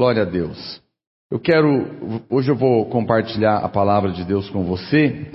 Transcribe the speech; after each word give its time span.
Glória 0.00 0.22
a 0.22 0.24
Deus. 0.24 0.80
Eu 1.30 1.38
quero, 1.38 2.24
hoje 2.30 2.50
eu 2.50 2.56
vou 2.56 2.88
compartilhar 2.88 3.58
a 3.58 3.68
palavra 3.68 4.10
de 4.10 4.24
Deus 4.24 4.48
com 4.48 4.64
você, 4.64 5.30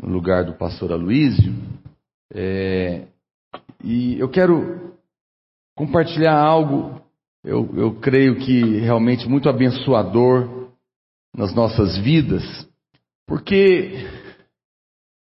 no 0.00 0.08
lugar 0.08 0.44
do 0.44 0.54
pastor 0.54 0.92
Aloísio, 0.92 1.52
é, 2.32 3.08
e 3.82 4.20
eu 4.20 4.28
quero 4.28 4.96
compartilhar 5.76 6.38
algo, 6.38 7.02
eu, 7.42 7.68
eu 7.76 7.94
creio 7.96 8.36
que 8.36 8.78
realmente 8.78 9.28
muito 9.28 9.48
abençoador 9.48 10.70
nas 11.36 11.52
nossas 11.52 11.98
vidas, 11.98 12.44
porque 13.26 14.06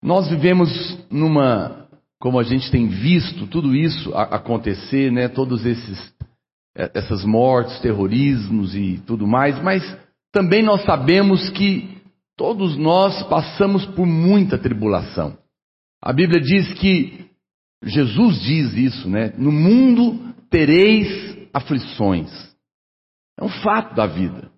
nós 0.04 0.30
vivemos 0.30 0.70
numa, 1.10 1.90
como 2.20 2.38
a 2.38 2.44
gente 2.44 2.70
tem 2.70 2.88
visto 2.90 3.48
tudo 3.48 3.76
isso 3.76 4.16
acontecer, 4.16 5.12
né, 5.12 5.28
todos 5.30 5.66
esses 5.66 6.15
essas 6.76 7.24
mortes, 7.24 7.80
terrorismos 7.80 8.76
e 8.76 9.02
tudo 9.06 9.26
mais, 9.26 9.62
mas 9.64 9.82
também 10.32 10.62
nós 10.62 10.84
sabemos 10.84 11.50
que 11.52 11.98
todos 12.36 12.76
nós 12.76 13.24
passamos 13.24 13.86
por 13.86 14.06
muita 14.06 14.58
tribulação. 14.58 15.38
A 16.04 16.12
Bíblia 16.12 16.42
diz 16.42 16.74
que 16.74 17.26
Jesus 17.82 18.42
diz 18.42 18.74
isso, 18.74 19.10
né? 19.10 19.34
No 19.38 19.52
mundo 19.52 20.36
tereis 20.50 21.48
aflições. 21.54 22.30
É 23.40 23.44
um 23.44 23.50
fato 23.50 23.96
da 23.96 24.06
vida. 24.06 24.52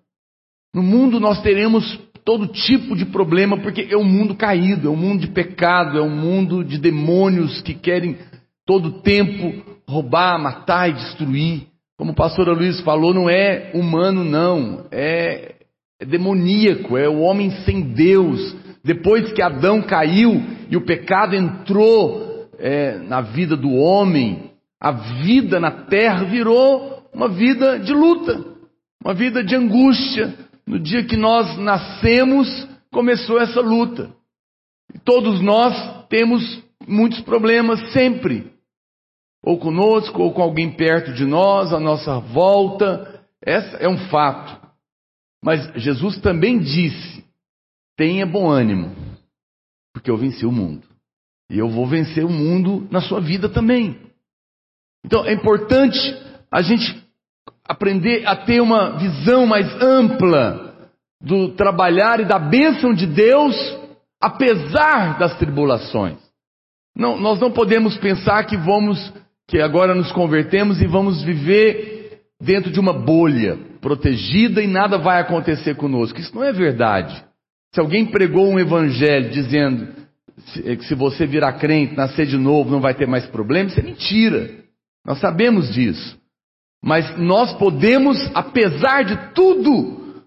No 0.74 0.82
mundo 0.82 1.20
nós 1.20 1.40
teremos 1.40 1.98
todo 2.24 2.48
tipo 2.48 2.94
de 2.96 3.06
problema, 3.06 3.56
porque 3.58 3.88
é 3.90 3.96
um 3.96 4.04
mundo 4.04 4.34
caído, 4.34 4.88
é 4.88 4.90
um 4.90 4.96
mundo 4.96 5.20
de 5.20 5.28
pecado, 5.28 5.96
é 5.96 6.02
um 6.02 6.14
mundo 6.14 6.64
de 6.64 6.78
demônios 6.78 7.62
que 7.62 7.72
querem 7.72 8.18
todo 8.66 9.00
tempo 9.00 9.80
roubar, 9.88 10.38
matar 10.38 10.90
e 10.90 10.94
destruir. 10.94 11.68
Como 11.98 12.12
o 12.12 12.14
pastor 12.14 12.48
Luiz 12.56 12.80
falou, 12.82 13.12
não 13.12 13.28
é 13.28 13.72
humano, 13.74 14.22
não. 14.22 14.86
É, 14.88 15.56
é 16.00 16.06
demoníaco, 16.06 16.96
é 16.96 17.08
o 17.08 17.18
homem 17.18 17.50
sem 17.64 17.80
Deus. 17.80 18.56
Depois 18.84 19.32
que 19.32 19.42
Adão 19.42 19.82
caiu 19.82 20.40
e 20.70 20.76
o 20.76 20.84
pecado 20.86 21.34
entrou 21.34 22.48
é, 22.56 22.98
na 22.98 23.20
vida 23.20 23.56
do 23.56 23.72
homem, 23.72 24.52
a 24.80 24.92
vida 24.92 25.58
na 25.58 25.72
terra 25.72 26.22
virou 26.22 27.02
uma 27.12 27.28
vida 27.28 27.80
de 27.80 27.92
luta, 27.92 28.44
uma 29.04 29.12
vida 29.12 29.42
de 29.42 29.56
angústia. 29.56 30.32
No 30.64 30.78
dia 30.78 31.02
que 31.02 31.16
nós 31.16 31.58
nascemos, 31.58 32.68
começou 32.92 33.40
essa 33.40 33.60
luta. 33.60 34.10
E 34.94 35.00
todos 35.00 35.40
nós 35.40 36.06
temos 36.08 36.62
muitos 36.86 37.20
problemas 37.22 37.92
sempre 37.92 38.52
ou 39.42 39.58
conosco, 39.58 40.22
ou 40.22 40.32
com 40.32 40.42
alguém 40.42 40.70
perto 40.70 41.12
de 41.12 41.24
nós, 41.24 41.72
à 41.72 41.80
nossa 41.80 42.18
volta. 42.18 43.22
Essa 43.42 43.76
é 43.78 43.88
um 43.88 43.98
fato. 44.08 44.68
Mas 45.42 45.72
Jesus 45.74 46.20
também 46.20 46.58
disse: 46.58 47.24
tenha 47.96 48.26
bom 48.26 48.50
ânimo, 48.50 48.94
porque 49.92 50.10
eu 50.10 50.16
venci 50.16 50.44
o 50.44 50.52
mundo. 50.52 50.86
E 51.50 51.58
eu 51.58 51.68
vou 51.68 51.86
vencer 51.86 52.24
o 52.24 52.30
mundo 52.30 52.86
na 52.90 53.00
sua 53.00 53.20
vida 53.20 53.48
também. 53.48 53.98
Então 55.04 55.24
é 55.24 55.32
importante 55.32 55.98
a 56.50 56.60
gente 56.60 57.02
aprender 57.64 58.26
a 58.26 58.34
ter 58.36 58.60
uma 58.60 58.98
visão 58.98 59.46
mais 59.46 59.66
ampla 59.80 60.90
do 61.20 61.50
trabalhar 61.54 62.20
e 62.20 62.24
da 62.24 62.38
bênção 62.38 62.94
de 62.94 63.06
Deus, 63.06 63.54
apesar 64.20 65.18
das 65.18 65.36
tribulações. 65.38 66.18
Não, 66.96 67.18
nós 67.18 67.40
não 67.40 67.50
podemos 67.50 67.96
pensar 67.96 68.44
que 68.44 68.56
vamos 68.56 69.12
que 69.48 69.60
agora 69.60 69.94
nos 69.94 70.12
convertemos 70.12 70.80
e 70.80 70.86
vamos 70.86 71.22
viver 71.22 72.20
dentro 72.40 72.70
de 72.70 72.78
uma 72.78 72.92
bolha 72.92 73.58
protegida 73.80 74.62
e 74.62 74.66
nada 74.66 74.98
vai 74.98 75.20
acontecer 75.20 75.74
conosco. 75.74 76.20
Isso 76.20 76.34
não 76.34 76.44
é 76.44 76.52
verdade. 76.52 77.24
Se 77.74 77.80
alguém 77.80 78.06
pregou 78.06 78.46
um 78.46 78.58
evangelho 78.58 79.30
dizendo 79.30 79.88
que 80.54 80.84
se 80.84 80.94
você 80.94 81.26
virar 81.26 81.54
crente, 81.54 81.96
nascer 81.96 82.26
de 82.26 82.36
novo, 82.36 82.70
não 82.70 82.80
vai 82.80 82.94
ter 82.94 83.06
mais 83.06 83.26
problema, 83.26 83.70
isso 83.70 83.80
é 83.80 83.82
mentira. 83.82 84.50
Nós 85.04 85.18
sabemos 85.18 85.72
disso. 85.72 86.18
Mas 86.84 87.18
nós 87.18 87.54
podemos, 87.54 88.30
apesar 88.34 89.02
de 89.02 89.16
tudo, 89.34 90.22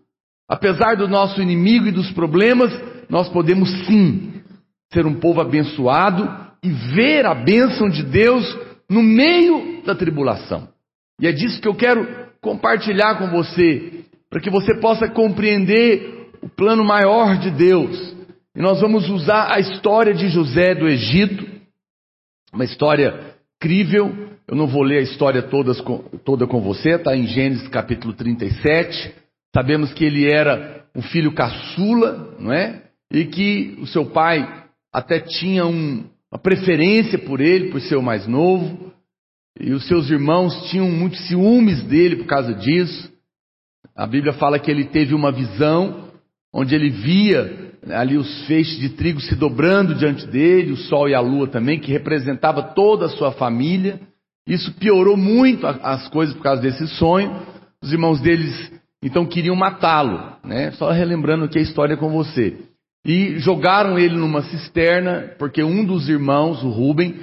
apesar 0.49 0.97
do 0.97 1.07
nosso 1.07 1.41
inimigo 1.41 1.87
e 1.87 1.91
dos 1.91 2.11
problemas, 2.11 2.73
nós 3.07 3.29
podemos 3.29 3.69
sim 3.85 4.33
ser 4.91 5.05
um 5.05 5.13
povo 5.13 5.39
abençoado 5.39 6.29
e 6.63 6.69
ver 6.69 7.25
a 7.25 7.33
bênção 7.33 7.87
de 7.87 8.03
Deus 8.03 8.70
no 8.91 9.01
meio 9.01 9.81
da 9.83 9.95
tribulação. 9.95 10.67
E 11.17 11.25
é 11.25 11.31
disso 11.31 11.61
que 11.61 11.67
eu 11.67 11.73
quero 11.73 12.05
compartilhar 12.41 13.17
com 13.17 13.29
você, 13.29 14.03
para 14.29 14.41
que 14.41 14.49
você 14.49 14.77
possa 14.81 15.07
compreender 15.07 16.29
o 16.41 16.49
plano 16.49 16.83
maior 16.83 17.37
de 17.37 17.49
Deus. 17.51 18.13
E 18.53 18.61
nós 18.61 18.81
vamos 18.81 19.09
usar 19.09 19.49
a 19.49 19.61
história 19.61 20.13
de 20.13 20.27
José 20.27 20.75
do 20.75 20.89
Egito, 20.89 21.47
uma 22.51 22.65
história 22.65 23.37
incrível. 23.55 24.13
Eu 24.45 24.57
não 24.57 24.67
vou 24.67 24.83
ler 24.83 24.97
a 24.97 25.03
história 25.03 25.41
toda, 25.41 25.71
toda 26.25 26.45
com 26.45 26.59
você, 26.59 26.95
está 26.95 27.15
em 27.15 27.27
Gênesis 27.27 27.69
capítulo 27.69 28.13
37. 28.13 29.15
Sabemos 29.55 29.93
que 29.93 30.03
ele 30.03 30.29
era 30.29 30.83
um 30.93 31.01
filho 31.01 31.33
caçula, 31.33 32.35
não 32.37 32.51
é? 32.51 32.83
E 33.09 33.23
que 33.23 33.77
o 33.79 33.87
seu 33.87 34.07
pai 34.07 34.65
até 34.91 35.21
tinha 35.21 35.65
um, 35.65 36.03
uma 36.31 36.39
preferência 36.39 37.19
por 37.19 37.41
ele, 37.41 37.69
por 37.71 37.81
ser 37.81 37.97
o 37.97 38.01
mais 38.01 38.25
novo, 38.25 38.91
e 39.59 39.73
os 39.73 39.85
seus 39.87 40.09
irmãos 40.09 40.69
tinham 40.69 40.89
muitos 40.89 41.27
ciúmes 41.27 41.83
dele 41.83 42.15
por 42.17 42.25
causa 42.25 42.53
disso. 42.53 43.11
A 43.95 44.07
Bíblia 44.07 44.33
fala 44.33 44.57
que 44.57 44.71
ele 44.71 44.85
teve 44.85 45.13
uma 45.13 45.31
visão 45.31 46.09
onde 46.53 46.73
ele 46.73 46.89
via 46.89 47.71
ali 47.89 48.17
os 48.17 48.45
feixes 48.45 48.79
de 48.79 48.89
trigo 48.89 49.19
se 49.19 49.35
dobrando 49.35 49.95
diante 49.95 50.25
dele, 50.27 50.71
o 50.71 50.77
sol 50.77 51.09
e 51.09 51.15
a 51.15 51.19
lua 51.19 51.47
também, 51.47 51.79
que 51.79 51.91
representava 51.91 52.61
toda 52.61 53.07
a 53.07 53.09
sua 53.09 53.31
família. 53.31 53.99
Isso 54.47 54.73
piorou 54.73 55.17
muito 55.17 55.67
as 55.67 56.07
coisas 56.07 56.35
por 56.35 56.43
causa 56.43 56.61
desse 56.61 56.87
sonho. 56.87 57.41
Os 57.81 57.91
irmãos 57.91 58.21
deles 58.21 58.71
então 59.03 59.25
queriam 59.25 59.55
matá-lo, 59.55 60.37
né? 60.43 60.71
Só 60.71 60.91
relembrando 60.91 61.45
aqui 61.45 61.57
a 61.57 61.61
história 61.61 61.97
com 61.97 62.09
você. 62.09 62.55
E 63.05 63.39
jogaram 63.39 63.97
ele 63.97 64.15
numa 64.15 64.43
cisterna, 64.43 65.33
porque 65.39 65.63
um 65.63 65.83
dos 65.83 66.07
irmãos, 66.07 66.63
o 66.63 66.69
Rubem, 66.69 67.19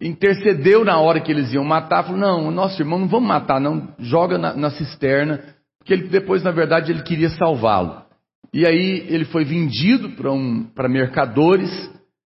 intercedeu 0.00 0.84
na 0.84 0.98
hora 0.98 1.20
que 1.20 1.30
eles 1.30 1.52
iam 1.52 1.64
matar, 1.64 2.04
falou: 2.04 2.18
Não, 2.18 2.50
nosso 2.50 2.80
irmão 2.80 2.98
não 2.98 3.08
vamos 3.08 3.28
matar, 3.28 3.60
não, 3.60 3.88
joga 3.98 4.38
na, 4.38 4.54
na 4.54 4.70
cisterna, 4.70 5.42
porque 5.78 5.92
ele, 5.92 6.08
depois, 6.08 6.42
na 6.42 6.50
verdade, 6.50 6.92
ele 6.92 7.02
queria 7.02 7.30
salvá-lo. 7.30 8.02
E 8.52 8.66
aí 8.66 9.06
ele 9.08 9.26
foi 9.26 9.44
vendido 9.44 10.10
para 10.10 10.32
um, 10.32 10.66
mercadores 10.88 11.70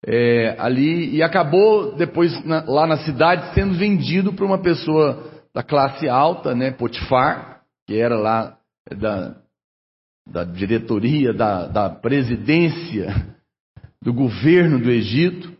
é, 0.06 0.56
ali 0.58 1.16
e 1.16 1.22
acabou 1.22 1.96
depois 1.96 2.44
na, 2.46 2.64
lá 2.68 2.88
na 2.88 2.98
cidade 2.98 3.54
sendo 3.54 3.76
vendido 3.76 4.34
para 4.34 4.46
uma 4.46 4.58
pessoa 4.58 5.24
da 5.54 5.62
classe 5.62 6.08
alta, 6.08 6.56
né, 6.56 6.72
Potifar, 6.72 7.62
que 7.86 8.00
era 8.00 8.18
lá 8.18 8.58
da, 8.98 9.36
da 10.32 10.44
diretoria, 10.44 11.34
da, 11.34 11.68
da 11.68 11.90
presidência 11.90 13.28
do 14.02 14.14
governo 14.14 14.80
do 14.80 14.90
Egito. 14.90 15.52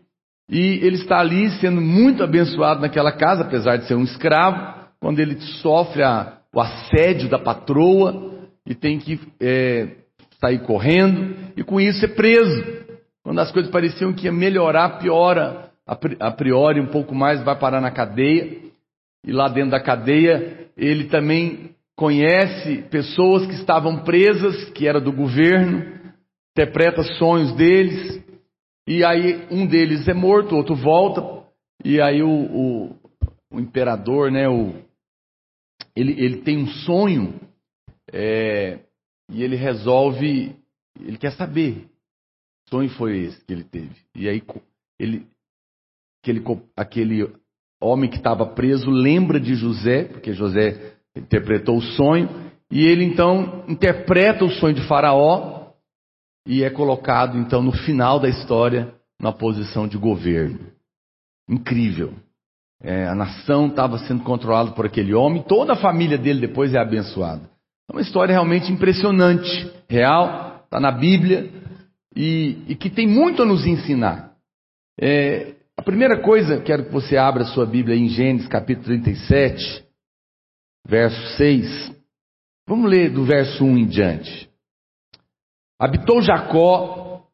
E 0.48 0.80
ele 0.82 0.96
está 0.96 1.18
ali 1.18 1.50
sendo 1.60 1.80
muito 1.80 2.22
abençoado 2.22 2.80
naquela 2.80 3.12
casa, 3.12 3.42
apesar 3.42 3.76
de 3.76 3.86
ser 3.86 3.94
um 3.94 4.04
escravo, 4.04 4.80
quando 5.00 5.20
ele 5.20 5.40
sofre 5.62 6.02
a, 6.02 6.38
o 6.54 6.60
assédio 6.60 7.28
da 7.28 7.38
patroa 7.38 8.48
e 8.66 8.74
tem 8.74 8.98
que 8.98 9.20
é, 9.40 9.96
sair 10.40 10.60
correndo, 10.60 11.34
e 11.56 11.62
com 11.62 11.80
isso 11.80 12.04
é 12.04 12.08
preso. 12.08 12.80
Quando 13.22 13.38
as 13.40 13.52
coisas 13.52 13.70
pareciam 13.70 14.12
que 14.12 14.26
ia 14.26 14.32
melhorar, 14.32 14.98
piora 14.98 15.70
a 16.20 16.30
priori 16.30 16.80
um 16.80 16.86
pouco 16.86 17.14
mais, 17.14 17.42
vai 17.42 17.58
parar 17.58 17.80
na 17.80 17.90
cadeia. 17.90 18.58
E 19.26 19.32
lá 19.32 19.48
dentro 19.48 19.72
da 19.72 19.80
cadeia, 19.80 20.68
ele 20.76 21.04
também 21.04 21.74
conhece 22.00 22.80
pessoas 22.88 23.46
que 23.46 23.52
estavam 23.52 24.02
presas, 24.02 24.70
que 24.70 24.88
era 24.88 24.98
do 24.98 25.12
governo, 25.12 25.84
interpreta 26.56 27.02
sonhos 27.02 27.54
deles, 27.54 28.24
e 28.88 29.04
aí 29.04 29.46
um 29.50 29.66
deles 29.66 30.08
é 30.08 30.14
morto, 30.14 30.54
o 30.54 30.56
outro 30.56 30.74
volta, 30.74 31.46
e 31.84 32.00
aí 32.00 32.22
o, 32.22 32.30
o, 32.30 32.96
o 33.52 33.60
imperador, 33.60 34.32
né, 34.32 34.48
o, 34.48 34.82
ele, 35.94 36.12
ele 36.12 36.38
tem 36.38 36.56
um 36.56 36.68
sonho, 36.68 37.38
é, 38.10 38.78
e 39.30 39.42
ele 39.44 39.56
resolve, 39.56 40.56
ele 40.98 41.18
quer 41.18 41.32
saber, 41.32 41.86
que 42.64 42.70
sonho 42.70 42.88
foi 42.88 43.24
esse 43.24 43.44
que 43.44 43.52
ele 43.52 43.64
teve. 43.64 43.94
E 44.14 44.26
aí 44.26 44.42
ele, 44.98 45.26
aquele, 46.22 46.42
aquele 46.74 47.30
homem 47.78 48.08
que 48.08 48.16
estava 48.16 48.46
preso 48.46 48.88
lembra 48.90 49.38
de 49.38 49.54
José, 49.54 50.04
porque 50.04 50.32
José 50.32 50.98
interpretou 51.16 51.76
o 51.78 51.82
sonho, 51.82 52.28
e 52.70 52.84
ele 52.86 53.04
então 53.04 53.64
interpreta 53.68 54.44
o 54.44 54.50
sonho 54.50 54.74
de 54.74 54.86
Faraó 54.86 55.70
e 56.46 56.62
é 56.62 56.70
colocado 56.70 57.36
então 57.36 57.62
no 57.62 57.72
final 57.72 58.20
da 58.20 58.28
história 58.28 58.94
na 59.20 59.32
posição 59.32 59.86
de 59.86 59.98
governo. 59.98 60.58
Incrível. 61.48 62.14
É, 62.82 63.06
a 63.06 63.14
nação 63.14 63.66
estava 63.66 63.98
sendo 63.98 64.22
controlada 64.22 64.70
por 64.70 64.86
aquele 64.86 65.12
homem, 65.12 65.42
toda 65.42 65.74
a 65.74 65.76
família 65.76 66.16
dele 66.16 66.40
depois 66.40 66.72
é 66.72 66.78
abençoada. 66.78 67.42
É 67.88 67.92
uma 67.92 68.00
história 68.00 68.32
realmente 68.32 68.72
impressionante, 68.72 69.70
real, 69.88 70.62
está 70.64 70.80
na 70.80 70.90
Bíblia 70.90 71.50
e, 72.16 72.56
e, 72.68 72.74
que 72.74 72.88
tem 72.88 73.06
muito 73.06 73.42
a 73.42 73.46
nos 73.46 73.66
ensinar. 73.66 74.32
É, 74.98 75.54
a 75.76 75.82
primeira 75.82 76.20
coisa, 76.22 76.60
quero 76.60 76.86
que 76.86 76.92
você 76.92 77.16
abra 77.16 77.44
sua 77.44 77.66
Bíblia 77.66 77.96
em 77.96 78.08
Gênesis 78.08 78.48
capítulo 78.48 78.86
37, 78.86 79.84
verso 80.86 81.36
6. 81.36 81.92
Vamos 82.66 82.90
ler 82.90 83.10
do 83.10 83.24
verso 83.24 83.64
1 83.64 83.78
em 83.78 83.86
diante. 83.86 84.48
Habitou 85.78 86.22
Jacó 86.22 87.26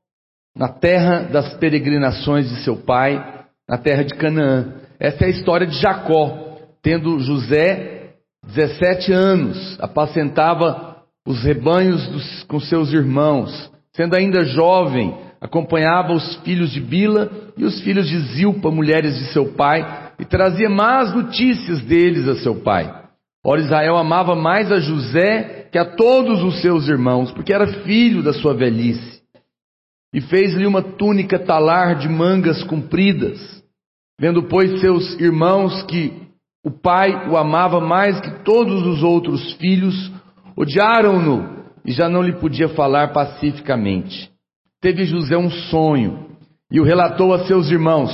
na 0.56 0.68
terra 0.68 1.24
das 1.24 1.54
peregrinações 1.54 2.48
de 2.48 2.64
seu 2.64 2.76
pai, 2.76 3.44
na 3.68 3.76
terra 3.76 4.04
de 4.04 4.14
Canaã. 4.14 4.80
Essa 4.98 5.24
é 5.24 5.26
a 5.26 5.30
história 5.30 5.66
de 5.66 5.78
Jacó, 5.78 6.56
tendo 6.82 7.18
José 7.18 8.14
17 8.46 9.12
anos, 9.12 9.76
apacentava 9.80 11.02
os 11.26 11.42
rebanhos 11.42 12.06
dos, 12.08 12.44
com 12.44 12.60
seus 12.60 12.92
irmãos. 12.92 13.70
Sendo 13.92 14.14
ainda 14.14 14.44
jovem, 14.44 15.14
acompanhava 15.40 16.12
os 16.12 16.36
filhos 16.36 16.70
de 16.70 16.80
Bila 16.80 17.30
e 17.56 17.64
os 17.64 17.80
filhos 17.80 18.08
de 18.08 18.18
Zilpa, 18.34 18.70
mulheres 18.70 19.18
de 19.18 19.32
seu 19.32 19.52
pai, 19.54 20.12
e 20.18 20.24
trazia 20.24 20.70
más 20.70 21.14
notícias 21.14 21.80
deles 21.82 22.28
a 22.28 22.36
seu 22.36 22.54
pai. 22.62 22.95
Ora, 23.48 23.60
Israel 23.60 23.96
amava 23.96 24.34
mais 24.34 24.72
a 24.72 24.80
José 24.80 25.68
que 25.70 25.78
a 25.78 25.84
todos 25.84 26.42
os 26.42 26.60
seus 26.60 26.88
irmãos, 26.88 27.30
porque 27.30 27.52
era 27.52 27.84
filho 27.84 28.20
da 28.20 28.32
sua 28.32 28.52
velhice. 28.52 29.22
E 30.12 30.20
fez-lhe 30.20 30.66
uma 30.66 30.82
túnica 30.82 31.38
talar 31.38 31.94
de 31.94 32.08
mangas 32.08 32.64
compridas. 32.64 33.38
Vendo, 34.20 34.42
pois, 34.42 34.80
seus 34.80 35.16
irmãos 35.20 35.80
que 35.84 36.12
o 36.64 36.72
pai 36.72 37.28
o 37.30 37.36
amava 37.36 37.80
mais 37.80 38.18
que 38.18 38.42
todos 38.42 38.84
os 38.84 39.04
outros 39.04 39.52
filhos, 39.52 40.10
odiaram-no 40.56 41.66
e 41.84 41.92
já 41.92 42.08
não 42.08 42.22
lhe 42.22 42.32
podia 42.32 42.68
falar 42.70 43.12
pacificamente. 43.12 44.28
Teve 44.80 45.04
José 45.04 45.36
um 45.36 45.50
sonho 45.50 46.30
e 46.68 46.80
o 46.80 46.84
relatou 46.84 47.32
a 47.32 47.46
seus 47.46 47.70
irmãos. 47.70 48.10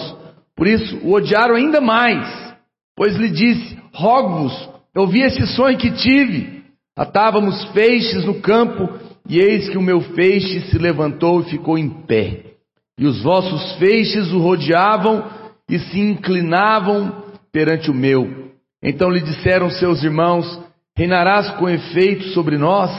Por 0.55 0.67
isso 0.67 0.99
o 0.99 1.15
odiaram 1.15 1.55
ainda 1.55 1.81
mais, 1.81 2.55
pois 2.95 3.17
lhe 3.17 3.31
disse: 3.31 3.79
Rogo-vos 3.95 4.72
eu 4.95 5.07
vi 5.07 5.23
esse 5.23 5.47
sonho 5.55 5.79
que 5.79 5.91
tive. 5.91 6.63
Atávamos 6.97 7.65
feixes 7.73 8.25
no 8.25 8.41
campo, 8.41 8.89
e 9.29 9.39
eis 9.39 9.69
que 9.71 9.79
o 9.79 9.83
meu 9.83 10.01
feixe 10.01 10.61
se 10.69 10.79
levantou 10.79 11.41
e 11.41 11.45
ficou 11.45 11.79
em 11.79 11.89
pé. 11.89 12.53
E 12.99 13.07
os 13.07 13.23
vossos 13.23 13.73
feixes 13.79 14.31
o 14.33 14.39
rodeavam 14.39 15.25
e 15.69 15.79
se 15.79 15.99
inclinavam 15.99 17.25
perante 17.51 17.91
o 17.91 17.95
meu. 17.95 18.51
Então 18.83 19.11
lhe 19.11 19.21
disseram 19.21 19.71
seus 19.71 20.03
irmãos: 20.03 20.61
Reinarás 20.95 21.51
com 21.53 21.69
efeito 21.69 22.25
sobre 22.29 22.59
nós, 22.59 22.91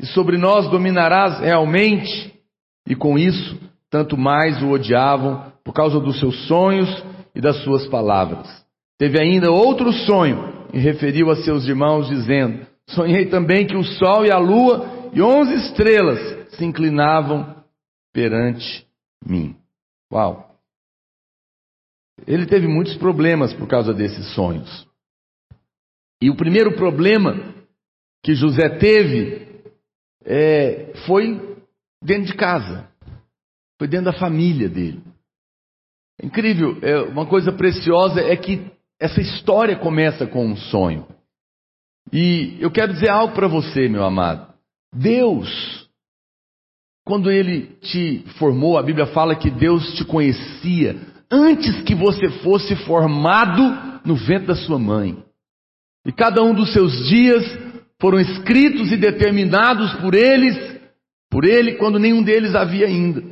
e 0.00 0.06
sobre 0.06 0.38
nós 0.38 0.68
dominarás 0.70 1.40
realmente. 1.40 2.32
E 2.88 2.94
com 2.94 3.18
isso, 3.18 3.58
tanto 3.90 4.16
mais 4.16 4.62
o 4.62 4.70
odiavam 4.70 5.52
por 5.62 5.74
causa 5.74 6.00
dos 6.00 6.18
seus 6.18 6.46
sonhos 6.46 7.04
e 7.34 7.40
das 7.40 7.62
suas 7.62 7.86
palavras. 7.86 8.48
Teve 8.98 9.20
ainda 9.20 9.50
outro 9.50 9.92
sonho 9.92 10.53
e 10.74 10.78
referiu 10.80 11.30
a 11.30 11.36
seus 11.36 11.68
irmãos, 11.68 12.08
dizendo: 12.08 12.66
Sonhei 12.88 13.26
também 13.26 13.64
que 13.64 13.76
o 13.76 13.84
sol 13.84 14.26
e 14.26 14.32
a 14.32 14.38
lua 14.38 15.10
e 15.12 15.22
onze 15.22 15.54
estrelas 15.54 16.50
se 16.56 16.64
inclinavam 16.64 17.64
perante 18.12 18.84
mim. 19.24 19.56
Uau! 20.12 20.52
Ele 22.26 22.44
teve 22.44 22.66
muitos 22.66 22.96
problemas 22.96 23.54
por 23.54 23.68
causa 23.68 23.94
desses 23.94 24.34
sonhos. 24.34 24.86
E 26.20 26.28
o 26.28 26.36
primeiro 26.36 26.74
problema 26.74 27.54
que 28.24 28.34
José 28.34 28.68
teve 28.68 29.46
é, 30.24 30.92
foi 31.06 31.56
dentro 32.02 32.32
de 32.32 32.34
casa, 32.34 32.88
foi 33.78 33.86
dentro 33.86 34.06
da 34.06 34.18
família 34.18 34.68
dele. 34.68 35.02
Incrível, 36.20 36.78
é, 36.82 37.00
uma 37.02 37.26
coisa 37.26 37.52
preciosa 37.52 38.20
é 38.20 38.36
que 38.36 38.73
essa 39.04 39.20
história 39.20 39.76
começa 39.76 40.26
com 40.26 40.46
um 40.46 40.56
sonho. 40.56 41.06
E 42.10 42.56
eu 42.58 42.70
quero 42.70 42.94
dizer 42.94 43.10
algo 43.10 43.34
para 43.34 43.46
você, 43.46 43.86
meu 43.86 44.02
amado. 44.02 44.54
Deus, 44.94 45.86
quando 47.04 47.30
Ele 47.30 47.76
te 47.82 48.24
formou, 48.38 48.78
a 48.78 48.82
Bíblia 48.82 49.04
fala 49.08 49.36
que 49.36 49.50
Deus 49.50 49.92
te 49.94 50.06
conhecia 50.06 50.96
antes 51.30 51.82
que 51.82 51.94
você 51.94 52.30
fosse 52.42 52.74
formado 52.76 54.00
no 54.06 54.14
ventre 54.14 54.46
da 54.46 54.54
sua 54.54 54.78
mãe. 54.78 55.22
E 56.06 56.10
cada 56.10 56.42
um 56.42 56.54
dos 56.54 56.72
seus 56.72 57.06
dias 57.06 57.44
foram 58.00 58.18
escritos 58.18 58.90
e 58.90 58.96
determinados 58.96 59.92
por 60.00 60.14
eles, 60.14 60.56
por 61.30 61.44
Ele, 61.44 61.74
quando 61.74 61.98
nenhum 61.98 62.22
deles 62.22 62.54
havia 62.54 62.86
ainda. 62.86 63.22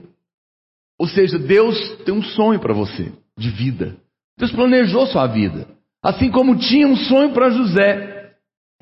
Ou 0.98 1.08
seja, 1.08 1.38
Deus 1.38 1.96
tem 2.04 2.14
um 2.14 2.22
sonho 2.22 2.60
para 2.60 2.74
você 2.74 3.10
de 3.38 3.50
vida. 3.50 3.96
Deus 4.38 4.52
planejou 4.52 5.06
sua 5.06 5.26
vida. 5.26 5.66
Assim 6.02 6.30
como 6.30 6.56
tinha 6.56 6.86
um 6.86 6.96
sonho 6.96 7.32
para 7.32 7.50
José. 7.50 8.32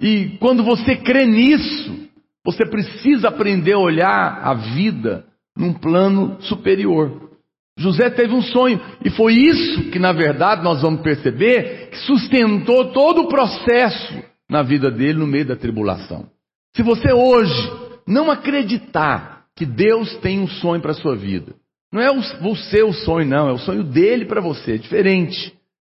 E 0.01 0.37
quando 0.41 0.65
você 0.65 0.97
crê 0.97 1.27
nisso, 1.27 2.09
você 2.45 2.65
precisa 2.65 3.29
aprender 3.29 3.73
a 3.73 3.79
olhar 3.79 4.41
a 4.43 4.55
vida 4.55 5.27
num 5.57 5.73
plano 5.73 6.41
superior. 6.43 7.31
José 7.79 8.11
teve 8.11 8.35
um 8.35 8.43
sonho, 8.43 8.81
e 9.05 9.11
foi 9.11 9.35
isso 9.35 9.91
que, 9.91 9.99
na 9.99 10.13
verdade, 10.13 10.63
nós 10.63 10.83
vamos 10.83 11.01
perceber 11.01 11.89
que 11.91 11.97
sustentou 11.99 12.93
todo 12.93 13.23
o 13.23 13.29
processo 13.29 14.23
na 14.49 14.63
vida 14.63 14.91
dele 14.91 15.19
no 15.19 15.27
meio 15.27 15.47
da 15.47 15.57
tribulação. 15.57 16.29
Se 16.77 16.83
você 16.83 17.13
hoje 17.13 17.73
não 18.07 18.31
acreditar 18.31 19.45
que 19.57 19.65
Deus 19.65 20.15
tem 20.19 20.41
um 20.41 20.49
sonho 20.49 20.83
para 20.83 20.91
a 20.91 20.95
sua 20.95 21.17
vida, 21.17 21.55
não 21.93 22.01
é 22.01 22.11
o, 22.11 22.19
o 22.19 22.57
seu 22.57 22.93
sonho, 22.93 23.27
não, 23.27 23.49
é 23.49 23.53
o 23.53 23.59
sonho 23.59 23.83
dele 23.83 24.25
para 24.25 24.41
você, 24.41 24.75
é 24.75 24.79
diferente. 24.79 25.53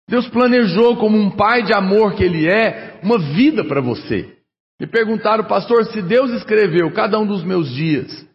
Deus 0.08 0.28
planejou, 0.28 0.98
como 0.98 1.18
um 1.18 1.32
pai 1.32 1.64
de 1.64 1.74
amor 1.74 2.16
que 2.16 2.24
ele 2.24 2.48
é, 2.48 3.00
uma 3.02 3.18
vida 3.18 3.64
para 3.64 3.82
você. 3.82 4.36
Me 4.80 4.86
perguntaram, 4.86 5.46
pastor, 5.46 5.86
se 5.86 6.02
Deus 6.02 6.32
escreveu 6.32 6.92
cada 6.92 7.18
um 7.20 7.26
dos 7.26 7.44
meus 7.44 7.72
dias 7.72 8.28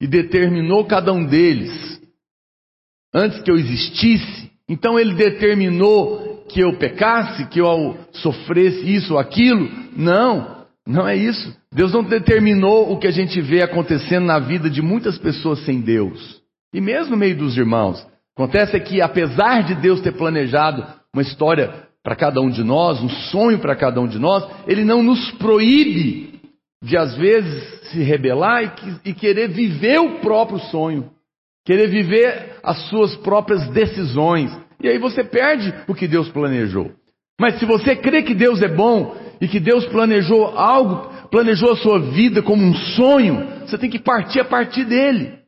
e 0.00 0.06
determinou 0.06 0.84
cada 0.84 1.12
um 1.12 1.24
deles 1.24 2.00
antes 3.14 3.40
que 3.40 3.50
eu 3.50 3.56
existisse, 3.56 4.50
então 4.68 4.98
ele 4.98 5.14
determinou 5.14 6.44
que 6.48 6.60
eu 6.60 6.76
pecasse, 6.76 7.46
que 7.48 7.60
eu 7.60 7.98
sofresse 8.12 8.94
isso 8.94 9.14
ou 9.14 9.18
aquilo? 9.18 9.68
Não, 9.96 10.66
não 10.86 11.08
é 11.08 11.16
isso. 11.16 11.56
Deus 11.72 11.92
não 11.92 12.04
determinou 12.04 12.92
o 12.92 12.98
que 12.98 13.06
a 13.06 13.10
gente 13.10 13.40
vê 13.40 13.62
acontecendo 13.62 14.26
na 14.26 14.38
vida 14.38 14.68
de 14.68 14.82
muitas 14.82 15.18
pessoas 15.18 15.64
sem 15.64 15.80
Deus. 15.80 16.35
E 16.76 16.80
mesmo 16.80 17.12
no 17.12 17.16
meio 17.16 17.34
dos 17.34 17.56
irmãos. 17.56 18.06
Acontece 18.36 18.78
que, 18.80 19.00
apesar 19.00 19.62
de 19.62 19.76
Deus 19.76 20.02
ter 20.02 20.12
planejado 20.12 20.86
uma 21.10 21.22
história 21.22 21.72
para 22.04 22.14
cada 22.14 22.38
um 22.42 22.50
de 22.50 22.62
nós, 22.62 23.00
um 23.00 23.08
sonho 23.08 23.58
para 23.58 23.74
cada 23.74 23.98
um 23.98 24.06
de 24.06 24.18
nós, 24.18 24.46
Ele 24.66 24.84
não 24.84 25.02
nos 25.02 25.30
proíbe 25.38 26.38
de, 26.84 26.94
às 26.98 27.16
vezes, 27.16 27.80
se 27.88 28.02
rebelar 28.02 28.62
e, 29.04 29.08
e 29.08 29.14
querer 29.14 29.48
viver 29.48 29.98
o 30.00 30.20
próprio 30.20 30.58
sonho, 30.70 31.10
querer 31.64 31.88
viver 31.88 32.58
as 32.62 32.76
suas 32.90 33.16
próprias 33.16 33.66
decisões. 33.68 34.54
E 34.78 34.86
aí 34.86 34.98
você 34.98 35.24
perde 35.24 35.72
o 35.88 35.94
que 35.94 36.06
Deus 36.06 36.28
planejou. 36.28 36.92
Mas 37.40 37.58
se 37.58 37.64
você 37.64 37.96
crê 37.96 38.22
que 38.22 38.34
Deus 38.34 38.60
é 38.60 38.68
bom 38.68 39.16
e 39.40 39.48
que 39.48 39.58
Deus 39.58 39.86
planejou 39.86 40.48
algo, 40.48 41.10
planejou 41.30 41.72
a 41.72 41.76
sua 41.76 41.98
vida 41.98 42.42
como 42.42 42.62
um 42.62 42.74
sonho, 42.74 43.62
você 43.66 43.78
tem 43.78 43.88
que 43.88 43.98
partir 43.98 44.40
a 44.40 44.44
partir 44.44 44.84
dele. 44.84 45.45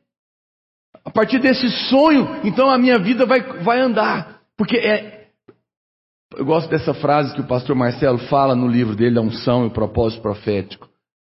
A 1.09 1.11
partir 1.11 1.39
desse 1.39 1.67
sonho, 1.89 2.39
então 2.43 2.69
a 2.69 2.77
minha 2.77 2.99
vida 2.99 3.25
vai, 3.25 3.41
vai 3.63 3.81
andar. 3.81 4.41
Porque 4.55 4.77
é. 4.77 5.29
Eu 6.37 6.45
gosto 6.45 6.69
dessa 6.69 6.93
frase 6.93 7.33
que 7.33 7.41
o 7.41 7.47
pastor 7.47 7.75
Marcelo 7.75 8.19
fala 8.29 8.55
no 8.55 8.67
livro 8.67 8.95
dele, 8.95 9.17
A 9.17 9.21
Unção 9.21 9.63
e 9.63 9.67
o 9.69 9.71
Propósito 9.71 10.21
Profético. 10.21 10.87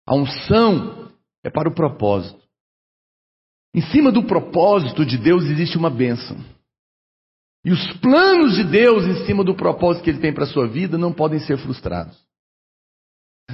A 0.07 0.15
unção 0.15 1.11
é 1.45 1.51
para 1.51 1.69
o 1.69 1.75
propósito. 1.75 2.41
Em 3.75 3.83
cima 3.83 4.11
do 4.11 4.23
propósito 4.23 5.05
de 5.05 5.19
Deus 5.19 5.45
existe 5.45 5.77
uma 5.77 5.91
bênção. 5.91 6.39
E 7.63 7.71
os 7.71 7.93
planos 7.99 8.55
de 8.55 8.65
Deus 8.65 9.05
em 9.05 9.27
cima 9.27 9.45
do 9.45 9.55
propósito 9.55 10.05
que 10.05 10.09
Ele 10.09 10.21
tem 10.21 10.33
para 10.33 10.45
a 10.45 10.49
sua 10.49 10.67
vida 10.67 10.97
não 10.97 11.13
podem 11.13 11.39
ser 11.41 11.59
frustrados. 11.59 12.17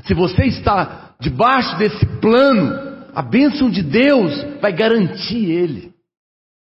Se 0.05 0.15
você 0.15 0.45
está 0.45 1.17
debaixo 1.19 1.77
desse 1.79 2.07
plano, 2.21 3.09
a 3.13 3.23
bênção 3.23 3.69
de 3.69 3.83
Deus 3.83 4.61
vai 4.61 4.73
garantir 4.73 5.51
ele. 5.51 5.93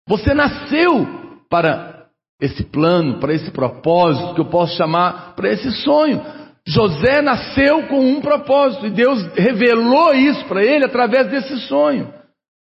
Você 0.09 0.33
nasceu 0.33 1.07
para 1.47 2.07
esse 2.41 2.63
plano, 2.63 3.19
para 3.19 3.31
esse 3.31 3.51
propósito, 3.51 4.33
que 4.33 4.41
eu 4.41 4.45
posso 4.45 4.75
chamar 4.75 5.35
para 5.35 5.49
esse 5.49 5.71
sonho. 5.83 6.19
José 6.67 7.21
nasceu 7.21 7.83
com 7.83 7.99
um 7.99 8.19
propósito 8.19 8.87
e 8.87 8.89
Deus 8.89 9.23
revelou 9.35 10.15
isso 10.15 10.43
para 10.45 10.63
ele 10.63 10.83
através 10.83 11.27
desse 11.27 11.59
sonho. 11.67 12.11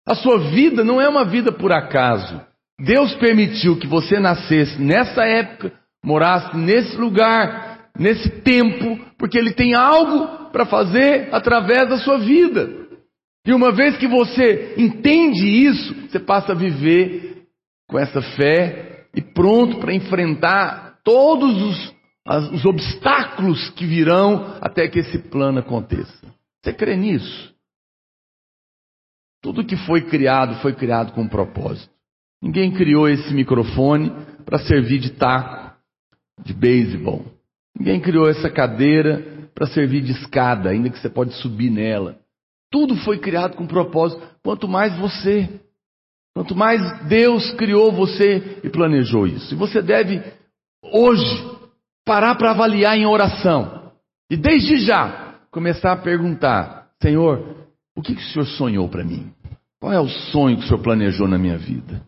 A 0.07 0.13
sua 0.13 0.37
vida 0.51 0.83
não 0.83 1.01
é 1.01 1.09
uma 1.09 1.25
vida 1.25 1.51
por 1.51 1.71
acaso. 1.71 2.39
Deus 2.79 3.15
permitiu 3.15 3.77
que 3.77 3.87
você 3.87 4.19
nascesse 4.19 4.79
nessa 4.79 5.25
época, 5.25 5.73
morasse 6.05 6.55
nesse 6.55 6.95
lugar, 6.97 7.89
nesse 7.97 8.29
tempo, 8.41 8.99
porque 9.17 9.39
Ele 9.39 9.53
tem 9.53 9.73
algo 9.73 10.51
para 10.51 10.67
fazer 10.67 11.29
através 11.31 11.89
da 11.89 11.97
sua 11.97 12.19
vida. 12.19 12.69
E 13.45 13.53
uma 13.53 13.71
vez 13.71 13.97
que 13.97 14.07
você 14.07 14.75
entende 14.77 15.47
isso, 15.47 15.95
você 16.07 16.19
passa 16.19 16.51
a 16.51 16.55
viver 16.55 17.38
com 17.89 17.97
essa 17.97 18.21
fé 18.21 19.07
e 19.13 19.21
pronto 19.21 19.79
para 19.79 19.93
enfrentar 19.93 20.99
todos 21.03 21.61
os, 21.61 21.95
as, 22.25 22.51
os 22.51 22.65
obstáculos 22.65 23.71
que 23.71 23.85
virão 23.85 24.57
até 24.61 24.87
que 24.87 24.99
esse 24.99 25.17
plano 25.17 25.59
aconteça. 25.59 26.27
Você 26.61 26.71
crê 26.71 26.95
nisso? 26.95 27.53
Tudo 29.41 29.65
que 29.65 29.75
foi 29.75 30.01
criado 30.01 30.61
foi 30.61 30.73
criado 30.73 31.13
com 31.13 31.21
um 31.21 31.27
propósito. 31.27 31.91
Ninguém 32.41 32.71
criou 32.71 33.09
esse 33.09 33.33
microfone 33.33 34.11
para 34.45 34.59
servir 34.59 34.99
de 34.99 35.11
taco, 35.11 35.75
de 36.45 36.53
beisebol. 36.53 37.25
Ninguém 37.77 37.99
criou 37.99 38.29
essa 38.29 38.49
cadeira 38.49 39.49
para 39.55 39.67
servir 39.67 40.01
de 40.01 40.11
escada, 40.11 40.69
ainda 40.69 40.89
que 40.89 40.99
você 40.99 41.09
pode 41.09 41.33
subir 41.33 41.69
nela. 41.69 42.19
Tudo 42.71 42.95
foi 42.97 43.17
criado 43.17 43.55
com 43.55 43.65
propósito. 43.65 44.21
Quanto 44.43 44.67
mais 44.67 44.95
você, 44.97 45.59
quanto 46.39 46.55
mais 46.55 47.01
Deus 47.01 47.51
criou 47.55 47.91
você 47.91 48.61
e 48.63 48.69
planejou 48.69 49.27
isso. 49.27 49.53
E 49.53 49.57
você 49.57 49.81
deve 49.81 50.23
hoje 50.81 51.45
parar 52.05 52.35
para 52.35 52.51
avaliar 52.51 52.97
em 52.97 53.05
oração. 53.05 53.91
E 54.31 54.37
desde 54.37 54.77
já 54.77 55.35
começar 55.51 55.91
a 55.91 55.97
perguntar: 55.97 56.87
Senhor, 57.03 57.67
o 57.93 58.01
que, 58.01 58.15
que 58.15 58.21
o 58.21 58.25
Senhor 58.27 58.45
sonhou 58.45 58.87
para 58.87 59.03
mim? 59.03 59.33
Qual 59.81 59.91
é 59.91 59.99
o 59.99 60.07
sonho 60.07 60.55
que 60.55 60.63
o 60.63 60.67
Senhor 60.69 60.81
planejou 60.81 61.27
na 61.27 61.37
minha 61.37 61.57
vida? 61.57 62.01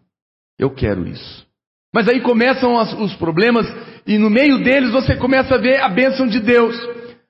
Eu 0.57 0.69
quero 0.69 1.05
isso. 1.05 1.45
Mas 1.93 2.07
aí 2.07 2.21
começam 2.21 2.75
os 3.03 3.13
problemas, 3.15 3.67
e 4.07 4.17
no 4.17 4.29
meio 4.29 4.63
deles 4.63 4.91
você 4.91 5.13
começa 5.17 5.55
a 5.55 5.57
ver 5.57 5.81
a 5.81 5.89
bênção 5.89 6.25
de 6.25 6.39
Deus. 6.39 6.73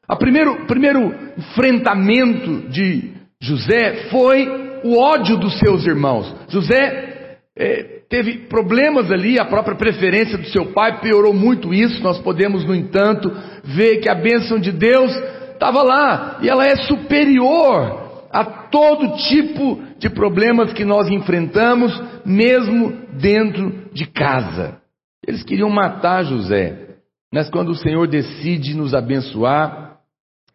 O 0.08 0.18
primeiro, 0.18 0.68
primeiro 0.68 1.16
enfrentamento 1.36 2.70
de 2.70 3.12
José 3.42 4.08
foi 4.12 4.71
o 4.84 4.98
ódio 4.98 5.38
dos 5.38 5.58
seus 5.60 5.86
irmãos. 5.86 6.34
José 6.50 7.38
é, 7.58 8.02
teve 8.10 8.48
problemas 8.48 9.12
ali, 9.12 9.40
a 9.40 9.46
própria 9.46 9.76
preferência 9.76 10.38
do 10.38 10.48
seu 10.48 10.68
pai 10.74 11.00
piorou 11.00 11.34
muito 11.34 11.74
isso. 11.74 12.02
Nós 12.04 12.20
podemos, 12.20 12.66
no 12.66 12.76
entanto, 12.76 13.32
ver 13.64 13.98
que 13.98 14.10
a 14.10 14.16
bênção 14.16 14.60
de 14.60 14.72
Deus 14.72 15.12
estava 15.54 15.84
lá 15.84 16.40
e 16.42 16.50
ela 16.50 16.66
é 16.66 16.76
superior 16.76 18.02
a 18.32 18.44
todo 18.46 19.18
tipo 19.18 19.82
de 20.00 20.10
problemas 20.10 20.74
que 20.74 20.86
nós 20.86 21.10
enfrentamos, 21.10 22.02
mesmo 22.26 22.94
dentro 23.14 23.90
de 23.94 24.06
casa. 24.06 24.78
Eles 25.26 25.44
queriam 25.44 25.70
matar 25.70 26.24
José, 26.24 26.96
mas 27.32 27.50
quando 27.50 27.70
o 27.70 27.76
Senhor 27.76 28.08
decide 28.08 28.76
nos 28.76 28.94
abençoar, 28.94 29.98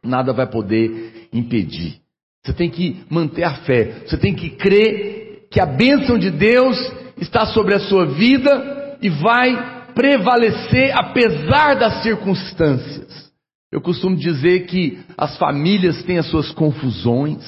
nada 0.02 0.32
vai 0.32 0.46
poder 0.46 1.28
impedir. 1.32 2.00
Você 2.46 2.52
tem 2.52 2.70
que 2.70 3.04
manter 3.10 3.42
a 3.42 3.54
fé, 3.56 4.02
você 4.06 4.16
tem 4.16 4.32
que 4.32 4.50
crer 4.50 5.48
que 5.50 5.58
a 5.58 5.66
bênção 5.66 6.16
de 6.16 6.30
Deus 6.30 6.76
está 7.20 7.44
sobre 7.46 7.74
a 7.74 7.80
sua 7.80 8.06
vida 8.06 8.98
e 9.02 9.08
vai 9.08 9.88
prevalecer 9.94 10.96
apesar 10.96 11.74
das 11.74 12.04
circunstâncias. 12.04 13.32
Eu 13.72 13.80
costumo 13.80 14.16
dizer 14.16 14.66
que 14.66 15.00
as 15.18 15.36
famílias 15.38 16.04
têm 16.04 16.18
as 16.18 16.26
suas 16.30 16.52
confusões, 16.52 17.42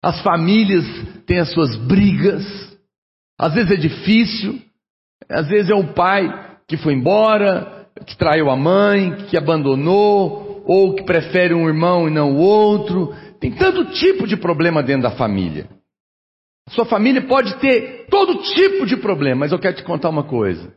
as 0.00 0.22
famílias 0.22 0.84
têm 1.26 1.40
as 1.40 1.50
suas 1.50 1.74
brigas, 1.74 2.44
às 3.36 3.52
vezes 3.52 3.72
é 3.72 3.76
difícil, 3.76 4.60
às 5.28 5.48
vezes 5.48 5.70
é 5.70 5.74
o 5.74 5.92
pai 5.92 6.56
que 6.68 6.76
foi 6.76 6.94
embora, 6.94 7.88
que 8.06 8.16
traiu 8.16 8.48
a 8.48 8.56
mãe, 8.56 9.26
que 9.28 9.36
abandonou, 9.36 10.62
ou 10.66 10.94
que 10.94 11.04
prefere 11.04 11.54
um 11.54 11.68
irmão 11.68 12.08
e 12.08 12.10
não 12.10 12.32
o 12.32 12.38
outro, 12.38 13.14
tem 13.44 13.54
tanto 13.54 13.92
tipo 13.92 14.26
de 14.26 14.38
problema 14.38 14.82
dentro 14.82 15.02
da 15.02 15.10
família. 15.18 15.68
Sua 16.70 16.86
família 16.86 17.28
pode 17.28 17.60
ter 17.60 18.06
todo 18.06 18.42
tipo 18.42 18.86
de 18.86 18.96
problema, 18.96 19.40
mas 19.40 19.52
eu 19.52 19.58
quero 19.58 19.76
te 19.76 19.84
contar 19.84 20.08
uma 20.08 20.26
coisa. 20.26 20.74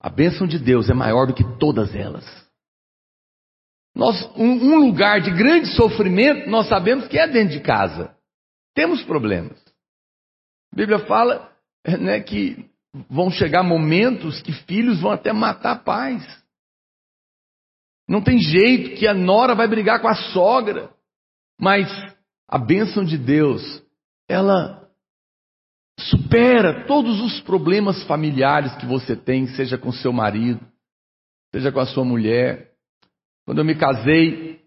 A 0.00 0.08
bênção 0.08 0.46
de 0.46 0.58
Deus 0.58 0.88
é 0.88 0.94
maior 0.94 1.26
do 1.26 1.34
que 1.34 1.44
todas 1.58 1.94
elas. 1.94 2.24
Nós, 3.94 4.16
um, 4.34 4.46
um 4.46 4.78
lugar 4.78 5.20
de 5.20 5.30
grande 5.30 5.66
sofrimento, 5.76 6.48
nós 6.48 6.68
sabemos 6.68 7.06
que 7.06 7.18
é 7.18 7.28
dentro 7.28 7.52
de 7.52 7.60
casa. 7.60 8.16
Temos 8.74 9.02
problemas. 9.02 9.62
A 10.72 10.76
Bíblia 10.76 11.00
fala 11.00 11.54
né, 11.84 12.18
que 12.20 12.64
vão 13.10 13.30
chegar 13.30 13.62
momentos 13.62 14.40
que 14.40 14.54
filhos 14.54 15.02
vão 15.02 15.10
até 15.10 15.34
matar 15.34 15.84
pais. 15.84 16.24
Não 18.08 18.22
tem 18.22 18.38
jeito 18.38 18.98
que 18.98 19.06
a 19.06 19.12
nora 19.12 19.54
vai 19.54 19.68
brigar 19.68 20.00
com 20.00 20.08
a 20.08 20.14
sogra. 20.14 20.98
Mas 21.60 21.88
a 22.48 22.58
bênção 22.58 23.04
de 23.04 23.18
Deus, 23.18 23.62
ela 24.28 24.88
supera 25.98 26.86
todos 26.86 27.20
os 27.20 27.40
problemas 27.42 28.02
familiares 28.04 28.74
que 28.76 28.86
você 28.86 29.14
tem, 29.14 29.46
seja 29.48 29.76
com 29.76 29.92
seu 29.92 30.12
marido, 30.12 30.60
seja 31.52 31.70
com 31.70 31.78
a 31.78 31.86
sua 31.86 32.04
mulher. 32.04 32.70
Quando 33.44 33.58
eu 33.58 33.64
me 33.64 33.74
casei, 33.74 34.60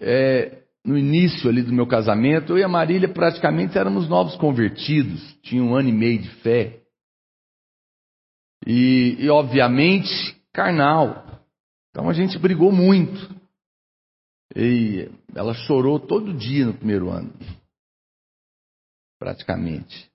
é, 0.00 0.62
no 0.84 0.96
início 0.96 1.50
ali 1.50 1.62
do 1.62 1.72
meu 1.72 1.86
casamento, 1.86 2.52
eu 2.52 2.58
e 2.58 2.62
a 2.62 2.68
Marília 2.68 3.08
praticamente 3.08 3.76
éramos 3.76 4.08
novos 4.08 4.36
convertidos, 4.36 5.36
tinha 5.42 5.62
um 5.62 5.74
ano 5.74 5.88
e 5.88 5.92
meio 5.92 6.20
de 6.20 6.30
fé. 6.36 6.80
E, 8.64 9.16
e 9.18 9.28
obviamente, 9.28 10.10
carnal. 10.52 11.42
Então 11.90 12.08
a 12.08 12.12
gente 12.12 12.38
brigou 12.38 12.70
muito. 12.70 13.35
E 14.54 15.10
ela 15.34 15.54
chorou 15.54 15.98
todo 15.98 16.32
dia 16.32 16.66
no 16.66 16.74
primeiro 16.74 17.10
ano. 17.10 17.32
Praticamente. 19.18 20.10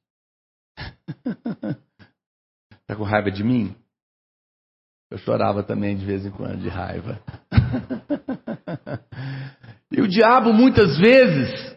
Está 2.82 2.96
com 2.96 3.04
raiva 3.04 3.32
de 3.32 3.44
mim? 3.44 3.76
Eu 5.10 5.18
chorava 5.18 5.62
também 5.62 5.98
de 5.98 6.06
vez 6.06 6.26
em 6.26 6.32
quando 6.32 6.62
de 6.62 6.70
raiva. 6.70 7.22
e 9.92 10.00
o 10.00 10.08
diabo, 10.08 10.54
muitas 10.54 10.98
vezes, 10.98 11.76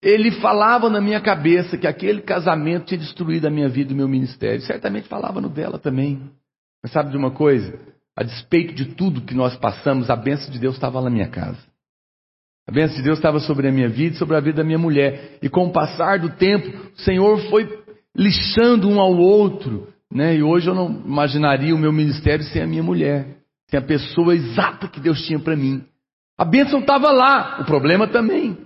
ele 0.00 0.30
falava 0.40 0.88
na 0.88 1.00
minha 1.00 1.20
cabeça 1.20 1.76
que 1.76 1.88
aquele 1.88 2.22
casamento 2.22 2.86
tinha 2.86 2.98
destruído 2.98 3.46
a 3.46 3.50
minha 3.50 3.68
vida 3.68 3.90
e 3.90 3.94
o 3.94 3.96
meu 3.96 4.08
ministério. 4.08 4.60
Certamente 4.60 5.08
falava 5.08 5.40
no 5.40 5.48
dela 5.48 5.78
também. 5.78 6.30
Mas 6.82 6.92
sabe 6.92 7.10
de 7.10 7.16
uma 7.16 7.32
coisa? 7.32 7.76
A 8.16 8.22
despeito 8.22 8.74
de 8.74 8.94
tudo 8.94 9.22
que 9.22 9.34
nós 9.34 9.56
passamos, 9.56 10.08
a 10.08 10.16
bênção 10.16 10.50
de 10.50 10.60
Deus 10.60 10.76
estava 10.76 11.02
na 11.02 11.10
minha 11.10 11.28
casa. 11.28 11.58
A 12.68 12.70
bênção 12.70 12.96
de 12.98 13.02
Deus 13.02 13.16
estava 13.16 13.40
sobre 13.40 13.66
a 13.66 13.72
minha 13.72 13.88
vida 13.88 14.14
e 14.14 14.18
sobre 14.18 14.36
a 14.36 14.40
vida 14.40 14.58
da 14.58 14.64
minha 14.64 14.78
mulher. 14.78 15.38
E 15.40 15.48
com 15.48 15.64
o 15.64 15.72
passar 15.72 16.18
do 16.18 16.28
tempo, 16.28 16.68
o 16.94 17.00
Senhor 17.00 17.38
foi 17.48 17.66
lixando 18.14 18.90
um 18.90 19.00
ao 19.00 19.16
outro. 19.16 19.88
Né? 20.12 20.36
E 20.36 20.42
hoje 20.42 20.68
eu 20.68 20.74
não 20.74 20.90
imaginaria 20.90 21.74
o 21.74 21.78
meu 21.78 21.90
ministério 21.90 22.44
sem 22.44 22.60
a 22.60 22.66
minha 22.66 22.82
mulher, 22.82 23.38
sem 23.70 23.78
a 23.78 23.82
pessoa 23.82 24.34
exata 24.34 24.86
que 24.86 25.00
Deus 25.00 25.22
tinha 25.22 25.38
para 25.38 25.56
mim. 25.56 25.82
A 26.36 26.44
bênção 26.44 26.80
estava 26.80 27.10
lá, 27.10 27.58
o 27.62 27.64
problema 27.64 28.06
também. 28.06 28.58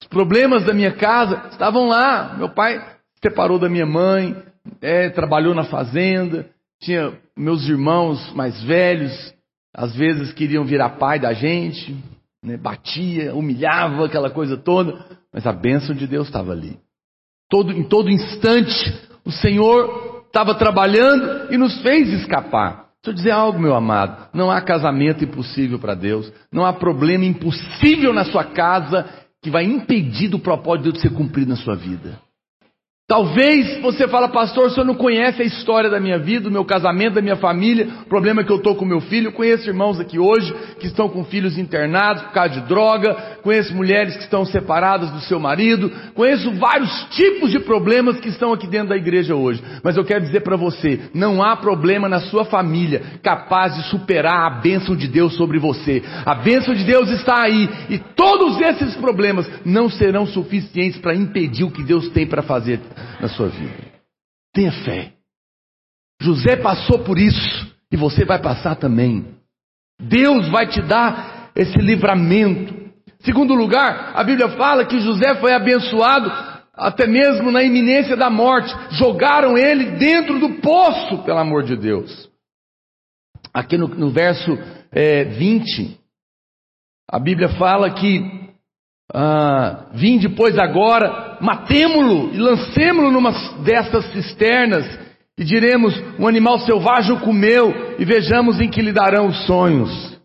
Os 0.00 0.06
problemas 0.06 0.64
da 0.64 0.72
minha 0.72 0.92
casa 0.92 1.48
estavam 1.50 1.88
lá. 1.88 2.36
Meu 2.38 2.48
pai 2.48 2.78
se 2.78 3.22
separou 3.28 3.58
da 3.58 3.68
minha 3.68 3.86
mãe, 3.86 4.40
é, 4.80 5.10
trabalhou 5.10 5.52
na 5.52 5.64
fazenda, 5.64 6.48
tinha 6.80 7.12
meus 7.36 7.68
irmãos 7.68 8.32
mais 8.34 8.62
velhos, 8.62 9.34
às 9.74 9.96
vezes 9.96 10.32
queriam 10.32 10.64
virar 10.64 10.90
pai 10.90 11.18
da 11.18 11.32
gente 11.32 11.96
né, 12.42 12.56
batia, 12.56 13.34
humilhava, 13.34 14.06
aquela 14.06 14.30
coisa 14.30 14.56
toda, 14.56 15.04
mas 15.32 15.46
a 15.46 15.52
bênção 15.52 15.94
de 15.94 16.06
Deus 16.06 16.26
estava 16.26 16.52
ali. 16.52 16.78
Todo, 17.50 17.72
em 17.72 17.82
todo 17.82 18.10
instante, 18.10 18.74
o 19.24 19.30
Senhor 19.30 20.24
estava 20.26 20.54
trabalhando 20.54 21.52
e 21.52 21.56
nos 21.56 21.80
fez 21.82 22.08
escapar. 22.12 22.88
Deixa 23.02 23.10
eu 23.10 23.14
dizer 23.14 23.30
algo, 23.30 23.58
meu 23.58 23.74
amado: 23.74 24.28
não 24.34 24.50
há 24.50 24.60
casamento 24.60 25.24
impossível 25.24 25.78
para 25.78 25.94
Deus, 25.94 26.30
não 26.52 26.66
há 26.66 26.72
problema 26.72 27.24
impossível 27.24 28.12
na 28.12 28.24
sua 28.24 28.44
casa 28.44 29.08
que 29.42 29.50
vai 29.50 29.64
impedir 29.64 30.28
do 30.28 30.38
propósito 30.38 30.84
de 30.84 30.90
Deus 30.92 31.02
ser 31.02 31.10
cumprido 31.10 31.50
na 31.50 31.56
sua 31.56 31.76
vida. 31.76 32.18
Talvez 33.10 33.80
você 33.80 34.06
fala, 34.06 34.28
pastor, 34.28 34.66
o 34.66 34.70
senhor 34.70 34.84
não 34.84 34.94
conhece 34.94 35.40
a 35.40 35.44
história 35.46 35.88
da 35.88 35.98
minha 35.98 36.18
vida, 36.18 36.42
do 36.42 36.50
meu 36.50 36.62
casamento, 36.62 37.14
da 37.14 37.22
minha 37.22 37.36
família, 37.36 37.88
o 38.02 38.04
problema 38.04 38.42
é 38.42 38.44
que 38.44 38.52
eu 38.52 38.58
estou 38.58 38.74
com 38.74 38.84
meu 38.84 39.00
filho. 39.00 39.28
Eu 39.28 39.32
conheço 39.32 39.66
irmãos 39.66 39.98
aqui 39.98 40.18
hoje 40.18 40.54
que 40.78 40.88
estão 40.88 41.08
com 41.08 41.24
filhos 41.24 41.56
internados 41.56 42.24
por 42.24 42.32
causa 42.32 42.60
de 42.60 42.68
droga, 42.68 43.14
conheço 43.42 43.74
mulheres 43.74 44.14
que 44.14 44.24
estão 44.24 44.44
separadas 44.44 45.10
do 45.10 45.20
seu 45.20 45.40
marido, 45.40 45.90
conheço 46.14 46.52
vários 46.56 46.92
tipos 47.12 47.50
de 47.50 47.60
problemas 47.60 48.20
que 48.20 48.28
estão 48.28 48.52
aqui 48.52 48.66
dentro 48.66 48.90
da 48.90 48.96
igreja 48.98 49.34
hoje. 49.34 49.62
Mas 49.82 49.96
eu 49.96 50.04
quero 50.04 50.26
dizer 50.26 50.42
para 50.42 50.58
você, 50.58 51.00
não 51.14 51.42
há 51.42 51.56
problema 51.56 52.10
na 52.10 52.20
sua 52.20 52.44
família 52.44 53.00
capaz 53.22 53.74
de 53.74 53.84
superar 53.84 54.44
a 54.44 54.60
bênção 54.60 54.94
de 54.94 55.08
Deus 55.08 55.34
sobre 55.34 55.58
você. 55.58 56.02
A 56.26 56.34
bênção 56.34 56.74
de 56.74 56.84
Deus 56.84 57.08
está 57.08 57.42
aí 57.44 57.70
e 57.88 57.98
todos 57.98 58.60
esses 58.60 58.94
problemas 58.96 59.50
não 59.64 59.88
serão 59.88 60.26
suficientes 60.26 61.00
para 61.00 61.14
impedir 61.14 61.64
o 61.64 61.70
que 61.70 61.82
Deus 61.82 62.10
tem 62.10 62.26
para 62.26 62.42
fazer 62.42 62.78
na 63.20 63.28
sua 63.28 63.48
vida. 63.48 63.76
Tenha 64.52 64.72
fé. 64.84 65.12
José 66.20 66.56
passou 66.56 67.00
por 67.00 67.18
isso 67.18 67.72
e 67.90 67.96
você 67.96 68.24
vai 68.24 68.40
passar 68.40 68.76
também. 68.76 69.26
Deus 70.00 70.48
vai 70.48 70.66
te 70.66 70.80
dar 70.82 71.50
esse 71.54 71.78
livramento. 71.78 72.74
Segundo 73.20 73.54
lugar, 73.54 74.12
a 74.14 74.22
Bíblia 74.22 74.48
fala 74.50 74.84
que 74.84 75.00
José 75.00 75.34
foi 75.36 75.52
abençoado 75.52 76.30
até 76.72 77.06
mesmo 77.06 77.50
na 77.50 77.62
iminência 77.62 78.16
da 78.16 78.30
morte. 78.30 78.72
Jogaram 78.92 79.58
ele 79.58 79.96
dentro 79.98 80.38
do 80.38 80.60
poço, 80.60 81.22
pelo 81.24 81.38
amor 81.38 81.64
de 81.64 81.76
Deus. 81.76 82.28
Aqui 83.52 83.76
no, 83.76 83.88
no 83.88 84.10
verso 84.10 84.56
é, 84.92 85.24
20, 85.24 85.98
a 87.10 87.18
Bíblia 87.18 87.48
fala 87.50 87.90
que 87.90 88.47
ah, 89.12 89.86
vim 89.94 90.18
depois 90.18 90.58
agora, 90.58 91.38
matemo-lo 91.40 92.30
e 92.34 92.38
lancemo-lo 92.38 93.10
numa 93.10 93.32
destas 93.62 94.04
cisternas 94.12 94.86
e 95.38 95.44
diremos: 95.44 95.94
um 96.18 96.26
animal 96.26 96.58
selvagem 96.60 97.12
o 97.14 97.20
comeu 97.20 97.96
e 97.98 98.04
vejamos 98.04 98.60
em 98.60 98.68
que 98.68 98.82
lhe 98.82 98.92
darão 98.92 99.28
os 99.28 99.46
sonhos. 99.46 100.18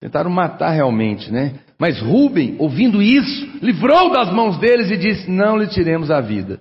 Tentaram 0.00 0.30
matar 0.30 0.70
realmente, 0.70 1.32
né? 1.32 1.60
Mas 1.78 2.00
Rubem, 2.00 2.56
ouvindo 2.58 3.02
isso, 3.02 3.48
livrou 3.62 4.12
das 4.12 4.30
mãos 4.30 4.58
deles 4.58 4.90
e 4.90 4.96
disse: 4.96 5.30
Não 5.30 5.56
lhe 5.56 5.66
tiremos 5.66 6.10
a 6.10 6.20
vida. 6.20 6.60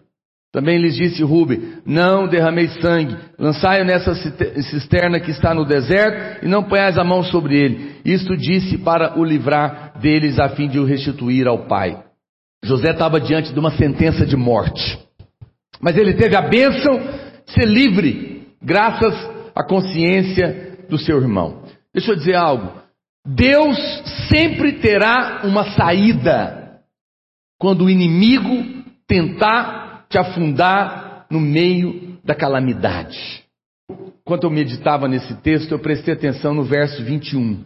Também 0.54 0.78
lhes 0.78 0.96
disse 0.96 1.24
Rubem: 1.24 1.80
Não 1.84 2.28
derramei 2.28 2.68
sangue, 2.80 3.18
lançai-o 3.40 3.84
nessa 3.84 4.14
cisterna 4.14 5.20
que 5.20 5.32
está 5.32 5.52
no 5.52 5.66
deserto 5.66 6.46
e 6.46 6.48
não 6.48 6.64
ponhais 6.64 6.96
a 6.96 7.04
mão 7.04 7.24
sobre 7.24 7.58
ele. 7.58 7.96
Isto 8.06 8.38
disse 8.38 8.78
para 8.78 9.20
o 9.20 9.26
livrar 9.26 10.00
deles 10.00 10.40
a 10.40 10.50
fim 10.50 10.70
de 10.70 10.80
o 10.80 10.86
restituir 10.86 11.48
ao 11.48 11.68
pai. 11.68 11.98
José 12.64 12.92
estava 12.92 13.20
diante 13.20 13.52
de 13.52 13.60
uma 13.60 13.72
sentença 13.72 14.28
de 14.28 14.38
morte, 14.38 15.00
mas 15.82 15.98
ele 15.98 16.14
teve 16.14 16.36
a 16.36 16.42
bênção 16.44 17.00
de 17.46 17.52
ser 17.52 17.66
livre, 17.66 18.48
graças 18.62 19.16
à 19.56 19.64
consciência 19.64 20.78
do 20.88 21.00
seu 21.00 21.20
irmão. 21.20 21.64
Deixa 21.92 22.12
eu 22.12 22.16
dizer 22.16 22.36
algo. 22.36 22.74
Deus 23.26 23.76
sempre 24.30 24.74
terá 24.74 25.42
uma 25.46 25.72
saída 25.72 26.80
quando 27.58 27.86
o 27.86 27.90
inimigo 27.90 28.84
tentar 29.08 29.83
te 30.14 30.18
afundar 30.20 31.26
no 31.30 31.40
meio 31.40 32.20
da 32.24 32.36
calamidade. 32.36 33.44
Enquanto 33.90 34.44
eu 34.44 34.52
meditava 34.52 35.08
nesse 35.08 35.36
texto, 35.42 35.72
eu 35.72 35.80
prestei 35.80 36.14
atenção 36.14 36.54
no 36.54 36.64
verso 36.64 37.04
21. 37.04 37.66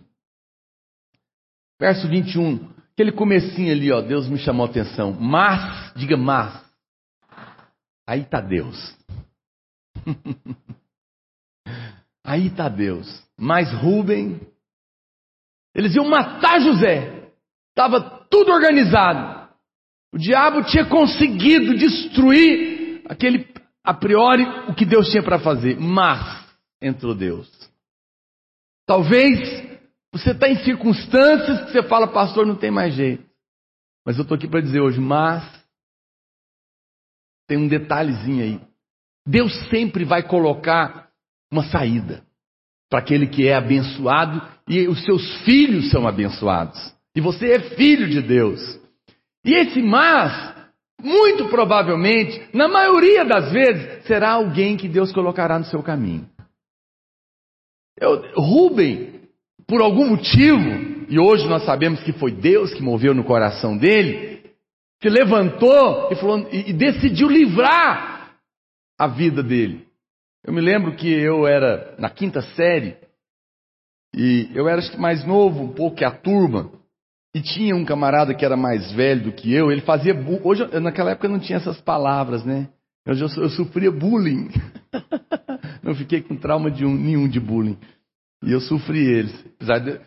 Verso 1.80 2.08
21, 2.08 2.74
aquele 2.94 3.12
comecinho 3.12 3.72
ali, 3.72 3.92
ó, 3.92 4.01
Deus 4.01 4.30
me 4.30 4.38
chamou 4.38 4.66
a 4.66 4.70
atenção. 4.70 5.12
Mas, 5.12 5.94
diga 5.94 6.16
mas. 6.16 6.66
Aí 8.08 8.22
está 8.22 8.39
Deus. 8.39 8.98
Aí 12.25 12.48
está 12.48 12.70
Deus. 12.70 13.24
Mas 13.38 13.72
Rubem 13.74 14.39
eles 15.75 15.94
iam 15.96 16.10
matar 16.10 16.60
José. 16.62 17.30
Estava 17.70 18.01
tudo 18.32 18.51
organizado. 18.51 19.47
O 20.14 20.18
diabo 20.18 20.64
tinha 20.64 20.86
conseguido 20.86 21.76
destruir 21.76 23.02
aquele, 23.06 23.48
a 23.84 23.94
priori, 23.94 24.44
o 24.70 24.74
que 24.74 24.86
Deus 24.86 25.10
tinha 25.10 25.24
para 25.24 25.40
fazer. 25.40 25.80
Mas 25.80 26.46
entrou 26.82 27.14
Deus. 27.14 27.50
Talvez 28.86 29.40
você 30.14 30.32
está 30.32 30.48
em 30.48 30.64
circunstâncias 30.64 31.66
que 31.66 31.72
você 31.72 31.84
fala, 31.84 32.08
pastor, 32.08 32.46
não 32.46 32.56
tem 32.56 32.72
mais 32.72 32.94
jeito. 32.94 33.26
Mas 34.06 34.18
eu 34.18 34.22
estou 34.22 34.36
aqui 34.36 34.48
para 34.48 34.62
dizer 34.62 34.80
hoje, 34.80 35.00
mas 35.00 35.44
tem 37.48 37.58
um 37.58 37.68
detalhezinho 37.68 38.44
aí. 38.44 38.62
Deus 39.28 39.54
sempre 39.70 40.06
vai 40.06 40.24
colocar 40.24 41.10
uma 41.52 41.64
saída 41.64 42.24
para 42.90 43.00
aquele 43.00 43.28
que 43.28 43.48
é 43.48 43.56
abençoado 43.56 44.42
e 44.68 44.88
os 44.88 45.04
seus 45.04 45.44
filhos 45.44 45.92
são 45.92 46.08
abençoados. 46.08 46.94
E 47.16 47.22
você 47.22 47.52
é 47.52 47.60
filho 47.76 48.10
de 48.10 48.22
Deus. 48.22 48.62
E 49.48 49.54
esse 49.54 49.82
mas, 49.82 50.54
muito 51.01 51.48
provavelmente, 51.48 52.50
na 52.54 52.68
maioria 52.68 53.24
das 53.24 53.50
vezes, 53.50 54.05
será 54.05 54.31
alguém 54.31 54.75
que 54.75 54.90
Deus 54.90 55.14
colocará 55.14 55.57
no 55.57 55.64
seu 55.64 55.81
caminho. 55.81 56.29
Eu, 57.98 58.22
Rubem, 58.36 59.22
por 59.66 59.81
algum 59.81 60.10
motivo, 60.10 61.07
e 61.07 61.18
hoje 61.18 61.48
nós 61.48 61.64
sabemos 61.64 62.03
que 62.03 62.12
foi 62.12 62.31
Deus 62.31 62.74
que 62.74 62.83
moveu 62.83 63.16
no 63.16 63.24
coração 63.24 63.77
dele, 63.77 64.51
se 65.01 65.07
levantou 65.10 66.10
e, 66.12 66.16
falou, 66.18 66.40
e, 66.51 66.72
e 66.72 66.74
decidiu 66.74 67.29
livrar 67.29 68.36
a 69.00 69.07
vida 69.07 69.42
dele. 69.42 69.88
Eu 70.44 70.51
me 70.51 70.60
lembro 70.60 70.94
que 70.98 71.10
eu 71.10 71.48
era 71.48 71.96
na 71.98 72.10
quinta 72.10 72.42
série 72.42 72.98
e 74.14 74.50
eu 74.53 74.68
era 74.68 74.81
mais 74.98 75.25
novo 75.25 75.64
um 75.64 75.74
pouco 75.74 75.96
que 75.96 76.03
a 76.03 76.12
turma 76.12 76.76
e 77.38 77.42
tinha 77.42 77.76
um 77.76 77.86
camarada 77.86 78.34
que 78.34 78.44
era 78.44 78.58
mais 78.58 78.92
velho 78.92 79.26
do 79.26 79.32
que 79.32 79.54
eu. 79.54 79.72
Ele 79.72 79.82
fazia 79.82 80.16
hoje 80.44 80.66
naquela 80.80 81.12
época 81.12 81.28
não 81.28 81.40
tinha 81.40 81.58
essas 81.58 81.80
palavras, 81.80 82.44
né? 82.44 82.68
Eu, 83.06 83.16
eu, 83.16 83.50
sofria 83.50 83.92
bullying. 83.92 84.50
não 85.84 85.94
fiquei 85.94 86.22
com 86.22 86.36
trauma 86.36 86.72
de 86.72 86.84
um, 86.84 86.94
nenhum 86.94 87.28
de 87.28 87.40
bullying 87.40 87.78
e 88.44 88.52
eu 88.52 88.60
sofri 88.60 89.06
eles. 89.06 89.46
Apesar 89.56 89.78
de 89.80 90.00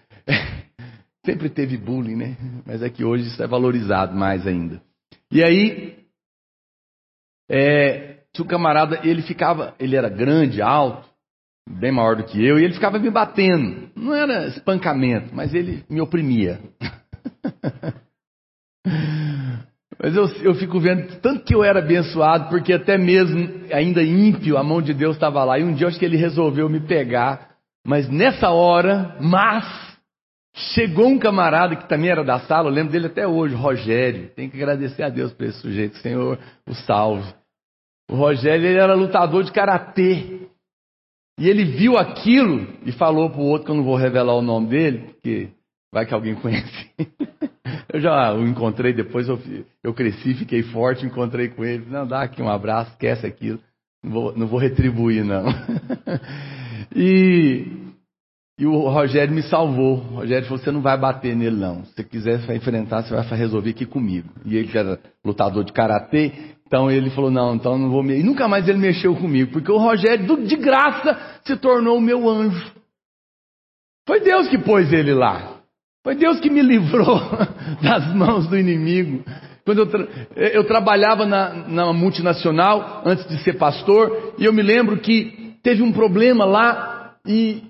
sempre 1.24 1.48
teve 1.48 1.76
bullying, 1.76 2.16
né? 2.16 2.36
Mas 2.66 2.82
é 2.82 2.90
que 2.90 3.04
hoje 3.04 3.28
isso 3.28 3.40
é 3.40 3.46
valorizado 3.46 4.16
mais 4.16 4.44
ainda. 4.44 4.82
E 5.30 5.44
aí 5.44 5.96
é, 7.48 8.24
um 8.40 8.44
camarada, 8.44 9.00
ele 9.04 9.22
ficava, 9.22 9.74
ele 9.78 9.94
era 9.94 10.08
grande, 10.08 10.60
alto, 10.60 11.08
bem 11.68 11.92
maior 11.92 12.16
do 12.16 12.24
que 12.24 12.44
eu, 12.44 12.58
e 12.58 12.64
ele 12.64 12.74
ficava 12.74 12.98
me 12.98 13.10
batendo. 13.10 13.88
Não 13.94 14.12
era 14.12 14.48
espancamento, 14.48 15.32
mas 15.32 15.54
ele 15.54 15.84
me 15.88 16.00
oprimia. 16.00 16.60
mas 20.02 20.16
eu, 20.16 20.26
eu 20.42 20.54
fico 20.54 20.80
vendo 20.80 21.20
tanto 21.20 21.44
que 21.44 21.54
eu 21.54 21.62
era 21.62 21.80
abençoado, 21.80 22.48
porque 22.48 22.72
até 22.72 22.96
mesmo 22.96 23.66
ainda 23.72 24.02
ímpio, 24.02 24.56
a 24.56 24.62
mão 24.62 24.80
de 24.80 24.94
Deus 24.94 25.16
estava 25.16 25.44
lá. 25.44 25.58
E 25.58 25.64
um 25.64 25.74
dia 25.74 25.84
eu 25.84 25.88
acho 25.88 25.98
que 25.98 26.04
ele 26.04 26.16
resolveu 26.16 26.68
me 26.68 26.80
pegar, 26.80 27.50
mas 27.86 28.08
nessa 28.08 28.50
hora, 28.50 29.16
mas 29.20 29.90
Chegou 30.52 31.06
um 31.06 31.18
camarada 31.18 31.76
que 31.76 31.88
também 31.88 32.10
era 32.10 32.24
da 32.24 32.40
sala, 32.40 32.68
eu 32.68 32.72
lembro 32.72 32.92
dele 32.92 33.06
até 33.06 33.26
hoje, 33.26 33.54
Rogério. 33.54 34.30
Tem 34.34 34.50
que 34.50 34.56
agradecer 34.56 35.02
a 35.02 35.08
Deus 35.08 35.32
por 35.32 35.46
esse 35.46 35.60
sujeito, 35.60 35.96
Senhor, 35.98 36.38
o 36.68 36.74
salve. 36.74 37.32
O 38.10 38.16
Rogério 38.16 38.66
ele 38.66 38.78
era 38.78 38.94
lutador 38.94 39.44
de 39.44 39.52
karatê. 39.52 40.48
E 41.38 41.48
ele 41.48 41.64
viu 41.64 41.96
aquilo 41.96 42.66
e 42.84 42.92
falou 42.92 43.30
para 43.30 43.40
o 43.40 43.44
outro, 43.44 43.66
que 43.66 43.70
eu 43.70 43.76
não 43.76 43.84
vou 43.84 43.96
revelar 43.96 44.34
o 44.34 44.42
nome 44.42 44.68
dele, 44.68 44.98
porque 44.98 45.50
vai 45.92 46.06
que 46.06 46.14
alguém 46.14 46.34
conhece. 46.34 46.90
eu 47.92 48.00
já 48.00 48.32
o 48.32 48.46
encontrei 48.46 48.92
depois, 48.92 49.28
eu, 49.28 49.38
eu 49.82 49.92
cresci, 49.92 50.34
fiquei 50.34 50.62
forte, 50.62 51.06
encontrei 51.06 51.48
com 51.48 51.64
ele. 51.64 51.84
Não, 51.88 52.06
dá 52.06 52.22
aqui 52.22 52.42
um 52.42 52.48
abraço, 52.48 52.92
esquece 52.92 53.26
aquilo. 53.26 53.58
Não 54.02 54.10
vou, 54.10 54.36
não 54.36 54.46
vou 54.46 54.58
retribuir, 54.58 55.24
não. 55.24 55.44
e, 56.94 57.66
e 58.58 58.66
o 58.66 58.88
Rogério 58.88 59.34
me 59.34 59.42
salvou. 59.42 59.96
O 59.98 60.16
Rogério 60.16 60.46
falou: 60.46 60.62
você 60.62 60.70
não 60.70 60.80
vai 60.80 60.98
bater 60.98 61.36
nele, 61.36 61.56
não. 61.56 61.84
Se 61.84 61.94
você 61.94 62.04
quiser 62.04 62.54
enfrentar, 62.54 63.02
você 63.02 63.14
vai 63.14 63.38
resolver 63.38 63.70
aqui 63.70 63.84
comigo. 63.84 64.28
E 64.44 64.56
ele 64.56 64.70
era 64.76 64.98
lutador 65.24 65.64
de 65.64 65.72
karatê, 65.72 66.32
então 66.66 66.90
ele 66.90 67.10
falou: 67.10 67.30
não, 67.30 67.56
então 67.56 67.76
não 67.76 67.90
vou 67.90 68.02
me. 68.02 68.18
E 68.18 68.22
nunca 68.22 68.48
mais 68.48 68.66
ele 68.68 68.78
mexeu 68.78 69.14
comigo, 69.16 69.52
porque 69.52 69.70
o 69.70 69.78
Rogério, 69.78 70.46
de 70.46 70.56
graça, 70.56 71.40
se 71.44 71.56
tornou 71.56 71.98
o 71.98 72.00
meu 72.00 72.28
anjo. 72.28 72.72
Foi 74.06 74.20
Deus 74.20 74.48
que 74.48 74.58
pôs 74.58 74.92
ele 74.92 75.12
lá. 75.12 75.49
Foi 76.02 76.14
Deus 76.14 76.40
que 76.40 76.48
me 76.48 76.62
livrou 76.62 77.20
das 77.82 78.14
mãos 78.14 78.46
do 78.46 78.58
inimigo. 78.58 79.22
Quando 79.64 79.78
eu, 79.78 79.86
tra... 79.86 80.08
eu 80.34 80.64
trabalhava 80.64 81.26
na, 81.26 81.68
na 81.68 81.92
multinacional, 81.92 83.02
antes 83.04 83.26
de 83.28 83.42
ser 83.42 83.54
pastor, 83.54 84.34
e 84.38 84.44
eu 84.44 84.52
me 84.52 84.62
lembro 84.62 84.98
que 84.98 85.56
teve 85.62 85.82
um 85.82 85.92
problema 85.92 86.44
lá, 86.44 87.16
e, 87.26 87.62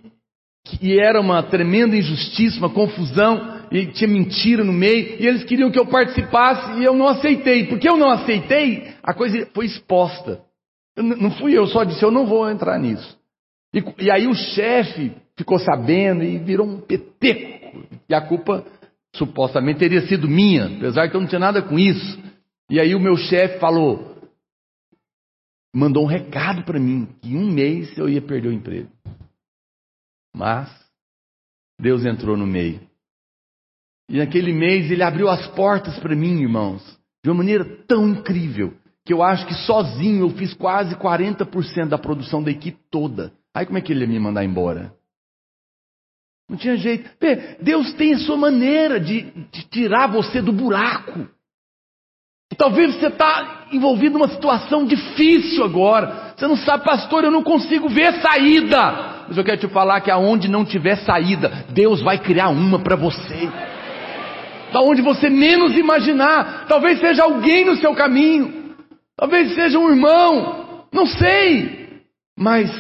e 0.81 0.99
era 0.99 1.21
uma 1.21 1.43
tremenda 1.43 1.97
injustiça, 1.97 2.59
uma 2.59 2.71
confusão 2.71 3.61
e 3.71 3.87
tinha 3.87 4.09
mentira 4.09 4.65
no 4.65 4.73
meio, 4.73 5.17
e 5.21 5.27
eles 5.27 5.45
queriam 5.45 5.71
que 5.71 5.79
eu 5.79 5.87
participasse 5.87 6.81
e 6.81 6.85
eu 6.85 6.95
não 6.95 7.07
aceitei. 7.07 7.67
Porque 7.67 7.89
eu 7.89 7.97
não 7.97 8.11
aceitei, 8.11 8.95
a 9.03 9.15
coisa 9.15 9.47
foi 9.55 9.67
exposta. 9.67 10.41
Eu, 10.97 11.05
não 11.05 11.31
fui 11.33 11.57
eu, 11.57 11.67
só 11.67 11.85
disse, 11.85 12.03
eu 12.03 12.11
não 12.11 12.27
vou 12.27 12.51
entrar 12.51 12.79
nisso. 12.79 13.19
E, 13.73 13.83
e 14.05 14.11
aí 14.11 14.27
o 14.27 14.35
chefe 14.35 15.13
ficou 15.37 15.59
sabendo 15.59 16.25
e 16.25 16.39
virou 16.39 16.67
um 16.67 16.81
peteco. 16.81 17.60
E 18.09 18.15
a 18.15 18.21
culpa 18.21 18.65
supostamente 19.15 19.79
teria 19.79 20.07
sido 20.07 20.29
minha, 20.29 20.67
apesar 20.67 21.09
que 21.09 21.17
eu 21.17 21.21
não 21.21 21.29
tinha 21.29 21.39
nada 21.39 21.63
com 21.63 21.79
isso. 21.79 22.19
E 22.71 22.79
aí 22.79 22.95
o 22.95 23.01
meu 23.01 23.17
chefe 23.17 23.59
falou, 23.59 24.17
mandou 25.75 26.05
um 26.05 26.09
recado 26.09 26.65
para 26.65 26.79
mim, 26.79 27.09
que 27.21 27.31
em 27.31 27.37
um 27.37 27.51
mês 27.51 27.97
eu 27.99 28.09
ia 28.09 28.23
perder 28.23 28.49
o 28.49 28.53
emprego. 28.53 28.91
Mas 30.35 30.71
Deus 31.81 32.05
entrou 32.05 32.37
no 32.37 32.47
meio. 32.47 32.81
E 34.09 34.19
naquele 34.19 34.53
mês 34.53 34.91
ele 34.91 35.03
abriu 35.03 35.29
as 35.29 35.47
portas 35.49 35.99
para 35.99 36.15
mim, 36.15 36.41
irmãos, 36.41 36.99
de 37.23 37.31
uma 37.31 37.39
maneira 37.39 37.65
tão 37.87 38.09
incrível, 38.09 38.75
que 39.05 39.13
eu 39.13 39.23
acho 39.23 39.47
que 39.47 39.55
sozinho 39.55 40.27
eu 40.27 40.31
fiz 40.31 40.55
quase 40.55 40.95
40% 40.97 41.89
da 41.89 41.99
produção 41.99 42.43
da 42.43 42.51
equipe 42.51 42.79
toda. 42.91 43.33
Aí 43.55 43.67
como 43.67 43.79
é 43.79 43.81
que 43.81 43.93
ele 43.93 44.03
ia 44.03 44.09
me 44.09 44.19
mandar 44.19 44.45
embora? 44.45 44.95
Não 46.51 46.57
tinha 46.57 46.77
jeito. 46.77 47.09
Deus 47.63 47.93
tem 47.93 48.15
a 48.15 48.19
sua 48.19 48.37
maneira 48.37 48.99
de, 48.99 49.23
de 49.53 49.63
tirar 49.71 50.09
você 50.09 50.43
do 50.43 50.51
buraco. 50.51 51.29
Talvez 52.59 52.97
você 52.97 53.07
está 53.07 53.69
envolvido 53.71 54.19
numa 54.19 54.29
situação 54.29 54.85
difícil 54.85 55.65
agora. 55.65 56.35
Você 56.37 56.49
não 56.49 56.57
sabe, 56.57 56.85
pastor, 56.85 57.23
eu 57.23 57.31
não 57.31 57.45
consigo 57.45 57.89
ver 57.89 58.21
saída. 58.21 59.27
Mas 59.29 59.39
eu 59.39 59.45
quero 59.45 59.61
te 59.61 59.69
falar 59.69 60.01
que 60.01 60.11
aonde 60.11 60.49
não 60.49 60.65
tiver 60.65 60.97
saída, 60.97 61.67
Deus 61.71 62.03
vai 62.03 62.19
criar 62.19 62.49
uma 62.49 62.81
para 62.81 62.97
você. 62.97 63.49
Da 64.73 64.81
onde 64.81 65.03
você 65.03 65.31
menos 65.31 65.77
imaginar. 65.77 66.67
Talvez 66.67 66.99
seja 66.99 67.23
alguém 67.23 67.65
no 67.65 67.77
seu 67.77 67.95
caminho. 67.95 68.75
Talvez 69.17 69.55
seja 69.55 69.79
um 69.79 69.89
irmão. 69.89 70.85
Não 70.93 71.07
sei. 71.07 72.03
Mas 72.37 72.71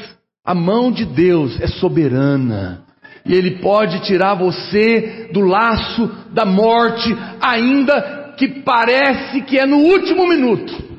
a 0.44 0.56
mão 0.56 0.90
de 0.90 1.04
Deus 1.04 1.60
é 1.60 1.68
soberana. 1.68 2.89
E 3.24 3.34
Ele 3.34 3.58
pode 3.58 4.00
tirar 4.06 4.34
você 4.34 5.28
do 5.32 5.40
laço 5.40 6.06
da 6.32 6.44
morte, 6.44 7.08
ainda 7.40 8.34
que 8.36 8.62
parece 8.62 9.42
que 9.42 9.58
é 9.58 9.66
no 9.66 9.78
último 9.78 10.26
minuto. 10.26 10.90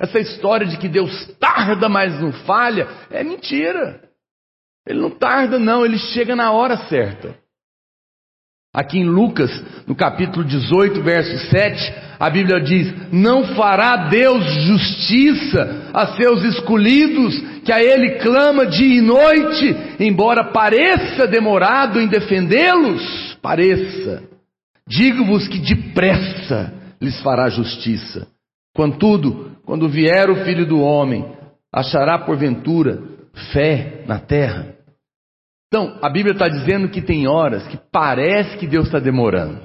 Essa 0.00 0.20
história 0.20 0.66
de 0.66 0.76
que 0.76 0.88
Deus 0.88 1.26
tarda, 1.40 1.88
mas 1.88 2.20
não 2.20 2.32
falha, 2.32 2.86
é 3.10 3.24
mentira. 3.24 4.00
Ele 4.86 5.00
não 5.00 5.10
tarda, 5.10 5.58
não, 5.58 5.84
ele 5.84 5.98
chega 5.98 6.36
na 6.36 6.52
hora 6.52 6.76
certa. 6.88 7.36
Aqui 8.74 8.98
em 8.98 9.08
Lucas, 9.08 9.50
no 9.86 9.94
capítulo 9.94 10.44
18, 10.44 11.02
verso 11.02 11.50
7, 11.50 11.94
a 12.20 12.30
Bíblia 12.30 12.60
diz: 12.60 12.94
Não 13.10 13.56
fará 13.56 14.08
Deus 14.08 14.44
justiça 14.44 15.90
a 15.92 16.16
seus 16.16 16.44
escolhidos, 16.44 17.34
que 17.68 17.72
a 17.72 17.82
Ele 17.82 18.18
clama 18.20 18.64
dia 18.64 18.96
e 18.96 19.02
noite, 19.02 19.76
embora 20.00 20.52
pareça 20.52 21.26
demorado 21.26 22.00
em 22.00 22.08
defendê-los? 22.08 23.36
Pareça. 23.42 24.22
Digo-vos 24.86 25.46
que 25.46 25.58
depressa 25.58 26.72
lhes 26.98 27.20
fará 27.20 27.50
justiça. 27.50 28.26
Contudo, 28.74 29.54
quando 29.66 29.86
vier 29.86 30.30
o 30.30 30.46
Filho 30.46 30.64
do 30.64 30.80
Homem, 30.80 31.30
achará 31.70 32.18
porventura 32.18 33.02
fé 33.52 34.02
na 34.06 34.18
terra? 34.18 34.74
Então, 35.66 35.98
a 36.00 36.08
Bíblia 36.08 36.32
está 36.32 36.48
dizendo 36.48 36.88
que 36.88 37.02
tem 37.02 37.28
horas 37.28 37.68
que 37.68 37.78
parece 37.92 38.56
que 38.56 38.66
Deus 38.66 38.86
está 38.86 38.98
demorando. 38.98 39.60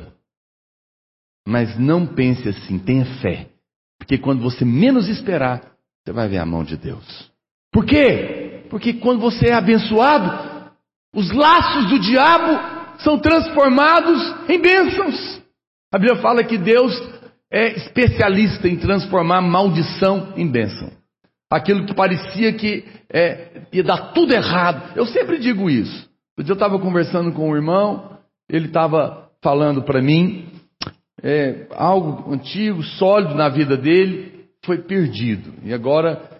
Mas 1.48 1.80
não 1.80 2.06
pense 2.06 2.50
assim, 2.50 2.78
tenha 2.80 3.06
fé. 3.22 3.48
Porque 3.98 4.18
quando 4.18 4.42
você 4.42 4.66
menos 4.66 5.08
esperar, 5.08 5.62
você 6.04 6.12
vai 6.12 6.28
ver 6.28 6.39
a 6.39 6.46
mão 6.46 6.66
de 6.66 6.76
Deus. 6.76 7.32
Por 7.73 7.86
quê? 7.86 8.67
Porque 8.69 8.93
quando 8.93 9.19
você 9.19 9.47
é 9.47 9.53
abençoado, 9.53 10.71
os 11.13 11.31
laços 11.31 11.89
do 11.89 11.99
diabo 11.99 12.59
são 12.99 13.17
transformados 13.17 14.36
em 14.47 14.62
bênçãos. 14.62 15.41
A 15.91 15.97
Bíblia 15.97 16.21
fala 16.21 16.43
que 16.43 16.57
Deus 16.57 16.93
é 17.51 17.73
especialista 17.73 18.67
em 18.67 18.77
transformar 18.77 19.41
maldição 19.41 20.33
em 20.38 20.47
bênção. 20.47 20.91
Aquilo 21.51 21.86
que 21.86 21.93
parecia 21.93 22.53
que 22.53 22.86
é, 23.12 23.62
ia 23.71 23.83
dar 23.83 24.13
tudo 24.13 24.33
errado. 24.33 24.93
Eu 24.95 25.05
sempre 25.05 25.38
digo 25.39 25.69
isso. 25.69 26.09
Eu 26.38 26.53
estava 26.53 26.79
conversando 26.79 27.31
com 27.31 27.49
um 27.49 27.55
irmão, 27.55 28.17
ele 28.49 28.67
estava 28.67 29.29
falando 29.41 29.83
para 29.83 30.01
mim 30.01 30.47
é, 31.21 31.67
algo 31.71 32.33
antigo, 32.33 32.81
sólido 32.83 33.36
na 33.36 33.49
vida 33.49 33.77
dele, 33.77 34.47
foi 34.65 34.79
perdido. 34.79 35.53
E 35.63 35.73
agora 35.73 36.33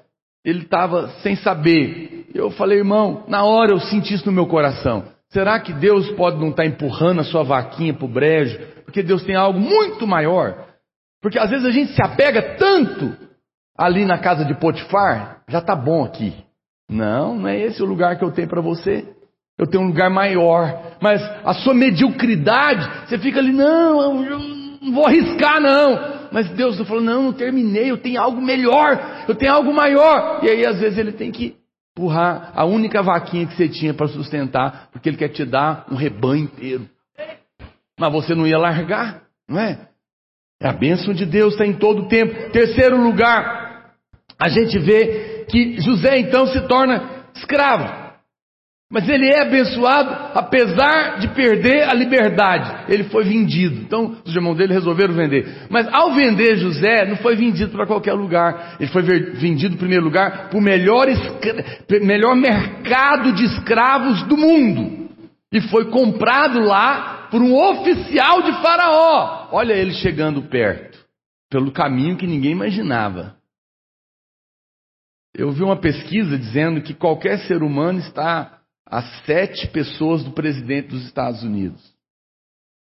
ele 0.44 0.64
estava 0.64 1.10
sem 1.22 1.36
saber. 1.36 2.28
Eu 2.34 2.52
falei, 2.52 2.80
irmão, 2.80 3.24
na 3.28 3.44
hora 3.44 3.72
eu 3.72 3.80
senti 3.80 4.14
isso 4.14 4.26
no 4.26 4.32
meu 4.32 4.48
coração. 4.48 5.06
Será 5.30 5.60
que 5.60 5.74
Deus 5.74 6.10
pode 6.12 6.38
não 6.38 6.50
estar 6.50 6.64
tá 6.64 6.70
empurrando 6.70 7.22
a 7.22 7.24
sua 7.24 7.44
vaquinha 7.44 7.94
para 7.94 8.06
o 8.06 8.10
brejo? 8.10 8.60
Porque 8.86 9.02
Deus 9.02 9.24
tem 9.24 9.36
algo 9.36 9.60
muito 9.60 10.06
maior. 10.06 10.68
Porque 11.22 11.40
às 11.40 11.50
vezes 11.50 11.66
a 11.66 11.72
gente 11.72 11.94
se 11.94 12.04
apega 12.04 12.56
tanto 12.56 13.16
ali 13.78 14.06
na 14.06 14.20
casa 14.20 14.46
de 14.46 14.54
Potifar, 14.54 15.42
já 15.48 15.60
está 15.60 15.76
bom 15.76 16.04
aqui. 16.04 16.34
Não, 16.90 17.36
não 17.36 17.48
é 17.48 17.60
esse 17.60 17.82
o 17.82 17.86
lugar 17.86 18.18
que 18.18 18.24
eu 18.24 18.32
tenho 18.32 18.48
para 18.48 18.62
você. 18.62 19.08
Eu 19.58 19.68
tenho 19.68 19.84
um 19.84 19.88
lugar 19.88 20.10
maior. 20.10 20.98
Mas 21.02 21.22
a 21.44 21.54
sua 21.54 21.74
mediocridade, 21.74 23.08
você 23.08 23.18
fica 23.18 23.40
ali, 23.40 23.52
não, 23.52 24.24
eu 24.24 24.40
não 24.82 24.94
vou 24.94 25.06
arriscar, 25.06 25.62
não. 25.62 26.23
Mas 26.34 26.50
Deus 26.50 26.82
falou, 26.88 27.04
não, 27.04 27.26
não 27.26 27.34
terminei, 27.34 27.92
eu 27.92 27.98
tenho 27.98 28.20
algo 28.20 28.42
melhor, 28.42 29.24
eu 29.28 29.36
tenho 29.36 29.54
algo 29.54 29.72
maior. 29.72 30.44
E 30.44 30.50
aí, 30.50 30.66
às 30.66 30.80
vezes, 30.80 30.98
ele 30.98 31.12
tem 31.12 31.32
que 31.32 31.56
empurrar 31.96 32.52
a 32.56 32.66
única 32.66 33.04
vaquinha 33.04 33.46
que 33.46 33.56
você 33.56 33.70
tinha 33.70 33.94
para 33.94 34.08
sustentar, 34.08 34.90
porque 34.92 35.10
ele 35.10 35.18
quer 35.18 35.30
te 35.30 35.46
dar 35.46 35.86
um 35.92 35.96
rebanho 35.96 36.46
inteiro. 36.46 36.90
Mas 38.00 38.12
você 38.12 38.34
não 38.34 38.48
ia 38.48 38.58
largar, 38.58 39.22
não 39.48 39.60
é? 39.60 39.78
É 40.60 40.68
a 40.68 40.74
bênção 40.74 41.14
de 41.14 41.24
Deus, 41.24 41.54
está 41.54 41.68
em 41.68 41.74
todo 41.74 42.02
o 42.02 42.08
tempo. 42.08 42.50
Terceiro 42.52 43.00
lugar, 43.00 43.94
a 44.40 44.50
gente 44.50 44.80
vê 44.80 45.46
que 45.48 45.80
José 45.82 46.18
então 46.18 46.48
se 46.48 46.62
torna 46.62 47.28
escravo. 47.36 48.03
Mas 48.94 49.10
ele 49.10 49.28
é 49.28 49.42
abençoado 49.42 50.12
apesar 50.36 51.18
de 51.20 51.28
perder 51.30 51.90
a 51.90 51.96
liberdade. 51.96 52.86
Ele 52.88 53.06
foi 53.06 53.24
vendido. 53.24 53.82
Então, 53.82 54.18
os 54.24 54.36
irmãos 54.36 54.56
dele 54.56 54.72
resolveram 54.72 55.16
vender. 55.16 55.66
Mas 55.68 55.92
ao 55.92 56.14
vender 56.14 56.58
José, 56.58 57.04
não 57.04 57.18
foi 57.18 57.36
vendido 57.36 57.72
para 57.72 57.88
qualquer 57.88 58.14
lugar. 58.14 58.76
Ele 58.80 58.92
foi 58.92 59.02
vendido, 59.02 59.74
em 59.74 59.80
primeiro 59.80 60.06
lugar, 60.06 60.48
para 60.48 60.60
o 60.60 60.62
melhor, 60.62 61.08
melhor 62.04 62.36
mercado 62.36 63.34
de 63.34 63.46
escravos 63.46 64.22
do 64.28 64.38
mundo. 64.38 65.10
E 65.52 65.60
foi 65.60 65.90
comprado 65.90 66.60
lá 66.60 67.30
por 67.32 67.42
um 67.42 67.56
oficial 67.56 68.44
de 68.44 68.52
Faraó. 68.62 69.48
Olha 69.54 69.74
ele 69.74 69.94
chegando 69.94 70.44
perto, 70.44 71.00
pelo 71.50 71.72
caminho 71.72 72.16
que 72.16 72.28
ninguém 72.28 72.52
imaginava. 72.52 73.36
Eu 75.36 75.52
vi 75.52 75.64
uma 75.64 75.78
pesquisa 75.78 76.38
dizendo 76.38 76.80
que 76.80 76.94
qualquer 76.94 77.40
ser 77.48 77.64
humano 77.64 77.98
está 77.98 78.60
a 78.86 79.02
sete 79.26 79.68
pessoas 79.68 80.24
do 80.24 80.32
presidente 80.32 80.90
dos 80.90 81.06
Estados 81.06 81.44
Unidos. 81.44 81.82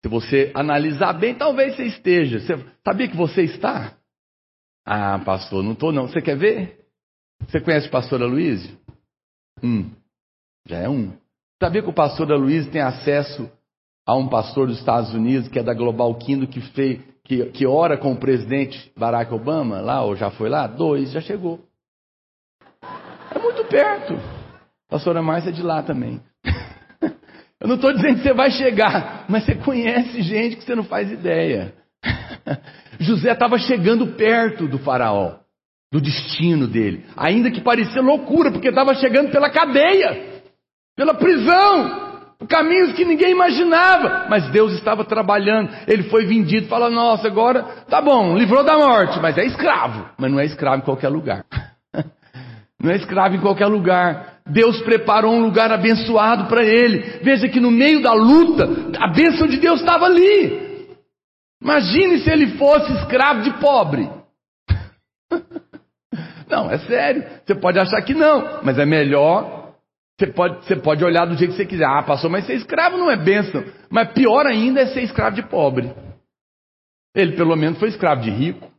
Se 0.03 0.09
você 0.09 0.51
analisar 0.55 1.13
bem, 1.13 1.35
talvez 1.35 1.75
você 1.75 1.85
esteja. 1.85 2.39
Você 2.39 2.65
sabia 2.83 3.07
que 3.07 3.15
você 3.15 3.43
está? 3.43 3.95
Ah, 4.85 5.19
pastor, 5.19 5.63
não 5.63 5.73
estou 5.73 5.91
não. 5.91 6.07
Você 6.07 6.21
quer 6.21 6.35
ver? 6.35 6.79
Você 7.47 7.59
conhece 7.59 7.87
o 7.87 7.91
pastor 7.91 8.21
Aloysio? 8.21 8.77
Um. 9.63 9.91
Já 10.67 10.79
é 10.79 10.89
um. 10.89 11.13
Sabia 11.61 11.83
que 11.83 11.89
o 11.89 11.93
pastor 11.93 12.31
Aloysio 12.31 12.71
tem 12.71 12.81
acesso 12.81 13.49
a 14.05 14.15
um 14.15 14.27
pastor 14.27 14.67
dos 14.67 14.79
Estados 14.79 15.13
Unidos, 15.13 15.47
que 15.47 15.59
é 15.59 15.63
da 15.63 15.73
Global 15.73 16.13
Kingdom, 16.15 16.47
que, 16.47 16.61
fez, 16.71 16.99
que, 17.23 17.45
que 17.51 17.67
ora 17.67 17.95
com 17.97 18.13
o 18.13 18.17
presidente 18.17 18.91
Barack 18.97 19.31
Obama, 19.31 19.79
lá, 19.79 20.03
ou 20.03 20.15
já 20.15 20.31
foi 20.31 20.49
lá? 20.49 20.65
Dois, 20.65 21.11
já 21.11 21.21
chegou. 21.21 21.63
É 23.33 23.39
muito 23.39 23.63
perto. 23.65 24.40
Pastora 24.91 25.21
Márcia 25.21 25.51
é 25.51 25.53
de 25.53 25.63
lá 25.63 25.81
também. 25.81 26.19
Eu 27.61 27.67
não 27.67 27.75
estou 27.75 27.93
dizendo 27.93 28.17
que 28.17 28.23
você 28.23 28.33
vai 28.33 28.51
chegar, 28.51 29.23
mas 29.29 29.45
você 29.45 29.55
conhece 29.55 30.21
gente 30.21 30.57
que 30.57 30.65
você 30.65 30.75
não 30.75 30.83
faz 30.83 31.09
ideia. 31.09 31.73
José 32.99 33.31
estava 33.31 33.57
chegando 33.57 34.05
perto 34.07 34.67
do 34.67 34.77
faraó, 34.77 35.35
do 35.89 36.01
destino 36.01 36.67
dele, 36.67 37.05
ainda 37.15 37.49
que 37.49 37.61
parecia 37.61 38.01
loucura, 38.01 38.51
porque 38.51 38.67
estava 38.67 38.93
chegando 38.95 39.31
pela 39.31 39.49
cadeia, 39.49 40.41
pela 40.93 41.13
prisão, 41.13 42.25
caminhos 42.49 42.91
que 42.91 43.05
ninguém 43.05 43.31
imaginava, 43.31 44.25
mas 44.29 44.49
Deus 44.49 44.73
estava 44.73 45.05
trabalhando. 45.05 45.69
Ele 45.87 46.03
foi 46.03 46.25
vendido, 46.25 46.67
fala: 46.67 46.89
Nossa, 46.89 47.27
agora 47.27 47.63
tá 47.87 48.01
bom, 48.01 48.35
livrou 48.37 48.61
da 48.61 48.77
morte, 48.77 49.21
mas 49.21 49.37
é 49.37 49.45
escravo, 49.45 50.09
mas 50.17 50.29
não 50.29 50.39
é 50.39 50.45
escravo 50.45 50.81
em 50.81 50.85
qualquer 50.85 51.09
lugar. 51.09 51.45
Não 52.83 52.89
é 52.89 52.95
escravo 52.95 53.35
em 53.35 53.39
qualquer 53.39 53.67
lugar. 53.67 54.30
Deus 54.47 54.81
preparou 54.81 55.33
um 55.33 55.41
lugar 55.41 55.71
abençoado 55.71 56.45
para 56.47 56.63
ele. 56.63 57.19
Veja 57.21 57.47
que 57.47 57.59
no 57.59 57.71
meio 57.71 58.01
da 58.01 58.13
luta, 58.13 58.67
a 58.99 59.07
bênção 59.07 59.47
de 59.47 59.57
Deus 59.57 59.79
estava 59.79 60.05
ali. 60.05 60.87
Imagine 61.61 62.19
se 62.19 62.29
ele 62.29 62.57
fosse 62.57 62.91
escravo 62.93 63.41
de 63.43 63.51
pobre. 63.59 64.09
Não, 66.49 66.69
é 66.69 66.79
sério. 66.79 67.23
Você 67.45 67.55
pode 67.55 67.79
achar 67.79 68.01
que 68.01 68.13
não, 68.13 68.61
mas 68.61 68.77
é 68.77 68.85
melhor. 68.85 69.73
Você 70.19 70.27
pode, 70.27 70.65
você 70.65 70.75
pode 70.75 71.03
olhar 71.03 71.25
do 71.25 71.35
jeito 71.35 71.51
que 71.51 71.57
você 71.57 71.65
quiser. 71.65 71.85
Ah, 71.85 72.03
pastor, 72.03 72.29
mas 72.29 72.45
ser 72.45 72.55
escravo 72.55 72.97
não 72.97 73.09
é 73.09 73.15
bênção. 73.15 73.63
Mas 73.89 74.11
pior 74.11 74.45
ainda 74.45 74.81
é 74.81 74.87
ser 74.87 75.01
escravo 75.01 75.35
de 75.35 75.43
pobre. 75.43 75.93
Ele 77.15 77.37
pelo 77.37 77.55
menos 77.55 77.79
foi 77.79 77.87
escravo 77.87 78.21
de 78.21 78.29
rico. 78.29 78.70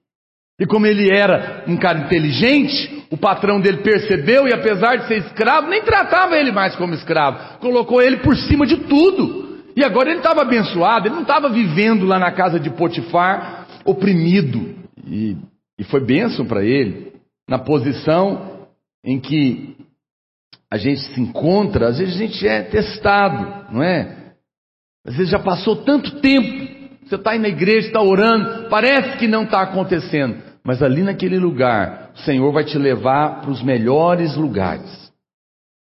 E 0.60 0.66
como 0.66 0.86
ele 0.86 1.08
era 1.10 1.64
um 1.66 1.76
cara 1.76 2.00
inteligente, 2.00 3.04
o 3.10 3.16
patrão 3.16 3.60
dele 3.60 3.78
percebeu 3.78 4.46
e, 4.46 4.52
apesar 4.52 4.96
de 4.96 5.08
ser 5.08 5.18
escravo, 5.18 5.68
nem 5.68 5.82
tratava 5.82 6.36
ele 6.36 6.52
mais 6.52 6.76
como 6.76 6.94
escravo, 6.94 7.58
colocou 7.58 8.00
ele 8.00 8.18
por 8.18 8.36
cima 8.36 8.66
de 8.66 8.76
tudo. 8.76 9.60
E 9.74 9.82
agora 9.82 10.10
ele 10.10 10.18
estava 10.18 10.42
abençoado, 10.42 11.08
ele 11.08 11.14
não 11.14 11.22
estava 11.22 11.48
vivendo 11.48 12.04
lá 12.04 12.18
na 12.18 12.30
casa 12.30 12.60
de 12.60 12.70
Potifar, 12.70 13.66
oprimido. 13.84 14.76
E, 15.06 15.36
e 15.78 15.84
foi 15.84 16.00
bênção 16.00 16.44
para 16.46 16.64
ele, 16.64 17.12
na 17.48 17.58
posição 17.58 18.66
em 19.04 19.18
que 19.18 19.76
a 20.70 20.76
gente 20.76 21.00
se 21.00 21.20
encontra, 21.20 21.88
às 21.88 21.98
vezes 21.98 22.14
a 22.14 22.18
gente 22.18 22.46
é 22.46 22.62
testado, 22.62 23.74
não 23.74 23.82
é? 23.82 24.34
Às 25.04 25.16
vezes 25.16 25.30
já 25.30 25.38
passou 25.38 25.76
tanto 25.76 26.20
tempo, 26.20 26.81
você 27.12 27.16
está 27.16 27.32
aí 27.32 27.38
na 27.38 27.48
igreja, 27.48 27.88
está 27.88 28.00
orando, 28.00 28.70
parece 28.70 29.18
que 29.18 29.28
não 29.28 29.44
está 29.44 29.60
acontecendo, 29.60 30.36
mas 30.64 30.82
ali 30.82 31.02
naquele 31.02 31.38
lugar, 31.38 32.10
o 32.14 32.18
Senhor 32.20 32.50
vai 32.50 32.64
te 32.64 32.78
levar 32.78 33.42
para 33.42 33.50
os 33.50 33.62
melhores 33.62 34.34
lugares. 34.34 35.12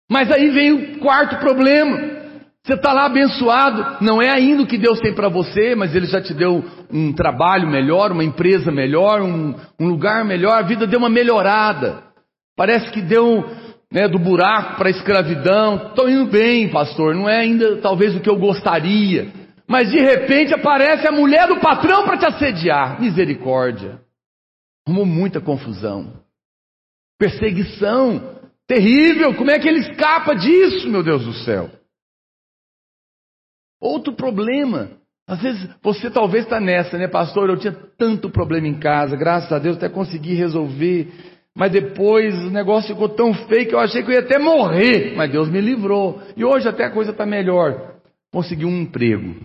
Mas 0.09 0.31
aí 0.31 0.49
vem 0.49 0.71
o 0.71 0.99
quarto 0.99 1.37
problema. 1.37 2.19
Você 2.63 2.73
está 2.73 2.93
lá 2.93 3.05
abençoado, 3.05 3.97
não 4.01 4.21
é 4.21 4.29
ainda 4.29 4.63
o 4.63 4.67
que 4.67 4.77
Deus 4.77 4.99
tem 5.01 5.13
para 5.13 5.27
você, 5.27 5.75
mas 5.75 5.93
Ele 5.93 6.05
já 6.05 6.21
te 6.21 6.33
deu 6.33 6.63
um 6.91 7.11
trabalho 7.11 7.67
melhor, 7.67 8.11
uma 8.11 8.23
empresa 8.23 8.71
melhor, 8.71 9.21
um, 9.21 9.55
um 9.77 9.87
lugar 9.87 10.23
melhor, 10.23 10.53
a 10.53 10.61
vida 10.61 10.87
deu 10.87 10.99
uma 10.99 11.09
melhorada. 11.09 12.03
Parece 12.55 12.89
que 12.91 13.01
deu 13.01 13.43
né, 13.91 14.07
do 14.07 14.19
buraco 14.19 14.77
para 14.77 14.87
a 14.87 14.91
escravidão. 14.91 15.87
Estou 15.89 16.09
indo 16.09 16.25
bem, 16.31 16.69
pastor, 16.69 17.13
não 17.13 17.27
é 17.27 17.39
ainda 17.39 17.77
talvez 17.77 18.15
o 18.15 18.21
que 18.21 18.29
eu 18.29 18.37
gostaria. 18.37 19.27
Mas 19.69 19.91
de 19.91 19.99
repente 19.99 20.51
aparece 20.51 21.07
a 21.07 21.11
mulher 21.11 21.47
do 21.47 21.59
patrão 21.59 22.03
para 22.03 22.17
te 22.17 22.25
assediar. 22.25 22.99
Misericórdia. 22.99 24.01
Arrumou 24.87 25.05
muita 25.05 25.39
confusão. 25.39 26.11
Perseguição. 27.19 28.39
Terrível. 28.65 29.35
Como 29.35 29.51
é 29.51 29.59
que 29.59 29.67
ele 29.67 29.81
escapa 29.81 30.33
disso, 30.33 30.89
meu 30.89 31.03
Deus 31.03 31.23
do 31.23 31.33
céu? 31.33 31.69
Outro 33.79 34.13
problema. 34.13 34.89
Às 35.27 35.39
vezes 35.39 35.69
você 35.83 36.09
talvez 36.09 36.45
está 36.45 36.59
nessa, 36.59 36.97
né, 36.97 37.07
pastor? 37.07 37.47
Eu 37.47 37.57
tinha 37.57 37.73
tanto 37.95 38.27
problema 38.31 38.67
em 38.67 38.79
casa, 38.79 39.15
graças 39.15 39.51
a 39.51 39.59
Deus 39.59 39.77
até 39.77 39.87
consegui 39.87 40.33
resolver. 40.33 41.13
Mas 41.55 41.71
depois 41.71 42.33
o 42.33 42.49
negócio 42.49 42.95
ficou 42.95 43.09
tão 43.09 43.35
feio 43.35 43.67
que 43.67 43.75
eu 43.75 43.79
achei 43.79 44.01
que 44.01 44.09
eu 44.09 44.15
ia 44.15 44.21
até 44.21 44.39
morrer. 44.39 45.15
Mas 45.15 45.31
Deus 45.31 45.47
me 45.47 45.61
livrou. 45.61 46.19
E 46.35 46.43
hoje 46.43 46.67
até 46.67 46.85
a 46.85 46.91
coisa 46.91 47.11
está 47.11 47.27
melhor. 47.27 47.99
Consegui 48.31 48.65
um 48.65 48.81
emprego. 48.81 49.35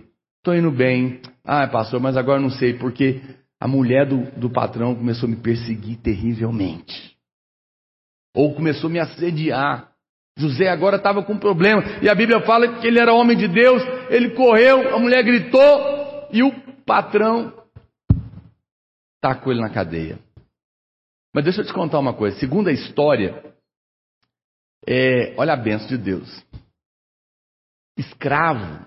Estou 0.45 0.55
indo 0.55 0.69
bem. 0.69 1.23
Ah, 1.43 1.67
pastor, 1.67 1.99
mas 1.99 2.15
agora 2.15 2.39
não 2.39 2.51
sei, 2.51 2.77
porque 2.77 3.19
a 3.59 3.67
mulher 3.67 4.05
do, 4.05 4.29
do 4.39 4.47
patrão 4.47 4.93
começou 4.93 5.25
a 5.25 5.31
me 5.31 5.37
perseguir 5.37 5.97
terrivelmente. 5.97 7.17
Ou 8.35 8.53
começou 8.53 8.87
a 8.87 8.93
me 8.93 8.99
assediar. 8.99 9.91
José 10.37 10.69
agora 10.69 10.97
estava 10.97 11.23
com 11.23 11.35
problema. 11.39 11.81
E 11.99 12.07
a 12.07 12.13
Bíblia 12.13 12.45
fala 12.45 12.79
que 12.79 12.85
ele 12.85 12.99
era 12.99 13.11
homem 13.11 13.35
de 13.35 13.47
Deus. 13.47 13.81
Ele 14.11 14.35
correu, 14.35 14.93
a 14.95 14.99
mulher 14.99 15.23
gritou 15.23 16.29
e 16.31 16.43
o 16.43 16.51
patrão 16.85 17.51
tacou 19.19 19.51
ele 19.51 19.63
na 19.63 19.71
cadeia. 19.71 20.19
Mas 21.33 21.43
deixa 21.43 21.61
eu 21.61 21.65
te 21.65 21.73
contar 21.73 21.97
uma 21.97 22.13
coisa. 22.13 22.37
Segundo 22.37 22.67
a 22.67 22.71
história, 22.71 23.43
é, 24.85 25.33
olha 25.39 25.53
a 25.53 25.57
benção 25.57 25.87
de 25.87 25.97
Deus. 25.97 26.45
Escravo, 27.97 28.85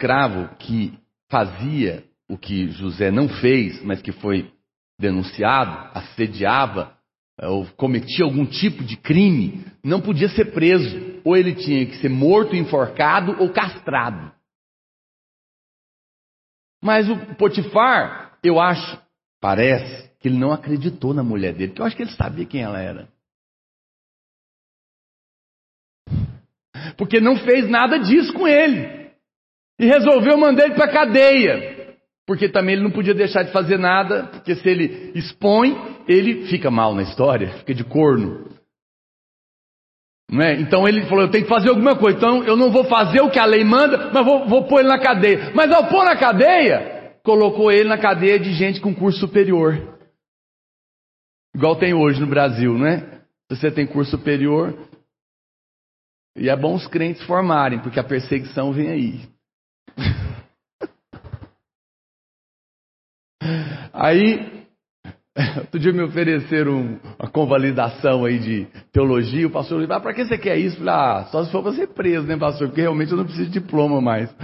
escravo 0.00 0.48
que 0.56 0.98
fazia 1.28 2.02
o 2.26 2.38
que 2.38 2.70
José 2.70 3.10
não 3.10 3.28
fez, 3.28 3.82
mas 3.82 4.00
que 4.00 4.12
foi 4.12 4.50
denunciado, 4.98 5.90
assediava, 5.94 6.96
ou 7.42 7.66
cometia 7.76 8.24
algum 8.24 8.46
tipo 8.46 8.82
de 8.82 8.96
crime, 8.96 9.64
não 9.84 10.00
podia 10.00 10.28
ser 10.30 10.52
preso. 10.52 11.20
Ou 11.22 11.36
ele 11.36 11.54
tinha 11.54 11.84
que 11.84 11.96
ser 11.96 12.08
morto, 12.08 12.56
enforcado 12.56 13.36
ou 13.40 13.50
castrado. 13.50 14.32
Mas 16.82 17.08
o 17.10 17.34
Potifar, 17.36 18.38
eu 18.42 18.58
acho, 18.58 18.98
parece, 19.38 20.10
que 20.18 20.28
ele 20.28 20.38
não 20.38 20.50
acreditou 20.50 21.12
na 21.12 21.22
mulher 21.22 21.52
dele, 21.52 21.68
porque 21.68 21.82
eu 21.82 21.86
acho 21.86 21.96
que 21.96 22.02
ele 22.02 22.12
sabia 22.12 22.46
quem 22.46 22.62
ela 22.62 22.80
era. 22.80 23.08
Porque 26.96 27.20
não 27.20 27.36
fez 27.36 27.68
nada 27.68 27.98
disso 27.98 28.32
com 28.32 28.48
ele. 28.48 28.99
E 29.80 29.86
resolveu 29.86 30.36
mandar 30.36 30.66
ele 30.66 30.74
para 30.74 30.84
a 30.84 30.92
cadeia. 30.92 31.96
Porque 32.26 32.50
também 32.50 32.74
ele 32.74 32.84
não 32.84 32.90
podia 32.90 33.14
deixar 33.14 33.42
de 33.42 33.50
fazer 33.50 33.78
nada, 33.78 34.24
porque 34.24 34.54
se 34.54 34.68
ele 34.68 35.10
expõe, 35.14 35.74
ele 36.06 36.46
fica 36.48 36.70
mal 36.70 36.94
na 36.94 37.02
história, 37.02 37.48
fica 37.54 37.74
de 37.74 37.82
corno. 37.82 38.46
É? 40.38 40.60
Então 40.60 40.86
ele 40.86 41.06
falou: 41.06 41.24
eu 41.24 41.30
tenho 41.30 41.44
que 41.44 41.50
fazer 41.50 41.70
alguma 41.70 41.96
coisa. 41.96 42.18
Então 42.18 42.44
eu 42.44 42.58
não 42.58 42.70
vou 42.70 42.84
fazer 42.84 43.22
o 43.22 43.30
que 43.30 43.38
a 43.38 43.46
lei 43.46 43.64
manda, 43.64 44.10
mas 44.12 44.24
vou, 44.24 44.46
vou 44.46 44.68
pôr 44.68 44.80
ele 44.80 44.88
na 44.90 45.00
cadeia. 45.00 45.50
Mas 45.54 45.72
ao 45.72 45.88
pôr 45.88 46.04
na 46.04 46.14
cadeia, 46.14 47.16
colocou 47.24 47.72
ele 47.72 47.88
na 47.88 47.96
cadeia 47.96 48.38
de 48.38 48.52
gente 48.52 48.82
com 48.82 48.94
curso 48.94 49.18
superior. 49.18 49.98
Igual 51.56 51.74
tem 51.76 51.94
hoje 51.94 52.20
no 52.20 52.26
Brasil, 52.26 52.76
não 52.76 52.86
é? 52.86 52.98
Se 53.50 53.56
você 53.56 53.70
tem 53.70 53.86
curso 53.86 54.10
superior, 54.10 54.78
e 56.36 56.50
é 56.50 56.54
bom 56.54 56.74
os 56.74 56.86
crentes 56.86 57.22
formarem, 57.24 57.80
porque 57.80 57.98
a 57.98 58.04
perseguição 58.04 58.72
vem 58.72 58.90
aí. 58.90 59.39
Aí, 63.92 64.64
outro 65.58 65.78
dia 65.78 65.92
me 65.92 66.02
ofereceram 66.02 66.98
uma 67.18 67.30
convalidação 67.30 68.24
aí 68.24 68.38
de 68.38 68.66
teologia, 68.92 69.46
o 69.46 69.50
pastor 69.50 69.80
falou, 69.82 69.96
ah, 69.96 70.00
para 70.00 70.14
que 70.14 70.24
você 70.24 70.38
quer 70.38 70.56
isso? 70.58 70.78
falei, 70.78 70.94
ah, 70.94 71.28
só 71.30 71.44
se 71.44 71.52
for 71.52 71.74
ser 71.74 71.88
preso, 71.88 72.26
né, 72.26 72.36
pastor? 72.36 72.68
Porque 72.68 72.80
realmente 72.80 73.10
eu 73.10 73.18
não 73.18 73.24
preciso 73.24 73.50
de 73.50 73.60
diploma 73.60 74.00
mais. 74.00 74.34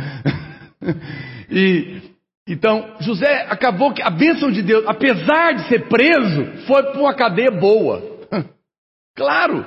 e, 1.51 2.03
então, 2.47 2.97
José 3.01 3.47
acabou 3.49 3.93
que 3.93 4.03
a 4.03 4.11
bênção 4.11 4.51
de 4.51 4.63
Deus, 4.63 4.85
apesar 4.87 5.55
de 5.55 5.69
ser 5.69 5.89
preso, 5.89 6.45
foi 6.67 6.83
para 6.83 7.01
uma 7.01 7.15
cadeia 7.15 7.51
boa. 7.51 8.03
claro, 9.17 9.65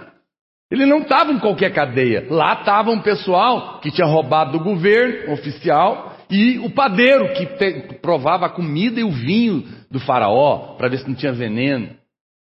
ele 0.71 0.86
não 0.86 0.99
estava 0.99 1.32
em 1.32 1.39
qualquer 1.39 1.73
cadeia. 1.73 2.27
Lá 2.29 2.53
estava 2.53 2.91
um 2.91 3.01
pessoal 3.01 3.79
que 3.79 3.91
tinha 3.91 4.05
roubado 4.05 4.51
do 4.51 4.63
governo 4.63 5.34
oficial 5.34 6.15
e 6.29 6.60
o 6.60 6.69
padeiro 6.69 7.34
que 7.34 7.95
provava 8.01 8.45
a 8.45 8.49
comida 8.49 8.99
e 8.99 9.03
o 9.03 9.12
vinho 9.12 9.63
do 9.89 9.99
faraó 9.99 10.75
para 10.77 10.88
ver 10.88 10.99
se 10.99 11.08
não 11.08 11.15
tinha 11.15 11.34
veneno. 11.34 11.89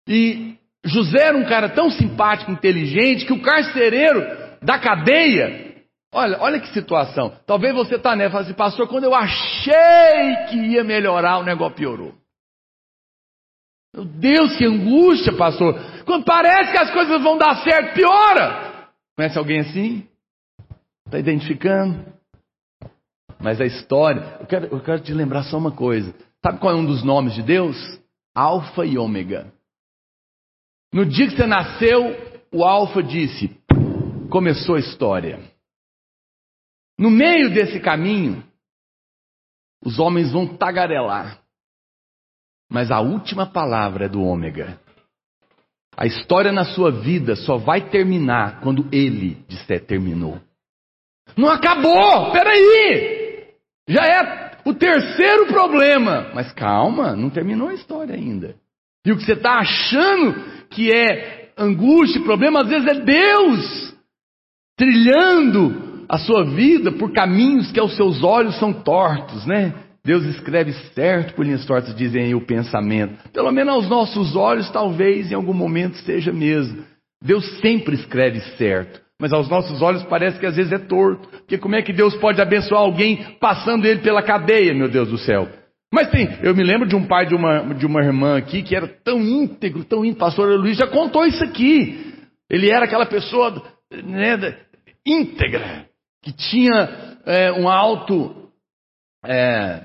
E 0.08 0.54
José 0.84 1.22
era 1.22 1.36
um 1.36 1.44
cara 1.44 1.68
tão 1.68 1.90
simpático, 1.90 2.50
inteligente, 2.50 3.26
que 3.26 3.32
o 3.32 3.42
carcereiro 3.42 4.24
da 4.62 4.78
cadeia, 4.78 5.74
olha, 6.12 6.38
olha 6.40 6.60
que 6.60 6.68
situação. 6.68 7.32
Talvez 7.46 7.74
você 7.74 7.96
está 7.96 8.16
nessa, 8.16 8.38
assim, 8.38 8.54
pastor, 8.54 8.88
quando 8.88 9.04
eu 9.04 9.14
achei 9.14 10.36
que 10.48 10.56
ia 10.56 10.82
melhorar, 10.82 11.38
o 11.38 11.44
negócio 11.44 11.76
piorou. 11.76 12.14
Meu 13.94 14.04
Deus, 14.04 14.56
que 14.56 14.64
angústia, 14.64 15.32
pastor. 15.34 15.80
Quando 16.04 16.24
parece 16.24 16.72
que 16.72 16.78
as 16.78 16.92
coisas 16.92 17.22
vão 17.22 17.38
dar 17.38 17.62
certo, 17.62 17.94
piora. 17.94 18.88
Conhece 19.16 19.38
alguém 19.38 19.60
assim? 19.60 20.08
Está 21.06 21.18
identificando? 21.18 22.12
Mas 23.40 23.60
a 23.60 23.64
história, 23.64 24.38
eu 24.40 24.46
quero, 24.46 24.66
eu 24.66 24.80
quero 24.80 25.00
te 25.02 25.12
lembrar 25.12 25.44
só 25.44 25.58
uma 25.58 25.72
coisa. 25.72 26.14
Sabe 26.44 26.58
qual 26.58 26.72
é 26.72 26.76
um 26.76 26.84
dos 26.84 27.02
nomes 27.02 27.34
de 27.34 27.42
Deus? 27.42 27.76
Alfa 28.34 28.84
e 28.84 28.98
Ômega. 28.98 29.52
No 30.92 31.04
dia 31.06 31.26
que 31.28 31.36
você 31.36 31.46
nasceu, 31.46 32.02
o 32.52 32.64
Alfa 32.64 33.02
disse: 33.02 33.48
começou 34.30 34.76
a 34.76 34.80
história. 34.80 35.40
No 36.98 37.10
meio 37.10 37.52
desse 37.52 37.80
caminho, 37.80 38.44
os 39.84 39.98
homens 39.98 40.32
vão 40.32 40.46
tagarelar. 40.56 41.40
Mas 42.70 42.90
a 42.90 43.00
última 43.00 43.46
palavra 43.46 44.06
é 44.06 44.08
do 44.08 44.22
Ômega. 44.22 44.80
A 45.96 46.06
história 46.06 46.50
na 46.50 46.64
sua 46.64 46.90
vida 46.90 47.36
só 47.36 47.56
vai 47.56 47.82
terminar 47.88 48.60
quando 48.60 48.86
ele 48.90 49.38
disser 49.48 49.84
terminou. 49.84 50.40
Não 51.36 51.48
acabou! 51.48 52.32
Peraí! 52.32 53.48
Já 53.88 54.02
é 54.02 54.58
o 54.64 54.74
terceiro 54.74 55.46
problema. 55.46 56.30
Mas 56.34 56.52
calma, 56.52 57.14
não 57.14 57.30
terminou 57.30 57.68
a 57.68 57.74
história 57.74 58.14
ainda. 58.14 58.56
E 59.06 59.12
o 59.12 59.16
que 59.16 59.24
você 59.24 59.34
está 59.34 59.58
achando 59.58 60.34
que 60.70 60.90
é 60.90 61.50
angústia 61.56 62.22
problema, 62.22 62.62
às 62.62 62.68
vezes 62.68 62.88
é 62.88 63.00
Deus 63.00 63.94
trilhando 64.76 66.04
a 66.08 66.18
sua 66.18 66.44
vida 66.44 66.90
por 66.92 67.12
caminhos 67.12 67.70
que 67.70 67.78
aos 67.78 67.94
seus 67.96 68.22
olhos 68.22 68.58
são 68.58 68.72
tortos, 68.72 69.46
né? 69.46 69.72
Deus 70.04 70.24
escreve 70.24 70.72
certo 70.94 71.34
por 71.34 71.46
linhas 71.46 71.64
tortas, 71.64 71.94
dizem 71.96 72.24
aí 72.24 72.34
o 72.34 72.44
pensamento. 72.44 73.16
Pelo 73.32 73.50
menos 73.50 73.74
aos 73.74 73.88
nossos 73.88 74.36
olhos, 74.36 74.70
talvez 74.70 75.32
em 75.32 75.34
algum 75.34 75.54
momento 75.54 75.96
seja 75.98 76.32
mesmo. 76.32 76.84
Deus 77.22 77.44
sempre 77.60 77.94
escreve 77.94 78.40
certo. 78.58 79.00
Mas 79.18 79.32
aos 79.32 79.48
nossos 79.48 79.80
olhos 79.80 80.02
parece 80.04 80.38
que 80.38 80.44
às 80.44 80.56
vezes 80.56 80.72
é 80.72 80.78
torto. 80.78 81.28
Porque 81.28 81.56
como 81.56 81.74
é 81.74 81.82
que 81.82 81.92
Deus 81.92 82.14
pode 82.16 82.40
abençoar 82.40 82.82
alguém 82.82 83.36
passando 83.40 83.86
ele 83.86 84.00
pela 84.00 84.22
cadeia, 84.22 84.74
meu 84.74 84.88
Deus 84.88 85.08
do 85.08 85.16
céu? 85.16 85.48
Mas 85.92 86.10
tem, 86.10 86.28
eu 86.42 86.54
me 86.54 86.64
lembro 86.64 86.88
de 86.88 86.96
um 86.96 87.06
pai 87.06 87.24
de 87.24 87.34
uma, 87.34 87.72
de 87.72 87.86
uma 87.86 88.02
irmã 88.02 88.36
aqui 88.36 88.62
que 88.62 88.74
era 88.74 88.88
tão 88.88 89.20
íntegro, 89.22 89.84
tão 89.84 90.04
íntegro, 90.04 90.18
pastor 90.18 90.58
Luiz 90.58 90.76
já 90.76 90.88
contou 90.88 91.24
isso 91.24 91.42
aqui. 91.42 92.12
Ele 92.50 92.68
era 92.68 92.84
aquela 92.84 93.06
pessoa 93.06 93.62
né, 93.90 94.58
íntegra, 95.06 95.86
que 96.20 96.32
tinha 96.32 97.16
é, 97.24 97.52
um 97.52 97.68
alto, 97.68 98.50
é, 99.24 99.82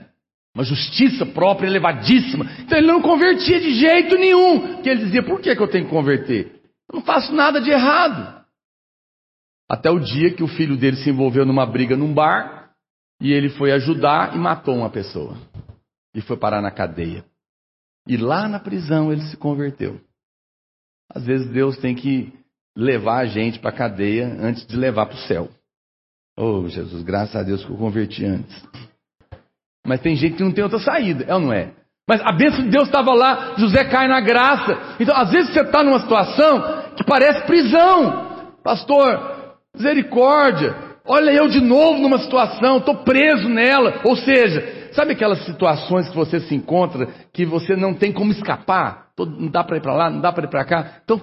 uma 0.55 0.63
justiça 0.63 1.25
própria 1.25 1.67
elevadíssima. 1.67 2.45
Então 2.59 2.77
ele 2.77 2.87
não 2.87 3.01
convertia 3.01 3.59
de 3.59 3.73
jeito 3.73 4.15
nenhum. 4.15 4.81
Que 4.81 4.89
ele 4.89 5.05
dizia, 5.05 5.23
por 5.23 5.39
que, 5.39 5.55
que 5.55 5.61
eu 5.61 5.67
tenho 5.67 5.85
que 5.85 5.91
converter? 5.91 6.61
Eu 6.91 6.99
não 6.99 7.01
faço 7.01 7.33
nada 7.33 7.61
de 7.61 7.69
errado. 7.69 8.43
Até 9.69 9.89
o 9.91 9.99
dia 9.99 10.33
que 10.33 10.43
o 10.43 10.47
filho 10.47 10.75
dele 10.75 10.97
se 10.97 11.09
envolveu 11.09 11.45
numa 11.45 11.65
briga 11.65 11.95
num 11.95 12.13
bar 12.13 12.71
e 13.21 13.31
ele 13.31 13.49
foi 13.49 13.71
ajudar 13.71 14.35
e 14.35 14.39
matou 14.39 14.75
uma 14.75 14.89
pessoa. 14.89 15.37
E 16.15 16.21
foi 16.21 16.37
parar 16.37 16.61
na 16.61 16.71
cadeia. 16.71 17.23
E 18.07 18.17
lá 18.17 18.47
na 18.47 18.59
prisão 18.59 19.11
ele 19.11 19.21
se 19.21 19.37
converteu. 19.37 20.01
Às 21.13 21.23
vezes 21.23 21.47
Deus 21.51 21.77
tem 21.77 21.95
que 21.95 22.33
levar 22.75 23.19
a 23.19 23.25
gente 23.25 23.59
para 23.59 23.69
a 23.69 23.77
cadeia 23.77 24.27
antes 24.39 24.65
de 24.65 24.75
levar 24.75 25.05
para 25.05 25.15
o 25.15 25.27
céu. 25.27 25.49
Oh, 26.37 26.67
Jesus, 26.67 27.03
graças 27.03 27.35
a 27.35 27.43
Deus 27.43 27.63
que 27.63 27.71
eu 27.71 27.77
converti 27.77 28.25
antes. 28.25 28.55
Mas 29.89 30.01
tem 30.01 30.15
gente 30.15 30.35
que 30.35 30.43
não 30.43 30.51
tem 30.51 30.63
outra 30.63 30.77
saída, 30.77 31.25
é 31.27 31.33
ou 31.33 31.39
não 31.39 31.51
é? 31.51 31.71
Mas 32.07 32.21
a 32.21 32.31
bênção 32.31 32.63
de 32.63 32.69
Deus 32.69 32.85
estava 32.85 33.11
lá, 33.11 33.55
José 33.57 33.83
cai 33.85 34.07
na 34.07 34.21
graça. 34.21 34.77
Então, 34.99 35.17
às 35.17 35.31
vezes 35.31 35.51
você 35.51 35.61
está 35.61 35.83
numa 35.83 35.99
situação 35.99 36.61
que 36.95 37.03
parece 37.03 37.43
prisão. 37.47 38.51
Pastor, 38.63 39.57
misericórdia. 39.75 40.75
Olha 41.07 41.31
eu 41.31 41.47
de 41.47 41.59
novo 41.59 42.03
numa 42.03 42.19
situação, 42.19 42.77
estou 42.77 42.97
preso 42.97 43.49
nela. 43.49 43.99
Ou 44.03 44.15
seja, 44.15 44.91
sabe 44.93 45.13
aquelas 45.13 45.43
situações 45.43 46.07
que 46.07 46.15
você 46.15 46.39
se 46.39 46.53
encontra 46.53 47.07
que 47.33 47.43
você 47.43 47.75
não 47.75 47.95
tem 47.95 48.13
como 48.13 48.31
escapar? 48.31 49.07
Não 49.17 49.47
dá 49.47 49.63
para 49.63 49.77
ir 49.77 49.81
para 49.81 49.95
lá, 49.95 50.09
não 50.11 50.21
dá 50.21 50.31
para 50.31 50.45
ir 50.45 50.49
para 50.49 50.65
cá. 50.65 50.99
Então, 51.03 51.19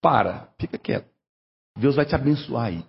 para, 0.00 0.46
fica 0.60 0.78
quieto. 0.78 1.08
Deus 1.76 1.96
vai 1.96 2.04
te 2.04 2.14
abençoar 2.14 2.66
aí. 2.66 2.84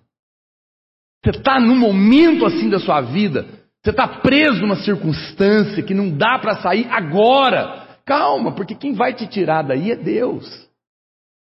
Você 1.24 1.32
está 1.32 1.60
num 1.60 1.76
momento 1.76 2.46
assim 2.46 2.70
da 2.70 2.80
sua 2.80 3.02
vida 3.02 3.48
você 3.82 3.92
está 3.92 4.08
preso 4.08 4.62
numa 4.62 4.76
circunstância 4.78 5.82
que 5.84 5.94
não 5.94 6.16
dá 6.16 6.38
para 6.38 6.62
sair 6.62 6.88
agora. 6.90 7.88
Calma, 8.06 8.54
porque 8.54 8.76
quem 8.76 8.94
vai 8.94 9.14
te 9.14 9.28
tirar 9.28 9.62
daí 9.62 9.92
é 9.92 9.96
Deus. 9.96 10.70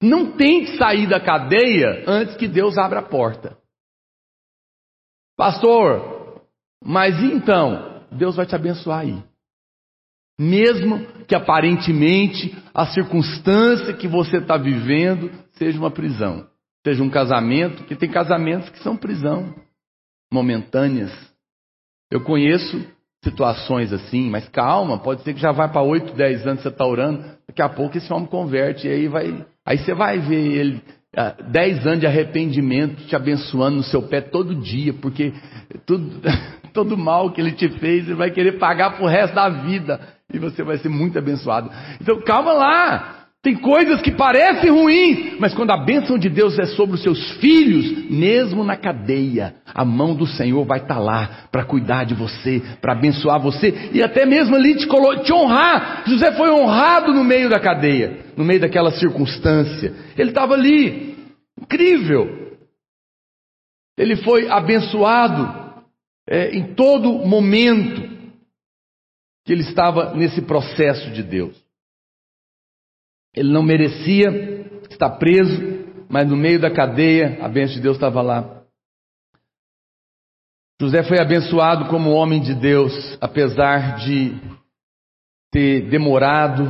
Não 0.02 0.34
tem 0.34 0.66
que 0.66 0.78
sair 0.78 1.08
da 1.08 1.20
cadeia 1.20 2.04
antes 2.08 2.36
que 2.36 2.48
Deus 2.48 2.78
abra 2.78 3.00
a 3.00 3.04
porta. 3.04 3.58
Pastor, 5.38 6.42
mas 6.84 7.22
então, 7.22 8.04
Deus 8.12 8.36
vai 8.36 8.46
te 8.46 8.56
abençoar 8.56 9.00
aí. 9.00 9.24
Mesmo 10.40 11.06
que 11.28 11.36
aparentemente 11.36 12.56
a 12.74 12.86
circunstância 12.88 13.94
que 13.94 14.08
você 14.08 14.38
está 14.38 14.58
vivendo 14.58 15.32
seja 15.54 15.80
uma 15.80 15.92
prisão, 15.92 16.50
seja 16.86 17.02
um 17.02 17.10
casamento, 17.10 17.86
que 17.86 17.96
tem 17.96 18.12
casamentos 18.12 18.70
que 18.70 18.80
são 18.80 18.98
prisão 18.98 19.56
momentâneas. 20.32 21.12
Eu 22.16 22.22
conheço 22.22 22.82
situações 23.22 23.92
assim, 23.92 24.30
mas 24.30 24.48
calma, 24.48 24.98
pode 25.00 25.22
ser 25.24 25.34
que 25.34 25.42
já 25.42 25.52
vai 25.52 25.70
para 25.70 25.82
8, 25.82 26.14
10 26.14 26.48
anos 26.48 26.62
você 26.62 26.70
está 26.70 26.86
orando, 26.86 27.26
daqui 27.46 27.62
a 27.62 27.68
pouco 27.68 27.98
esse 27.98 28.12
homem 28.14 28.26
converte, 28.26 28.88
e 28.88 28.90
aí 28.90 29.08
vai. 29.10 29.46
Aí 29.66 29.78
você 29.78 29.94
vai 29.94 30.18
ver 30.20 30.46
ele, 30.46 30.82
10 31.52 31.86
anos 31.86 32.00
de 32.00 32.08
arrependimento, 32.08 33.06
te 33.06 33.18
abençoando 33.18 33.76
no 33.76 33.84
seu 33.84 34.04
pé 34.04 34.22
todo 34.22 34.56
dia, 34.56 34.94
porque 34.94 35.34
tudo, 35.86 36.22
todo 36.72 36.98
mal 36.98 37.34
que 37.34 37.42
ele 37.42 37.52
te 37.52 37.68
fez, 37.68 38.06
ele 38.06 38.16
vai 38.16 38.32
querer 38.32 38.60
pagar 38.60 38.92
para 38.92 39.04
o 39.04 39.10
resto 39.10 39.36
da 39.36 39.50
vida, 39.50 40.00
e 40.34 40.40
você 40.40 40.64
vai 40.64 40.78
ser 40.78 40.88
muito 40.88 41.20
abençoado. 41.20 41.70
Então 42.00 42.22
calma 42.22 42.54
lá, 42.54 43.25
tem 43.46 43.56
coisas 43.56 44.02
que 44.02 44.10
parecem 44.10 44.72
ruins, 44.72 45.38
mas 45.40 45.54
quando 45.54 45.70
a 45.70 45.78
bênção 45.78 46.18
de 46.18 46.28
Deus 46.28 46.58
é 46.58 46.66
sobre 46.66 46.96
os 46.96 47.04
seus 47.04 47.34
filhos, 47.34 48.10
mesmo 48.10 48.64
na 48.64 48.76
cadeia, 48.76 49.58
a 49.72 49.86
mão 49.86 50.16
do 50.16 50.26
Senhor 50.26 50.66
vai 50.66 50.80
estar 50.80 50.98
lá 50.98 51.48
para 51.52 51.64
cuidar 51.64 52.06
de 52.06 52.16
você, 52.16 52.60
para 52.82 52.94
abençoar 52.94 53.40
você 53.40 53.92
e 53.94 54.02
até 54.02 54.26
mesmo 54.26 54.56
ali 54.56 54.74
te, 54.74 54.88
te 54.88 55.32
honrar. 55.32 56.06
José 56.08 56.32
foi 56.32 56.50
honrado 56.50 57.14
no 57.14 57.24
meio 57.24 57.48
da 57.48 57.60
cadeia, 57.60 58.26
no 58.36 58.44
meio 58.44 58.60
daquela 58.60 58.90
circunstância. 58.94 59.94
Ele 60.18 60.30
estava 60.30 60.56
ali, 60.56 61.16
incrível. 61.62 62.58
Ele 63.96 64.16
foi 64.16 64.50
abençoado 64.50 65.54
é, 66.28 66.50
em 66.50 66.74
todo 66.74 67.28
momento 67.28 68.10
que 69.46 69.54
ele 69.54 69.62
estava 69.62 70.16
nesse 70.16 70.42
processo 70.42 71.12
de 71.12 71.22
Deus. 71.22 71.65
Ele 73.36 73.52
não 73.52 73.62
merecia 73.62 74.66
estar 74.90 75.10
preso, 75.12 75.62
mas 76.10 76.28
no 76.28 76.38
meio 76.38 76.60
da 76.60 76.72
cadeia, 76.72 77.38
a 77.42 77.50
bênção 77.50 77.76
de 77.76 77.82
Deus 77.82 77.98
estava 77.98 78.22
lá. 78.22 78.64
José 80.80 81.04
foi 81.04 81.20
abençoado 81.20 81.86
como 81.86 82.12
homem 82.12 82.42
de 82.42 82.54
Deus, 82.54 83.18
apesar 83.22 83.98
de 83.98 84.36
ter 85.52 85.90
demorado, 85.90 86.66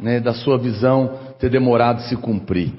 né, 0.00 0.20
da 0.20 0.32
sua 0.32 0.58
visão, 0.58 1.34
ter 1.38 1.50
demorado 1.50 2.00
se 2.02 2.16
cumprir. 2.16 2.72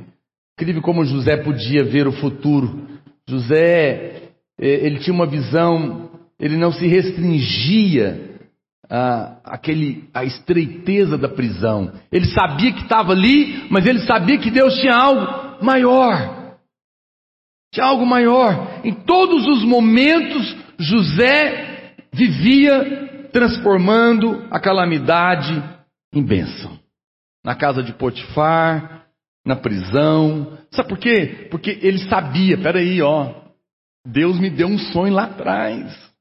Incrível 0.57 0.81
como 0.81 1.05
José 1.05 1.37
podia 1.37 1.83
ver 1.83 2.07
o 2.07 2.11
futuro. 2.11 2.87
José, 3.27 4.31
eh, 4.59 4.85
ele 4.85 4.99
tinha 4.99 5.13
uma 5.13 5.27
visão, 5.27 6.09
ele 6.39 6.57
não 6.57 6.71
se 6.71 6.87
restringia 6.87 8.32
a, 8.95 9.37
aquele, 9.43 10.07
a 10.13 10.23
estreiteza 10.23 11.17
da 11.17 11.27
prisão. 11.27 11.91
Ele 12.11 12.27
sabia 12.27 12.71
que 12.71 12.83
estava 12.83 13.11
ali, 13.11 13.65
mas 13.71 13.87
ele 13.87 14.01
sabia 14.01 14.37
que 14.37 14.51
Deus 14.51 14.75
tinha 14.75 14.95
algo 14.95 15.63
maior. 15.65 16.59
Tinha 17.73 17.87
algo 17.87 18.05
maior. 18.05 18.81
Em 18.83 18.93
todos 18.93 19.47
os 19.47 19.63
momentos, 19.63 20.55
José 20.77 21.95
vivia 22.13 23.29
transformando 23.33 24.47
a 24.51 24.59
calamidade 24.59 25.63
em 26.13 26.23
bênção. 26.23 26.77
Na 27.43 27.55
casa 27.55 27.81
de 27.81 27.93
Potifar, 27.93 29.07
na 29.43 29.55
prisão. 29.55 30.55
Sabe 30.69 30.89
por 30.89 30.99
quê? 30.99 31.47
Porque 31.49 31.79
ele 31.81 31.97
sabia, 32.07 32.59
peraí, 32.59 33.01
ó, 33.01 33.33
Deus 34.05 34.39
me 34.39 34.51
deu 34.51 34.67
um 34.67 34.77
sonho 34.77 35.15
lá 35.15 35.23
atrás. 35.23 36.12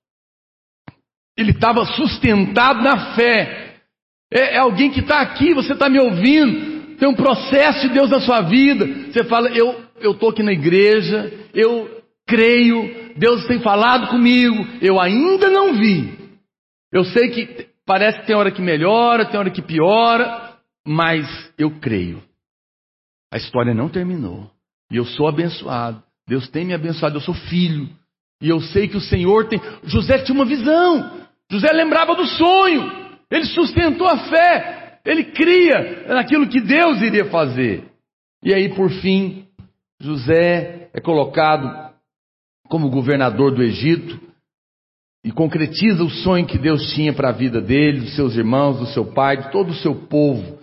Ele 1.37 1.53
estava 1.53 1.85
sustentado 1.85 2.83
na 2.83 3.14
fé. 3.14 3.79
É, 4.33 4.55
é 4.55 4.59
alguém 4.59 4.90
que 4.90 5.01
está 5.01 5.21
aqui, 5.21 5.55
você 5.55 5.73
está 5.73 5.88
me 5.88 6.01
ouvindo. 6.01 6.97
Tem 6.97 7.09
um 7.09 7.14
processo 7.14 7.88
de 7.88 7.95
Deus 7.95 8.11
na 8.11 8.21
sua 8.21 8.42
vida. 8.42 8.87
Você 9.11 9.25
fala, 9.25 9.49
eu 9.49 10.12
estou 10.12 10.31
aqui 10.31 10.42
na 10.42 10.53
igreja, 10.53 11.33
eu 11.55 12.03
creio, 12.27 13.14
Deus 13.16 13.47
tem 13.47 13.61
falado 13.61 14.09
comigo, 14.09 14.66
eu 14.81 15.01
ainda 15.01 15.51
não 15.51 15.75
vi. 15.75 16.18
Eu 16.92 17.05
sei 17.05 17.31
que 17.31 17.66
parece 17.87 18.21
que 18.21 18.27
tem 18.27 18.37
hora 18.37 18.51
que 18.51 18.62
melhora, 18.62 19.27
tem 19.27 19.38
hora 19.38 19.51
que 19.51 19.62
piora, 19.62 20.57
mas 20.87 21.27
eu 21.59 21.71
creio. 21.81 22.23
A 23.33 23.37
história 23.37 23.75
não 23.75 23.88
terminou. 23.88 24.51
E 24.90 24.97
eu 24.97 25.05
sou 25.05 25.27
abençoado. 25.27 26.03
Deus 26.29 26.49
tem 26.49 26.64
me 26.64 26.75
abençoado, 26.75 27.16
eu 27.16 27.21
sou 27.21 27.35
filho. 27.35 27.88
E 28.42 28.49
eu 28.49 28.61
sei 28.61 28.88
que 28.88 28.97
o 28.97 29.01
Senhor 29.01 29.49
tem. 29.49 29.61
José 29.85 30.18
tinha 30.18 30.35
uma 30.35 30.45
visão. 30.45 31.22
José 31.53 31.71
lembrava 31.71 32.15
do 32.15 32.25
sonho, 32.25 32.91
ele 33.31 33.45
sustentou 33.45 34.09
a 34.09 34.17
fé, 34.31 35.01
ele 35.05 35.25
cria 35.25 36.07
naquilo 36.09 36.49
que 36.49 36.62
Deus 36.62 37.03
iria 37.03 37.27
fazer. 37.27 37.85
E 38.43 38.55
aí, 38.55 38.71
por 38.71 38.91
fim, 38.91 39.45
José 40.01 40.88
é 40.95 40.99
colocado 40.99 41.93
como 42.71 42.88
governador 42.88 43.55
do 43.55 43.62
Egito 43.62 44.19
e 45.23 45.31
concretiza 45.31 46.03
o 46.03 46.09
sonho 46.09 46.47
que 46.47 46.57
Deus 46.57 46.91
tinha 46.95 47.12
para 47.12 47.29
a 47.29 47.33
vida 47.33 47.61
dele, 47.61 48.01
dos 48.01 48.17
seus 48.17 48.35
irmãos, 48.35 48.79
do 48.79 48.87
seu 48.87 49.05
pai, 49.12 49.37
de 49.37 49.53
todo 49.53 49.73
o 49.73 49.77
seu 49.77 49.95
povo. 49.95 50.59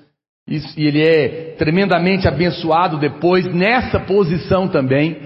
E 0.47 0.87
ele 0.87 1.03
é 1.03 1.53
tremendamente 1.55 2.27
abençoado 2.27 2.97
depois 2.97 3.45
nessa 3.45 3.99
posição 3.99 4.67
também. 4.67 5.21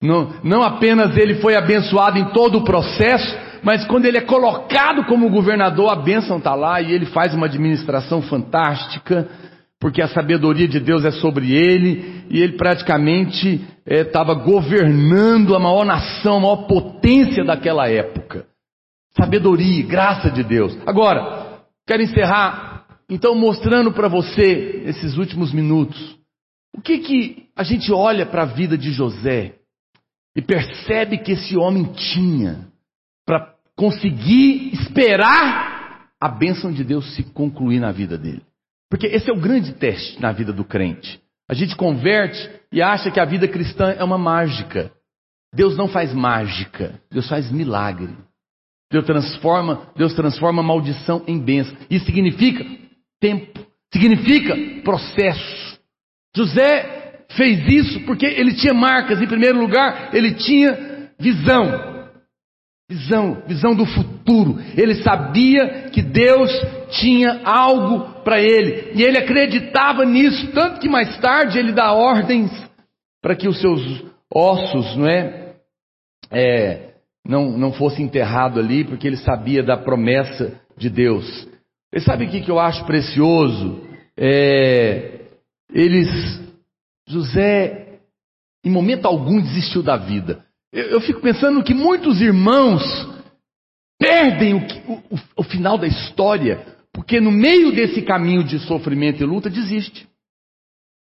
Não, 0.00 0.32
não 0.44 0.62
apenas 0.62 1.16
ele 1.16 1.40
foi 1.40 1.56
abençoado 1.56 2.18
em 2.18 2.26
todo 2.26 2.58
o 2.58 2.64
processo, 2.64 3.47
mas 3.62 3.86
quando 3.86 4.06
ele 4.06 4.18
é 4.18 4.22
colocado 4.22 5.04
como 5.04 5.30
governador, 5.30 5.90
a 5.90 5.96
bênção 5.96 6.38
está 6.38 6.54
lá 6.54 6.80
e 6.80 6.92
ele 6.92 7.06
faz 7.06 7.34
uma 7.34 7.46
administração 7.46 8.22
fantástica, 8.22 9.28
porque 9.80 10.02
a 10.02 10.08
sabedoria 10.08 10.66
de 10.66 10.80
Deus 10.80 11.04
é 11.04 11.10
sobre 11.10 11.52
ele, 11.52 12.24
e 12.30 12.40
ele 12.40 12.56
praticamente 12.56 13.64
estava 13.86 14.32
é, 14.32 14.44
governando 14.44 15.54
a 15.54 15.58
maior 15.58 15.84
nação, 15.84 16.36
a 16.36 16.40
maior 16.40 16.66
potência 16.66 17.44
daquela 17.44 17.88
época. 17.88 18.46
Sabedoria, 19.16 19.86
graça 19.86 20.30
de 20.30 20.42
Deus. 20.42 20.76
Agora, 20.86 21.60
quero 21.86 22.02
encerrar, 22.02 22.84
então, 23.08 23.34
mostrando 23.34 23.92
para 23.92 24.08
você, 24.08 24.82
esses 24.84 25.16
últimos 25.16 25.52
minutos, 25.52 26.16
o 26.76 26.80
que, 26.80 26.98
que 26.98 27.46
a 27.56 27.62
gente 27.62 27.92
olha 27.92 28.26
para 28.26 28.42
a 28.42 28.46
vida 28.46 28.76
de 28.76 28.92
José 28.92 29.54
e 30.36 30.42
percebe 30.42 31.18
que 31.18 31.32
esse 31.32 31.56
homem 31.56 31.84
tinha 31.92 32.67
para 33.28 33.52
conseguir 33.76 34.72
esperar 34.72 36.08
a 36.18 36.30
bênção 36.30 36.72
de 36.72 36.82
Deus 36.82 37.14
se 37.14 37.22
concluir 37.22 37.78
na 37.78 37.92
vida 37.92 38.16
dele. 38.16 38.40
Porque 38.88 39.06
esse 39.06 39.28
é 39.28 39.32
o 39.34 39.38
grande 39.38 39.74
teste 39.74 40.18
na 40.18 40.32
vida 40.32 40.50
do 40.50 40.64
crente. 40.64 41.20
A 41.46 41.52
gente 41.52 41.76
converte 41.76 42.38
e 42.72 42.80
acha 42.80 43.10
que 43.10 43.20
a 43.20 43.26
vida 43.26 43.46
cristã 43.46 43.90
é 43.90 44.02
uma 44.02 44.16
mágica. 44.16 44.90
Deus 45.54 45.76
não 45.76 45.88
faz 45.88 46.14
mágica, 46.14 46.98
Deus 47.10 47.28
faz 47.28 47.52
milagre. 47.52 48.16
Deus 48.90 49.04
transforma, 49.04 49.92
Deus 49.94 50.14
transforma 50.14 50.62
maldição 50.62 51.22
em 51.26 51.38
bênção. 51.38 51.76
Isso 51.90 52.06
significa 52.06 52.64
tempo, 53.20 53.60
significa 53.92 54.56
processo. 54.82 55.78
José 56.34 57.26
fez 57.36 57.68
isso 57.68 58.00
porque 58.06 58.24
ele 58.24 58.54
tinha 58.54 58.72
marcas. 58.72 59.20
Em 59.20 59.26
primeiro 59.26 59.60
lugar, 59.60 60.14
ele 60.14 60.32
tinha 60.32 61.10
visão. 61.20 61.87
Visão, 62.90 63.42
visão 63.46 63.74
do 63.74 63.84
futuro. 63.84 64.58
Ele 64.74 64.94
sabia 65.02 65.90
que 65.90 66.00
Deus 66.00 66.50
tinha 67.00 67.42
algo 67.44 68.22
para 68.22 68.40
ele. 68.40 68.92
E 68.94 69.02
ele 69.02 69.18
acreditava 69.18 70.06
nisso, 70.06 70.50
tanto 70.52 70.80
que 70.80 70.88
mais 70.88 71.18
tarde 71.18 71.58
ele 71.58 71.72
dá 71.72 71.92
ordens 71.92 72.50
para 73.20 73.36
que 73.36 73.46
os 73.46 73.60
seus 73.60 74.04
ossos, 74.32 74.96
não 74.96 75.06
é, 75.06 75.54
é 76.30 76.88
não, 77.26 77.58
não 77.58 77.72
fosse 77.72 78.02
enterrado 78.02 78.58
ali, 78.58 78.84
porque 78.84 79.06
ele 79.06 79.18
sabia 79.18 79.62
da 79.62 79.76
promessa 79.76 80.58
de 80.78 80.88
Deus. 80.88 81.46
Você 81.92 82.00
sabe 82.00 82.24
o 82.24 82.30
que, 82.30 82.40
que 82.40 82.50
eu 82.50 82.58
acho 82.58 82.86
precioso? 82.86 83.82
É, 84.16 85.26
eles, 85.70 86.08
José, 87.06 87.98
em 88.64 88.70
momento 88.70 89.04
algum 89.04 89.40
desistiu 89.40 89.82
da 89.82 89.98
vida. 89.98 90.47
Eu, 90.72 90.84
eu 90.84 91.00
fico 91.00 91.20
pensando 91.20 91.62
que 91.62 91.74
muitos 91.74 92.20
irmãos 92.20 92.82
perdem 93.98 94.54
o, 94.54 94.58
o, 94.92 95.20
o 95.38 95.42
final 95.42 95.76
da 95.76 95.86
história, 95.86 96.64
porque 96.92 97.20
no 97.20 97.30
meio 97.30 97.72
desse 97.72 98.02
caminho 98.02 98.44
de 98.44 98.58
sofrimento 98.60 99.22
e 99.22 99.26
luta 99.26 99.50
desiste. 99.50 100.06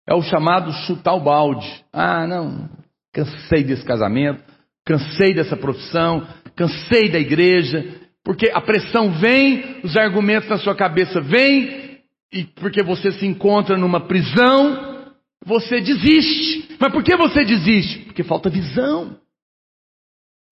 É 0.08 0.14
o 0.14 0.22
chamado 0.22 0.72
chutar 0.86 1.14
o 1.14 1.24
balde. 1.24 1.68
Ah, 1.92 2.28
não, 2.28 2.70
cansei 3.14 3.64
desse 3.64 3.86
casamento, 3.86 4.44
cansei 4.86 5.34
dessa 5.34 5.56
profissão, 5.56 6.28
cansei 6.56 7.10
da 7.10 7.20
igreja, 7.20 8.02
porque 8.24 8.50
a 8.54 8.60
pressão 8.60 9.12
vem, 9.12 9.80
os 9.84 9.96
argumentos 9.96 10.50
na 10.50 10.58
sua 10.58 10.76
cabeça 10.76 11.22
vêm, 11.22 12.00
e 12.34 12.44
porque 12.44 12.84
você 12.84 13.12
se 13.14 13.26
encontra 13.26 13.78
numa 13.78 14.02
prisão, 14.02 15.06
você 15.46 15.80
desiste. 15.80 16.76
Mas 16.80 16.92
por 16.92 17.04
que 17.04 17.16
você 17.16 17.46
desiste? 17.46 18.00
Porque 18.00 18.24
falta 18.24 18.50
visão. 18.50 19.16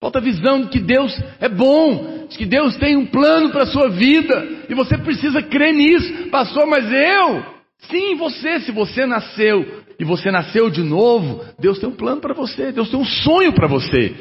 Falta 0.02 0.20
visão 0.20 0.62
de 0.64 0.70
que 0.70 0.80
Deus 0.80 1.16
é 1.39 1.47
bom, 1.47 2.26
de 2.28 2.36
que 2.36 2.45
Deus 2.45 2.76
tem 2.78 2.97
um 2.97 3.06
plano 3.06 3.52
para 3.52 3.64
a 3.64 3.68
sua 3.68 3.88
vida, 3.88 4.66
e 4.68 4.74
você 4.74 4.97
precisa 4.97 5.43
crer 5.43 5.74
nisso. 5.76 6.28
Pastor, 6.32 6.66
mas 6.66 6.91
eu? 6.91 7.45
Sim, 7.82 8.16
você, 8.16 8.62
se 8.62 8.72
você 8.72 9.06
nasceu 9.06 9.84
e 9.99 10.04
você 10.04 10.32
nasceu 10.32 10.72
de 10.72 10.82
novo, 10.82 11.45
Deus 11.60 11.78
tem 11.78 11.88
um 11.88 11.95
plano 11.95 12.20
para 12.20 12.34
você, 12.34 12.72
Deus 12.72 12.89
tem 12.89 12.99
um 12.99 13.06
sonho 13.06 13.54
para 13.54 13.68
você. 13.68 14.16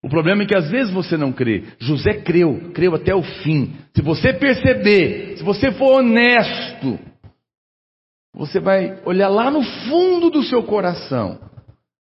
O 0.00 0.08
problema 0.08 0.44
é 0.44 0.46
que 0.46 0.56
às 0.56 0.70
vezes 0.70 0.92
você 0.92 1.16
não 1.16 1.32
crê. 1.32 1.64
José 1.80 2.14
creu, 2.14 2.70
creu 2.72 2.94
até 2.94 3.12
o 3.12 3.22
fim. 3.22 3.74
Se 3.96 4.02
você 4.02 4.32
perceber, 4.32 5.36
se 5.36 5.42
você 5.42 5.72
for 5.72 5.98
honesto, 5.98 6.98
você 8.32 8.60
vai 8.60 9.00
olhar 9.04 9.28
lá 9.28 9.50
no 9.50 9.62
fundo 9.62 10.30
do 10.30 10.44
seu 10.44 10.62
coração 10.62 11.40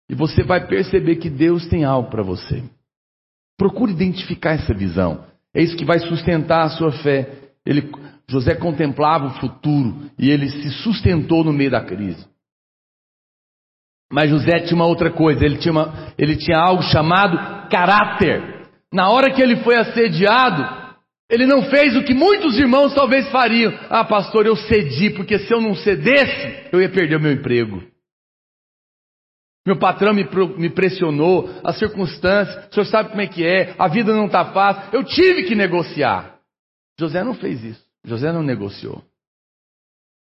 e 0.09 0.15
você 0.15 0.43
vai 0.43 0.67
perceber 0.67 1.17
que 1.17 1.29
Deus 1.29 1.67
tem 1.67 1.83
algo 1.83 2.09
para 2.09 2.23
você. 2.23 2.63
Procure 3.59 3.91
identificar 3.91 4.51
essa 4.51 4.73
visão. 4.73 5.25
É 5.53 5.61
isso 5.61 5.75
que 5.75 5.83
vai 5.83 5.99
sustentar 5.99 6.61
a 6.61 6.69
sua 6.69 6.93
fé. 6.93 7.51
Ele, 7.65 7.91
José 8.27 8.55
contemplava 8.55 9.27
o 9.27 9.39
futuro 9.41 10.09
e 10.17 10.29
ele 10.29 10.49
se 10.49 10.69
sustentou 10.81 11.43
no 11.43 11.51
meio 11.51 11.69
da 11.69 11.81
crise. 11.81 12.25
Mas 14.11 14.29
José 14.29 14.61
tinha 14.61 14.75
uma 14.75 14.87
outra 14.87 15.11
coisa, 15.11 15.45
ele 15.45 15.57
tinha, 15.57 15.73
uma, 15.73 16.13
ele 16.17 16.37
tinha 16.37 16.57
algo 16.57 16.81
chamado 16.83 17.69
caráter. 17.69 18.67
Na 18.93 19.09
hora 19.09 19.31
que 19.31 19.41
ele 19.41 19.57
foi 19.57 19.75
assediado, 19.75 20.95
ele 21.29 21.45
não 21.45 21.63
fez 21.63 21.97
o 21.97 22.03
que 22.03 22.13
muitos 22.13 22.57
irmãos 22.57 22.95
talvez 22.95 23.29
fariam. 23.29 23.71
Ah, 23.89 24.05
pastor, 24.05 24.45
eu 24.47 24.55
cedi, 24.55 25.09
porque 25.11 25.37
se 25.37 25.53
eu 25.53 25.59
não 25.59 25.75
cedesse, 25.75 26.69
eu 26.71 26.81
ia 26.81 26.89
perder 26.89 27.17
o 27.17 27.21
meu 27.21 27.33
emprego. 27.33 27.83
Meu 29.69 29.77
patrão 29.77 30.15
me, 30.15 30.27
me 30.57 30.67
pressionou, 30.71 31.47
as 31.63 31.77
circunstâncias, 31.77 32.71
o 32.71 32.73
senhor 32.73 32.85
sabe 32.85 33.09
como 33.09 33.21
é 33.21 33.27
que 33.27 33.45
é, 33.45 33.75
a 33.77 33.87
vida 33.87 34.11
não 34.11 34.25
está 34.25 34.45
fácil, 34.45 34.81
eu 34.91 35.03
tive 35.03 35.43
que 35.43 35.53
negociar. 35.53 36.37
José 36.99 37.23
não 37.23 37.35
fez 37.35 37.63
isso, 37.63 37.85
José 38.03 38.31
não 38.33 38.41
negociou. 38.41 39.03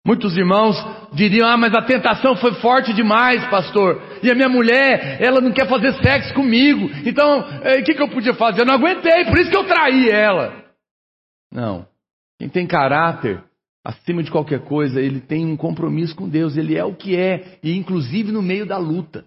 Muitos 0.06 0.36
irmãos 0.36 0.76
diriam: 1.14 1.48
Ah, 1.48 1.56
mas 1.56 1.74
a 1.74 1.80
tentação 1.80 2.36
foi 2.36 2.52
forte 2.56 2.92
demais, 2.92 3.42
pastor. 3.48 4.02
E 4.22 4.30
a 4.30 4.34
minha 4.34 4.50
mulher, 4.50 5.16
ela 5.18 5.40
não 5.40 5.50
quer 5.50 5.66
fazer 5.66 5.94
sexo 5.94 6.34
comigo. 6.34 6.90
Então, 7.06 7.42
eh, 7.62 7.80
o 7.80 7.84
que, 7.84 7.94
que 7.94 8.02
eu 8.02 8.10
podia 8.10 8.34
fazer? 8.34 8.60
Eu 8.60 8.66
não 8.66 8.74
aguentei, 8.74 9.24
por 9.24 9.38
isso 9.38 9.50
que 9.50 9.56
eu 9.56 9.64
traí 9.64 10.10
ela. 10.10 10.62
Não. 11.50 11.86
Quem 12.38 12.50
tem 12.50 12.66
caráter 12.66 13.42
acima 13.84 14.22
de 14.22 14.30
qualquer 14.30 14.60
coisa, 14.60 15.00
ele 15.00 15.20
tem 15.20 15.44
um 15.44 15.56
compromisso 15.56 16.14
com 16.14 16.28
Deus, 16.28 16.56
ele 16.56 16.76
é 16.76 16.84
o 16.84 16.94
que 16.94 17.16
é, 17.16 17.58
e 17.62 17.76
inclusive 17.76 18.30
no 18.30 18.42
meio 18.42 18.64
da 18.64 18.78
luta, 18.78 19.24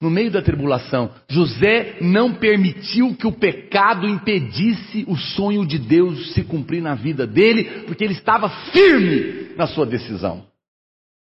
no 0.00 0.10
meio 0.10 0.30
da 0.30 0.42
tribulação. 0.42 1.10
José 1.28 1.96
não 2.00 2.34
permitiu 2.34 3.14
que 3.16 3.26
o 3.26 3.32
pecado 3.32 4.06
impedisse 4.06 5.04
o 5.08 5.16
sonho 5.16 5.66
de 5.66 5.78
Deus 5.78 6.34
se 6.34 6.44
cumprir 6.44 6.82
na 6.82 6.94
vida 6.94 7.26
dele, 7.26 7.84
porque 7.86 8.04
ele 8.04 8.12
estava 8.12 8.48
firme 8.72 9.54
na 9.56 9.66
sua 9.66 9.86
decisão. 9.86 10.46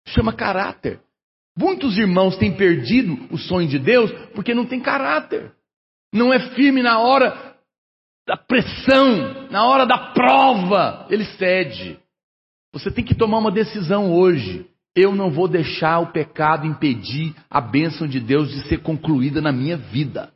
Chama 0.08 0.34
caráter. 0.34 1.00
Muitos 1.58 1.98
irmãos 1.98 2.36
têm 2.38 2.52
perdido 2.52 3.18
o 3.32 3.38
sonho 3.38 3.68
de 3.68 3.80
Deus 3.80 4.12
porque 4.34 4.54
não 4.54 4.66
tem 4.66 4.82
caráter. 4.82 5.52
Não 6.12 6.34
é 6.34 6.40
firme 6.50 6.82
na 6.84 7.00
hora 7.00 7.56
da 8.28 8.36
pressão, 8.36 9.50
na 9.50 9.66
hora 9.66 9.86
da 9.86 9.98
prova, 9.98 11.08
ele 11.10 11.26
cede. 11.26 12.03
Você 12.74 12.90
tem 12.90 13.06
que 13.06 13.14
tomar 13.14 13.38
uma 13.38 13.52
decisão 13.52 14.12
hoje. 14.12 14.66
Eu 14.96 15.16
não 15.16 15.32
vou 15.32 15.48
deixar 15.48 16.00
o 16.00 16.12
pecado 16.12 16.66
impedir 16.66 17.34
a 17.50 17.62
bênção 17.62 18.08
de 18.08 18.20
Deus 18.20 18.52
de 18.52 18.68
ser 18.68 18.80
concluída 18.80 19.40
na 19.40 19.52
minha 19.52 19.78
vida. 19.78 20.32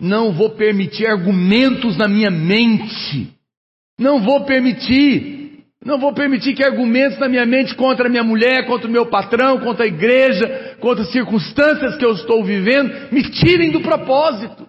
Não 0.00 0.32
vou 0.32 0.50
permitir 0.50 1.06
argumentos 1.06 1.96
na 1.96 2.08
minha 2.08 2.30
mente. 2.30 3.32
Não 3.98 4.20
vou 4.20 4.44
permitir. 4.44 5.64
Não 5.84 5.98
vou 5.98 6.14
permitir 6.14 6.54
que 6.54 6.64
argumentos 6.64 7.18
na 7.18 7.28
minha 7.28 7.44
mente 7.44 7.74
contra 7.74 8.06
a 8.06 8.10
minha 8.10 8.24
mulher, 8.24 8.66
contra 8.66 8.88
o 8.88 8.90
meu 8.90 9.06
patrão, 9.06 9.60
contra 9.60 9.84
a 9.84 9.88
igreja, 9.88 10.76
contra 10.80 11.04
as 11.04 11.12
circunstâncias 11.12 11.96
que 11.96 12.04
eu 12.04 12.12
estou 12.12 12.42
vivendo, 12.42 13.12
me 13.12 13.22
tirem 13.30 13.70
do 13.70 13.82
propósito. 13.82 14.63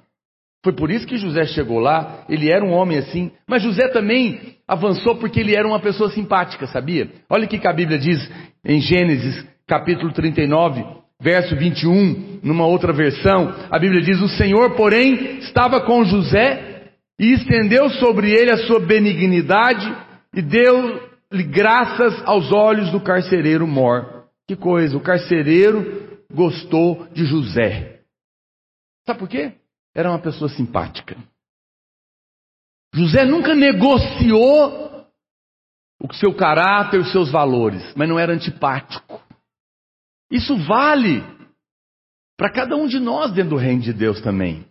Foi 0.65 0.73
por 0.73 0.89
isso 0.89 1.05
que 1.05 1.15
José 1.15 1.45
chegou 1.45 1.77
lá, 1.77 2.25
ele 2.27 2.49
era 2.49 2.65
um 2.65 2.71
homem 2.71 2.97
assim, 2.97 3.31
mas 3.47 3.61
José 3.61 3.87
também 3.89 4.55
avançou 4.67 5.15
porque 5.15 5.39
ele 5.39 5.55
era 5.55 5.67
uma 5.67 5.79
pessoa 5.79 6.09
simpática, 6.09 6.65
sabia? 6.65 7.07
Olha 7.29 7.45
o 7.45 7.47
que 7.47 7.67
a 7.67 7.71
Bíblia 7.71 7.99
diz 7.99 8.27
em 8.65 8.81
Gênesis, 8.81 9.45
capítulo 9.67 10.11
39, 10.11 10.83
verso 11.21 11.55
21, 11.55 12.39
numa 12.41 12.65
outra 12.65 12.91
versão, 12.91 13.53
a 13.69 13.77
Bíblia 13.77 14.01
diz: 14.01 14.19
O 14.19 14.27
Senhor, 14.27 14.71
porém, 14.71 15.37
estava 15.37 15.81
com 15.81 16.03
José 16.03 16.87
e 17.19 17.33
estendeu 17.33 17.87
sobre 17.91 18.31
ele 18.31 18.49
a 18.49 18.65
sua 18.65 18.79
benignidade 18.79 19.95
e 20.33 20.41
deu-lhe 20.41 21.43
graças 21.43 22.23
aos 22.25 22.51
olhos 22.51 22.89
do 22.89 22.99
carcereiro 22.99 23.67
mor. 23.67 24.25
Que 24.47 24.55
coisa, 24.55 24.97
o 24.97 25.01
carcereiro 25.01 26.19
gostou 26.33 27.05
de 27.13 27.23
José. 27.23 27.99
Sabe 29.05 29.19
por 29.19 29.29
quê? 29.29 29.53
Era 29.95 30.09
uma 30.09 30.19
pessoa 30.19 30.49
simpática. 30.49 31.17
José 32.93 33.23
nunca 33.25 33.55
negociou 33.55 35.07
o 36.01 36.13
seu 36.13 36.35
caráter, 36.35 36.99
os 36.99 37.11
seus 37.11 37.31
valores, 37.31 37.81
mas 37.95 38.07
não 38.07 38.19
era 38.19 38.33
antipático. 38.33 39.21
Isso 40.29 40.57
vale 40.57 41.23
para 42.37 42.51
cada 42.51 42.75
um 42.75 42.87
de 42.87 42.99
nós 42.99 43.31
dentro 43.31 43.51
do 43.51 43.55
reino 43.55 43.81
de 43.81 43.93
Deus 43.93 44.21
também. 44.21 44.65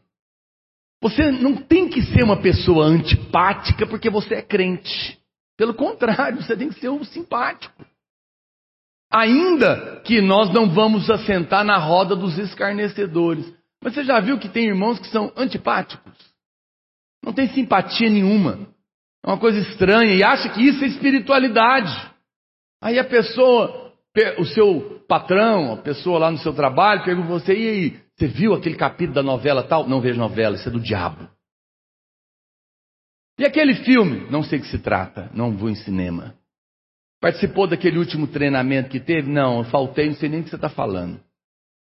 Você 1.03 1.31
não 1.31 1.57
tem 1.57 1.89
que 1.89 2.03
ser 2.03 2.23
uma 2.23 2.41
pessoa 2.41 2.87
antipática 2.87 3.87
porque 3.87 4.11
você 4.11 4.37
é 4.37 4.43
crente. 4.43 5.19
Pelo 5.57 5.75
contrário, 5.75 6.43
você 6.43 6.57
tem 6.57 6.69
que 6.69 6.81
ser 6.81 6.89
um 6.89 7.05
simpático. 7.05 7.85
Ainda 9.11 10.01
que 10.01 10.21
nós 10.21 10.53
não 10.53 10.69
vamos 10.69 11.09
assentar 11.09 11.65
na 11.65 11.79
roda 11.79 12.17
dos 12.17 12.37
escarnecedores. 12.39 13.53
Mas 13.85 13.93
você 13.93 14.03
já 14.03 14.19
viu 14.19 14.39
que 14.39 14.49
tem 14.49 14.65
irmãos 14.65 14.99
que 14.99 15.09
são 15.09 15.31
antipáticos? 15.37 16.15
Não 17.23 17.35
tem 17.35 17.49
simpatia 17.49 18.09
nenhuma. 18.09 18.67
É 19.23 19.29
uma 19.29 19.39
coisa 19.39 19.59
estranha 19.59 20.15
e 20.15 20.25
acha 20.25 20.49
que 20.49 20.63
isso 20.63 20.83
é 20.83 20.87
espiritualidade. 20.87 21.93
Aí 22.83 22.99
a 22.99 23.05
pessoa, 23.05 23.93
o 24.39 24.45
seu 24.47 25.05
patrão, 25.07 25.75
a 25.75 25.77
pessoa 25.77 26.19
lá 26.19 26.31
no 26.31 26.39
seu 26.39 26.55
trabalho, 26.55 27.05
pergunta 27.05 27.29
você, 27.29 27.53
e 27.53 27.69
aí, 27.69 28.01
você 28.17 28.27
viu 28.27 28.55
aquele 28.55 28.77
capítulo 28.77 29.15
da 29.15 29.23
novela 29.23 29.63
tal? 29.63 29.87
Não 29.87 30.01
vejo 30.01 30.19
novela, 30.19 30.57
isso 30.57 30.69
é 30.69 30.73
do 30.73 30.81
diabo. 30.81 31.29
E 33.39 33.45
aquele 33.45 33.75
filme? 33.75 34.31
Não 34.31 34.43
sei 34.43 34.61
o 34.61 34.63
que 34.63 34.69
se 34.69 34.79
trata, 34.79 35.31
não 35.35 35.55
vou 35.55 35.69
em 35.69 35.75
cinema. 35.75 36.35
Participou 37.21 37.67
daquele 37.67 37.99
último 37.99 38.27
treinamento 38.29 38.89
que 38.89 39.01
teve? 39.01 39.31
Não, 39.31 39.59
eu 39.59 39.65
faltei, 39.65 40.09
não 40.09 40.17
sei 40.17 40.31
nem 40.31 40.41
o 40.41 40.45
que 40.45 40.51
você 40.51 40.57
está 40.57 40.71
falando. 40.71 41.21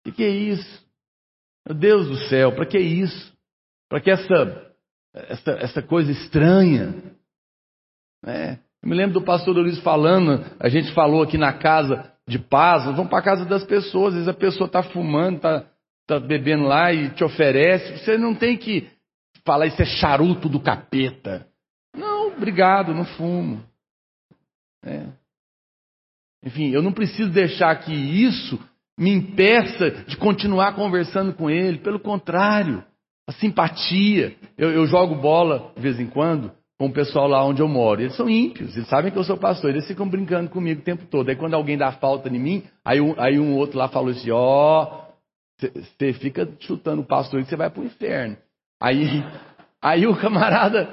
O 0.08 0.12
que 0.12 0.24
é 0.24 0.30
isso? 0.30 0.91
Meu 1.68 1.76
Deus 1.76 2.08
do 2.08 2.18
céu, 2.28 2.54
para 2.54 2.66
que 2.66 2.80
isso? 2.80 3.32
Para 3.90 4.02
que 4.02 4.10
essa, 4.10 4.74
essa, 5.14 5.52
essa 5.52 5.82
coisa 5.82 6.12
estranha? 6.12 6.96
É, 8.26 8.58
eu 8.82 8.90
me 8.90 8.96
lembro 8.96 9.14
do 9.14 9.26
pastor 9.26 9.56
Luiz 9.56 9.80
falando, 9.80 10.44
a 10.60 10.70
gente 10.70 10.94
falou 10.94 11.22
aqui 11.22 11.38
na 11.38 11.54
casa 11.54 12.12
de 12.28 12.40
paz, 12.40 12.86
nós 12.86 12.96
vamos 12.96 13.10
para 13.10 13.20
a 13.20 13.24
casa 13.24 13.46
das 13.46 13.64
pessoas. 13.64 14.10
Às 14.10 14.14
vezes 14.14 14.28
a 14.28 14.34
pessoa 14.34 14.68
está 14.68 14.82
fumando, 14.82 15.38
está 15.38 15.66
tá 16.08 16.20
bebendo 16.20 16.64
lá 16.64 16.92
e 16.92 17.10
te 17.12 17.24
oferece. 17.24 17.98
Você 17.98 18.18
não 18.18 18.34
tem 18.34 18.58
que 18.58 18.90
falar 19.46 19.68
isso 19.68 19.82
é 19.82 19.86
charuto 19.86 20.50
do 20.50 20.60
capeta. 20.60 21.48
Não, 21.96 22.30
obrigado, 22.30 22.94
não 22.94 23.06
fumo. 23.06 23.64
É. 24.84 25.08
Enfim, 26.44 26.70
eu 26.72 26.82
não 26.82 26.92
preciso 26.92 27.30
deixar 27.30 27.76
que 27.76 27.94
isso 27.94 28.60
me 29.02 29.10
impeça 29.10 29.90
de 30.08 30.16
continuar 30.16 30.76
conversando 30.76 31.34
com 31.34 31.50
ele. 31.50 31.80
Pelo 31.80 32.00
contrário, 32.00 32.84
a 33.28 33.32
simpatia. 33.32 34.36
Eu, 34.56 34.70
eu, 34.70 34.86
jogo 34.86 35.16
bola 35.16 35.72
de 35.76 35.82
vez 35.82 36.00
em 36.00 36.06
quando 36.06 36.52
com 36.80 36.86
o 36.86 36.94
pessoal 36.94 37.28
lá 37.28 37.44
onde 37.44 37.64
eu 37.64 37.68
moro. 37.68 38.00
Eles 38.00 38.16
são 38.16 38.30
ímpios, 38.30 38.76
eles 38.76 38.88
sabem 38.88 39.12
que 39.12 39.18
eu 39.18 39.24
sou 39.24 39.38
pastor, 39.38 39.72
eles 39.72 39.88
ficam 39.88 40.08
brincando 40.08 40.52
comigo 40.52 40.82
o 40.82 40.84
tempo 40.84 41.06
todo. 41.10 41.30
Aí 41.30 41.36
quando 41.36 41.56
alguém 41.56 41.80
dá 41.80 41.92
falta 41.94 42.30
em 42.30 42.38
mim, 42.38 42.64
aí 42.86 43.02
um, 43.02 43.16
aí 43.18 43.40
um 43.40 43.56
outro 43.58 43.80
lá 43.80 43.88
falou 43.88 44.12
assim: 44.12 44.30
ó, 44.30 44.84
oh, 44.84 45.68
você 45.98 46.14
fica 46.14 46.48
chutando 46.60 47.02
o 47.02 47.06
pastor 47.06 47.40
e 47.40 47.46
você 47.46 47.56
vai 47.56 47.72
para 47.72 47.82
o 47.82 47.86
inferno. 47.86 48.38
Aí 48.80 49.24
Aí 49.82 50.06
o 50.06 50.16
camarada, 50.16 50.90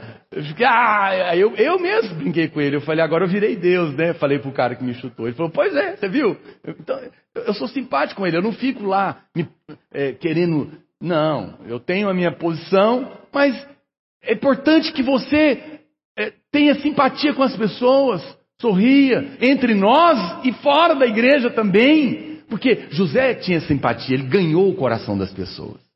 ah, 0.67 1.37
eu, 1.37 1.55
eu 1.57 1.79
mesmo 1.79 2.15
brinquei 2.15 2.49
com 2.49 2.61
ele. 2.61 2.77
Eu 2.77 2.81
falei, 2.81 3.05
agora 3.05 3.25
eu 3.25 3.29
virei 3.29 3.55
Deus, 3.55 3.95
né? 3.95 4.15
Falei 4.15 4.39
pro 4.39 4.51
cara 4.51 4.75
que 4.75 4.83
me 4.83 4.95
chutou. 4.95 5.27
Ele 5.27 5.37
falou, 5.37 5.53
pois 5.53 5.75
é, 5.77 5.97
você 5.97 6.09
viu? 6.09 6.37
Eu, 6.65 6.75
então, 6.81 6.99
eu 7.35 7.53
sou 7.53 7.69
simpático 7.69 8.21
com 8.21 8.27
ele, 8.27 8.39
eu 8.39 8.43
não 8.43 8.53
fico 8.53 8.85
lá 8.85 9.23
me, 9.37 9.47
é, 9.93 10.13
querendo. 10.13 10.71
Não, 11.01 11.59
eu 11.67 11.79
tenho 11.79 12.09
a 12.09 12.15
minha 12.15 12.33
posição, 12.33 13.13
mas 13.33 13.55
é 14.23 14.33
importante 14.33 14.93
que 14.93 15.03
você 15.03 15.81
é, 16.19 16.33
tenha 16.51 16.75
simpatia 16.77 17.35
com 17.35 17.43
as 17.43 17.57
pessoas, 17.57 18.23
sorria, 18.61 19.37
entre 19.41 19.75
nós 19.75 20.45
e 20.45 20.53
fora 20.55 20.95
da 20.95 21.07
igreja 21.07 21.51
também. 21.51 22.41
Porque 22.49 22.87
José 22.91 23.35
tinha 23.35 23.61
simpatia, 23.61 24.15
ele 24.15 24.27
ganhou 24.27 24.71
o 24.71 24.75
coração 24.75 25.17
das 25.17 25.33
pessoas. 25.33 25.88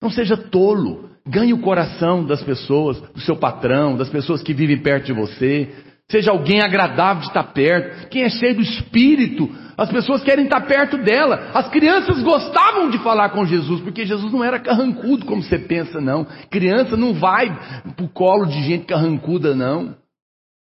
Não 0.00 0.10
seja 0.10 0.36
tolo. 0.36 1.10
Ganhe 1.26 1.52
o 1.52 1.60
coração 1.60 2.24
das 2.24 2.42
pessoas, 2.42 3.00
do 3.00 3.20
seu 3.20 3.36
patrão, 3.36 3.96
das 3.96 4.08
pessoas 4.08 4.42
que 4.42 4.54
vivem 4.54 4.78
perto 4.78 5.06
de 5.06 5.12
você. 5.12 5.68
Seja 6.10 6.32
alguém 6.32 6.60
agradável 6.60 7.20
de 7.20 7.28
estar 7.28 7.44
perto. 7.44 8.08
Quem 8.08 8.24
é 8.24 8.28
cheio 8.28 8.56
do 8.56 8.62
espírito, 8.62 9.48
as 9.76 9.90
pessoas 9.90 10.22
querem 10.22 10.44
estar 10.44 10.62
perto 10.62 10.98
dela. 10.98 11.50
As 11.54 11.68
crianças 11.68 12.20
gostavam 12.22 12.90
de 12.90 12.98
falar 12.98 13.28
com 13.30 13.46
Jesus, 13.46 13.80
porque 13.80 14.04
Jesus 14.04 14.32
não 14.32 14.42
era 14.42 14.58
carrancudo 14.58 15.24
como 15.24 15.42
você 15.42 15.58
pensa, 15.58 16.00
não. 16.00 16.26
Criança 16.50 16.96
não 16.96 17.14
vai 17.14 17.56
para 17.94 18.04
o 18.04 18.08
colo 18.08 18.46
de 18.46 18.60
gente 18.62 18.86
carrancuda, 18.86 19.54
não. 19.54 19.94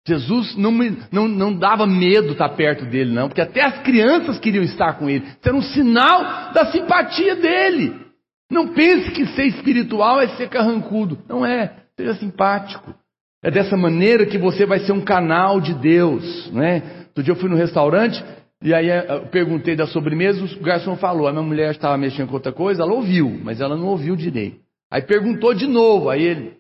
Jesus 0.06 0.58
não, 0.58 0.72
não, 1.12 1.28
não 1.28 1.54
dava 1.54 1.86
medo 1.86 2.32
estar 2.32 2.50
perto 2.50 2.86
dele, 2.86 3.14
não, 3.14 3.28
porque 3.28 3.42
até 3.42 3.62
as 3.64 3.80
crianças 3.84 4.40
queriam 4.40 4.64
estar 4.64 4.94
com 4.94 5.08
ele. 5.08 5.24
Isso 5.26 5.38
era 5.46 5.56
um 5.56 5.62
sinal 5.62 6.52
da 6.54 6.66
simpatia 6.72 7.36
dele. 7.36 8.11
Não 8.52 8.74
pense 8.74 9.10
que 9.12 9.26
ser 9.28 9.46
espiritual 9.46 10.20
é 10.20 10.28
ser 10.36 10.50
carrancudo. 10.50 11.18
Não 11.28 11.46
é. 11.46 11.74
Seja 11.96 12.16
simpático. 12.16 12.94
É 13.42 13.50
dessa 13.50 13.78
maneira 13.78 14.26
que 14.26 14.38
você 14.38 14.66
vai 14.66 14.80
ser 14.82 14.92
um 14.92 15.00
canal 15.00 15.62
de 15.62 15.74
Deus. 15.74 16.52
Né? 16.52 17.06
Outro 17.08 17.24
dia 17.24 17.32
eu 17.32 17.38
fui 17.38 17.50
no 17.50 17.56
restaurante 17.56 18.22
e 18.62 18.74
aí 18.74 18.90
eh, 18.90 19.06
eu 19.10 19.28
perguntei 19.28 19.76
da 19.76 19.88
sobremesa, 19.88 20.44
o 20.44 20.62
garçom 20.62 20.98
falou, 20.98 21.28
a 21.28 21.32
minha 21.32 21.44
mulher 21.44 21.72
estava 21.72 21.98
mexendo 21.98 22.28
com 22.28 22.36
outra 22.36 22.52
coisa, 22.52 22.84
ela 22.84 22.94
ouviu, 22.94 23.28
mas 23.44 23.60
ela 23.60 23.76
não 23.76 23.88
ouviu 23.88 24.16
direito. 24.16 24.60
Aí 24.92 25.02
perguntou 25.02 25.54
de 25.54 25.66
novo, 25.66 26.10
aí 26.10 26.22
ele 26.22 26.58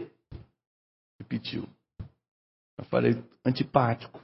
repetiu. 1.19 1.67
Eu 2.79 2.85
falei, 2.85 3.17
antipático. 3.45 4.19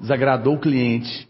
Desagradou 0.00 0.54
o 0.54 0.60
cliente. 0.60 1.28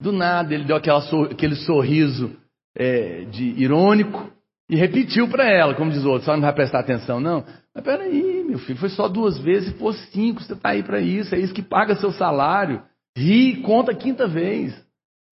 Do 0.00 0.10
nada 0.10 0.52
ele 0.54 0.64
deu 0.64 0.74
aquela, 0.74 1.00
aquele 1.30 1.54
sorriso 1.54 2.34
é, 2.74 3.24
de 3.26 3.44
irônico 3.62 4.32
e 4.68 4.76
repetiu 4.76 5.28
para 5.28 5.44
ela, 5.44 5.74
como 5.74 5.90
diz 5.90 6.04
o 6.04 6.10
outro, 6.10 6.26
só 6.26 6.34
não 6.34 6.40
vai 6.40 6.52
prestar 6.52 6.80
atenção, 6.80 7.20
não. 7.20 7.44
Mas 7.74 7.84
peraí, 7.84 8.44
meu 8.44 8.58
filho, 8.58 8.78
foi 8.78 8.88
só 8.88 9.08
duas 9.08 9.38
vezes, 9.38 9.72
se 9.72 9.78
for 9.78 9.94
cinco, 9.94 10.42
você 10.42 10.52
está 10.52 10.70
aí 10.70 10.82
para 10.82 11.00
isso, 11.00 11.34
é 11.34 11.38
isso 11.38 11.54
que 11.54 11.62
paga 11.62 11.94
seu 11.96 12.12
salário. 12.12 12.82
Ri, 13.16 13.56
conta 13.62 13.92
a 13.92 13.96
quinta 13.96 14.26
vez. 14.26 14.74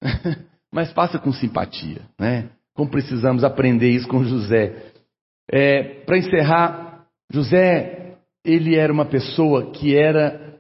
Mas 0.73 0.93
faça 0.93 1.19
com 1.19 1.33
simpatia, 1.33 2.03
né? 2.19 2.51
Como 2.75 2.91
precisamos 2.91 3.43
aprender 3.43 3.91
isso 3.91 4.07
com 4.07 4.25
José. 4.25 4.93
É, 5.51 5.83
para 6.05 6.19
encerrar, 6.19 7.07
José, 7.33 8.17
ele 8.45 8.77
era 8.77 8.93
uma 8.93 9.05
pessoa 9.05 9.71
que 9.73 9.97
era 9.97 10.59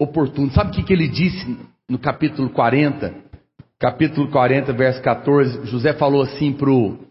oportuno. 0.00 0.50
Sabe 0.52 0.70
o 0.70 0.74
que, 0.74 0.82
que 0.82 0.92
ele 0.92 1.08
disse 1.08 1.58
no 1.88 1.98
capítulo 1.98 2.48
40? 2.50 3.14
Capítulo 3.78 4.30
40, 4.30 4.72
verso 4.72 5.02
14. 5.02 5.66
José 5.66 5.92
falou 5.92 6.22
assim 6.22 6.52
para 6.52 6.70
o 6.70 7.07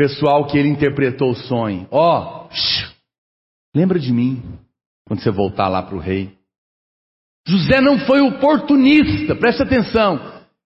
pessoal 0.00 0.46
que 0.46 0.56
ele 0.56 0.70
interpretou 0.70 1.28
o 1.28 1.36
sonho. 1.36 1.86
Ó, 1.90 2.46
oh, 2.46 2.48
lembra 3.76 3.98
de 3.98 4.10
mim 4.10 4.42
quando 5.06 5.20
você 5.20 5.30
voltar 5.30 5.68
lá 5.68 5.82
para 5.82 5.94
o 5.94 6.00
rei. 6.00 6.30
José 7.46 7.82
não 7.82 7.98
foi 7.98 8.22
oportunista, 8.22 9.36
preste 9.36 9.62
atenção. 9.62 10.18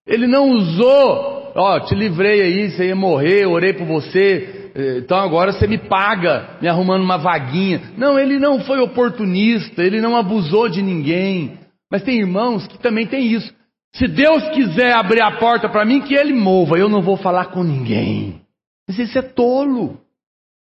Ele 0.06 0.28
não 0.28 0.50
usou, 0.50 1.52
ó, 1.56 1.76
oh, 1.76 1.80
te 1.80 1.96
livrei 1.96 2.42
aí, 2.42 2.70
você 2.70 2.86
ia 2.86 2.94
morrer, 2.94 3.46
orei 3.46 3.72
por 3.72 3.86
você, 3.88 4.70
eh, 4.72 4.98
então 4.98 5.18
agora 5.18 5.50
você 5.50 5.66
me 5.66 5.78
paga, 5.78 6.56
me 6.62 6.68
arrumando 6.68 7.02
uma 7.02 7.18
vaguinha. 7.18 7.92
Não, 7.96 8.16
ele 8.16 8.38
não 8.38 8.60
foi 8.60 8.78
oportunista, 8.78 9.82
ele 9.82 10.00
não 10.00 10.16
abusou 10.16 10.68
de 10.68 10.80
ninguém. 10.80 11.58
Mas 11.90 12.04
tem 12.04 12.20
irmãos 12.20 12.68
que 12.68 12.78
também 12.78 13.04
tem 13.04 13.26
isso. 13.32 13.52
Se 13.96 14.06
Deus 14.06 14.48
quiser 14.50 14.92
abrir 14.92 15.22
a 15.22 15.38
porta 15.38 15.68
para 15.68 15.84
mim, 15.84 16.02
que 16.02 16.14
ele 16.14 16.34
mova, 16.34 16.78
eu 16.78 16.88
não 16.88 17.02
vou 17.02 17.16
falar 17.16 17.46
com 17.46 17.64
ninguém. 17.64 18.43
Mas 18.88 18.98
isso 18.98 19.18
é 19.18 19.22
tolo. 19.22 19.98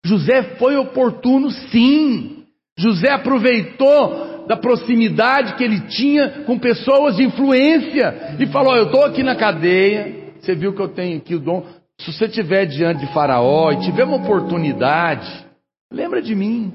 José 0.05 0.55
foi 0.57 0.75
oportuno, 0.77 1.51
sim. 1.51 2.45
José 2.77 3.11
aproveitou 3.11 4.45
da 4.47 4.55
proximidade 4.55 5.55
que 5.55 5.63
ele 5.63 5.81
tinha 5.87 6.43
com 6.45 6.57
pessoas 6.57 7.17
de 7.17 7.23
influência 7.23 8.37
e 8.39 8.47
falou: 8.47 8.75
Eu 8.75 8.85
estou 8.85 9.03
aqui 9.03 9.23
na 9.23 9.35
cadeia, 9.35 10.33
você 10.39 10.55
viu 10.55 10.73
que 10.73 10.81
eu 10.81 10.89
tenho 10.89 11.17
aqui 11.17 11.35
o 11.35 11.39
dom. 11.39 11.65
Se 11.99 12.13
você 12.13 12.25
estiver 12.25 12.65
diante 12.65 13.05
de 13.05 13.13
Faraó 13.13 13.71
e 13.71 13.81
tiver 13.81 14.03
uma 14.03 14.17
oportunidade, 14.17 15.45
lembra 15.91 16.21
de 16.21 16.35
mim. 16.35 16.73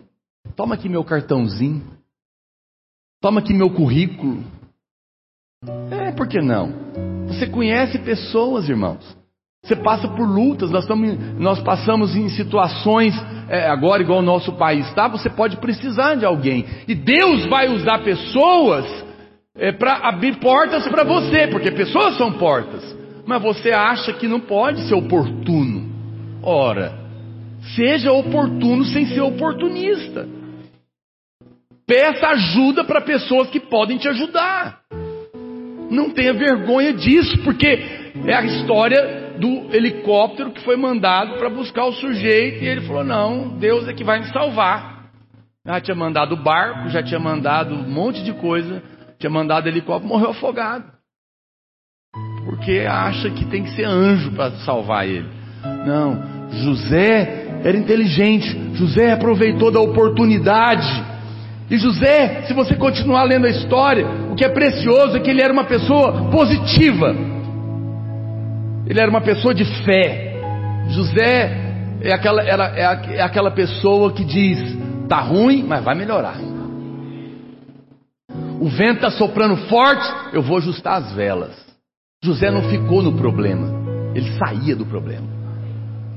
Toma 0.56 0.74
aqui 0.74 0.88
meu 0.88 1.04
cartãozinho. 1.04 1.82
Toma 3.20 3.40
aqui 3.40 3.54
meu 3.54 3.70
currículo. 3.70 4.42
É, 5.90 6.10
por 6.10 6.26
que 6.26 6.40
não? 6.40 6.72
Você 7.28 7.46
conhece 7.46 7.98
pessoas, 8.00 8.68
irmãos. 8.68 9.16
Você 9.64 9.76
passa 9.76 10.08
por 10.08 10.28
lutas, 10.28 10.72
nós, 10.72 10.82
estamos, 10.82 11.16
nós 11.38 11.60
passamos 11.60 12.16
em 12.16 12.28
situações, 12.30 13.14
é, 13.48 13.68
agora 13.68 14.02
igual 14.02 14.18
o 14.18 14.22
nosso 14.22 14.54
país 14.54 14.88
está, 14.88 15.06
você 15.06 15.30
pode 15.30 15.56
precisar 15.58 16.16
de 16.16 16.24
alguém. 16.24 16.66
E 16.88 16.96
Deus 16.96 17.46
vai 17.46 17.68
usar 17.68 18.00
pessoas 18.00 18.84
é, 19.56 19.70
para 19.70 20.08
abrir 20.08 20.40
portas 20.40 20.88
para 20.88 21.04
você, 21.04 21.46
porque 21.46 21.70
pessoas 21.70 22.16
são 22.18 22.32
portas. 22.32 22.82
Mas 23.24 23.40
você 23.40 23.70
acha 23.70 24.12
que 24.12 24.26
não 24.26 24.40
pode 24.40 24.82
ser 24.88 24.94
oportuno. 24.94 25.88
Ora, 26.42 26.98
seja 27.76 28.10
oportuno 28.10 28.84
sem 28.86 29.06
ser 29.06 29.20
oportunista. 29.20 30.26
Peça 31.86 32.26
ajuda 32.30 32.82
para 32.82 33.00
pessoas 33.00 33.48
que 33.48 33.60
podem 33.60 33.96
te 33.96 34.08
ajudar. 34.08 34.80
Não 35.88 36.10
tenha 36.10 36.32
vergonha 36.32 36.92
disso, 36.92 37.38
porque 37.44 37.78
é 38.26 38.34
a 38.34 38.44
história 38.44 39.21
do 39.42 39.74
helicóptero 39.74 40.52
que 40.52 40.62
foi 40.62 40.76
mandado 40.76 41.36
para 41.36 41.50
buscar 41.50 41.84
o 41.86 41.92
sujeito, 41.92 42.62
e 42.62 42.68
ele 42.68 42.82
falou: 42.82 43.02
Não, 43.02 43.48
Deus 43.58 43.88
é 43.88 43.92
que 43.92 44.04
vai 44.04 44.20
me 44.20 44.26
salvar. 44.26 45.10
Já 45.66 45.80
tinha 45.80 45.96
mandado 45.96 46.36
barco, 46.36 46.88
já 46.88 47.02
tinha 47.02 47.18
mandado 47.18 47.74
um 47.74 47.88
monte 47.88 48.22
de 48.22 48.32
coisa, 48.34 48.80
tinha 49.18 49.30
mandado 49.30 49.68
helicóptero, 49.68 50.08
morreu 50.08 50.30
afogado. 50.30 50.84
Porque 52.44 52.84
acha 52.88 53.30
que 53.30 53.44
tem 53.46 53.64
que 53.64 53.70
ser 53.70 53.84
anjo 53.84 54.30
para 54.32 54.52
salvar 54.64 55.08
ele. 55.08 55.28
Não, 55.86 56.50
José 56.52 57.60
era 57.64 57.76
inteligente, 57.76 58.74
José 58.74 59.12
aproveitou 59.12 59.72
da 59.72 59.80
oportunidade. 59.80 61.04
E 61.68 61.78
José, 61.78 62.42
se 62.42 62.52
você 62.52 62.74
continuar 62.74 63.24
lendo 63.24 63.46
a 63.46 63.50
história, 63.50 64.06
o 64.30 64.36
que 64.36 64.44
é 64.44 64.48
precioso 64.48 65.16
é 65.16 65.20
que 65.20 65.30
ele 65.30 65.42
era 65.42 65.52
uma 65.52 65.64
pessoa 65.64 66.30
positiva. 66.30 67.14
Ele 68.86 69.00
era 69.00 69.10
uma 69.10 69.20
pessoa 69.20 69.54
de 69.54 69.64
fé. 69.84 70.40
José 70.88 71.72
é 72.02 72.12
aquela, 72.12 72.42
era, 72.42 72.76
é, 72.76 73.16
é 73.16 73.22
aquela 73.22 73.50
pessoa 73.50 74.12
que 74.12 74.24
diz: 74.24 74.58
tá 75.08 75.20
ruim, 75.20 75.62
mas 75.62 75.84
vai 75.84 75.94
melhorar. 75.94 76.36
O 78.60 78.68
vento 78.68 78.96
está 78.96 79.10
soprando 79.10 79.56
forte, 79.68 80.06
eu 80.32 80.42
vou 80.42 80.58
ajustar 80.58 81.02
as 81.02 81.12
velas. 81.12 81.52
José 82.24 82.50
não 82.50 82.62
ficou 82.68 83.02
no 83.02 83.12
problema, 83.12 83.68
ele 84.14 84.30
saía 84.38 84.76
do 84.76 84.86
problema. 84.86 85.26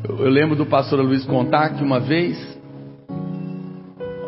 Eu, 0.07 0.20
eu 0.20 0.30
lembro 0.30 0.55
do 0.55 0.66
pastor 0.66 0.99
Luiz 0.99 1.26
contar 1.26 1.70
que 1.70 1.84
uma 1.84 1.99
vez 1.99 2.38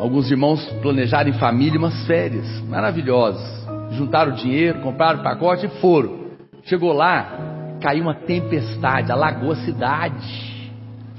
alguns 0.00 0.30
irmãos 0.30 0.64
planejaram 0.82 1.30
em 1.30 1.34
família 1.34 1.78
umas 1.78 2.06
férias 2.06 2.46
maravilhosas. 2.62 3.58
Juntaram 3.92 4.32
dinheiro, 4.32 4.80
compraram 4.80 5.22
pacote 5.22 5.66
e 5.66 5.80
foram. 5.80 6.26
Chegou 6.64 6.92
lá, 6.92 7.57
caiu 7.80 8.02
uma 8.02 8.14
tempestade, 8.14 9.10
alagou 9.10 9.52
a 9.52 9.56
cidade. 9.56 10.58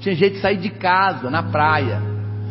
Tinha 0.00 0.14
jeito 0.14 0.34
de 0.34 0.40
sair 0.40 0.56
de 0.56 0.70
casa, 0.70 1.30
na 1.30 1.42
praia. 1.42 2.00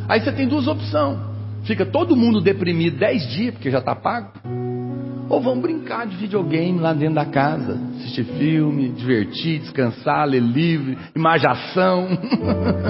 Aí 0.07 0.21
você 0.21 0.31
tem 0.31 0.47
duas 0.47 0.67
opções. 0.67 1.17
Fica 1.63 1.85
todo 1.85 2.15
mundo 2.15 2.41
deprimido 2.41 2.97
dez 2.97 3.27
dias, 3.29 3.53
porque 3.53 3.69
já 3.69 3.79
está 3.79 3.95
pago. 3.95 4.31
Ou 5.29 5.39
vão 5.39 5.59
brincar 5.59 6.07
de 6.07 6.15
videogame 6.15 6.79
lá 6.79 6.91
dentro 6.93 7.15
da 7.15 7.25
casa, 7.25 7.79
assistir 7.97 8.23
filme, 8.23 8.89
divertir, 8.89 9.59
descansar, 9.59 10.27
ler 10.27 10.41
livro, 10.41 10.97
imaginação. 11.15 12.07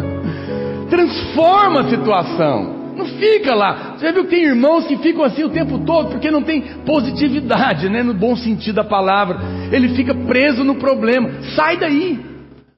Transforma 0.89 1.81
a 1.81 1.89
situação. 1.89 2.78
Não 2.99 3.05
fica 3.05 3.55
lá. 3.55 3.95
Você 3.95 4.07
já 4.07 4.11
viu 4.11 4.25
que 4.25 4.31
tem 4.31 4.43
irmãos 4.43 4.85
que 4.85 4.97
ficam 4.97 5.23
assim 5.23 5.45
o 5.45 5.49
tempo 5.49 5.79
todo 5.85 6.09
porque 6.09 6.29
não 6.29 6.43
tem 6.43 6.61
positividade, 6.85 7.87
né? 7.87 8.03
No 8.03 8.13
bom 8.13 8.35
sentido 8.35 8.75
da 8.75 8.83
palavra. 8.83 9.39
Ele 9.71 9.95
fica 9.95 10.13
preso 10.13 10.65
no 10.65 10.75
problema. 10.75 11.29
Sai 11.55 11.77
daí. 11.77 12.19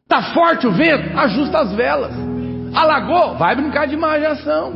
Tá 0.08 0.22
forte 0.32 0.68
o 0.68 0.72
vento? 0.72 1.18
Ajusta 1.18 1.62
as 1.62 1.74
velas. 1.74 2.14
Alagou? 2.72 3.36
Vai 3.36 3.56
brincar 3.56 3.88
de 3.88 3.96
imaginação. 3.96 4.72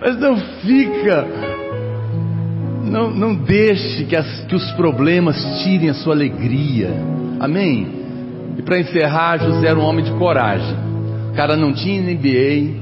Mas 0.00 0.16
não 0.20 0.36
fica. 0.36 1.26
Não, 2.84 3.10
não 3.10 3.34
deixe 3.34 4.04
que, 4.04 4.14
as, 4.14 4.44
que 4.44 4.54
os 4.54 4.70
problemas 4.72 5.36
tirem 5.64 5.90
a 5.90 5.94
sua 5.94 6.14
alegria. 6.14 6.90
Amém? 7.40 7.88
E 8.56 8.62
para 8.62 8.78
encerrar, 8.78 9.38
José 9.38 9.66
era 9.66 9.78
um 9.78 9.82
homem 9.82 10.04
de 10.04 10.12
coragem. 10.12 10.76
O 11.32 11.34
cara 11.34 11.56
não 11.56 11.72
tinha 11.72 12.00
MBA, 12.00 12.81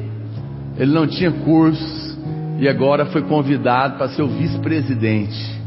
ele 0.80 0.94
não 0.94 1.06
tinha 1.06 1.30
curso 1.30 2.18
e 2.58 2.66
agora 2.66 3.04
foi 3.04 3.20
convidado 3.20 3.98
para 3.98 4.08
ser 4.08 4.22
o 4.22 4.28
vice-presidente 4.28 5.60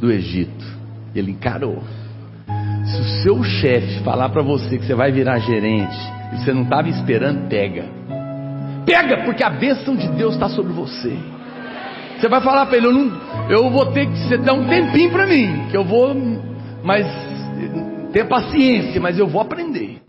do 0.00 0.10
Egito. 0.10 0.66
Ele 1.14 1.30
encarou. 1.30 1.80
Se 2.84 3.00
o 3.00 3.22
seu 3.22 3.44
chefe 3.44 4.02
falar 4.02 4.28
para 4.30 4.42
você 4.42 4.76
que 4.76 4.84
você 4.84 4.94
vai 4.94 5.12
virar 5.12 5.38
gerente 5.38 5.96
e 6.32 6.38
você 6.38 6.52
não 6.52 6.62
estava 6.62 6.88
esperando, 6.88 7.48
pega. 7.48 7.84
Pega, 8.84 9.22
porque 9.24 9.44
a 9.44 9.50
bênção 9.50 9.94
de 9.94 10.08
Deus 10.08 10.34
está 10.34 10.48
sobre 10.48 10.72
você. 10.72 11.16
Você 12.18 12.28
vai 12.28 12.40
falar 12.40 12.66
para 12.66 12.76
ele: 12.76 12.86
eu, 12.86 12.92
não, 12.92 13.20
eu 13.48 13.70
vou 13.70 13.86
ter 13.92 14.06
que 14.06 14.18
você 14.18 14.36
dar 14.36 14.54
um 14.54 14.66
tempinho 14.66 15.12
para 15.12 15.28
mim, 15.28 15.68
que 15.70 15.76
eu 15.76 15.84
vou, 15.84 16.12
mas 16.82 17.06
ter 18.12 18.24
paciência, 18.24 19.00
mas 19.00 19.16
eu 19.16 19.28
vou 19.28 19.42
aprender. 19.42 20.02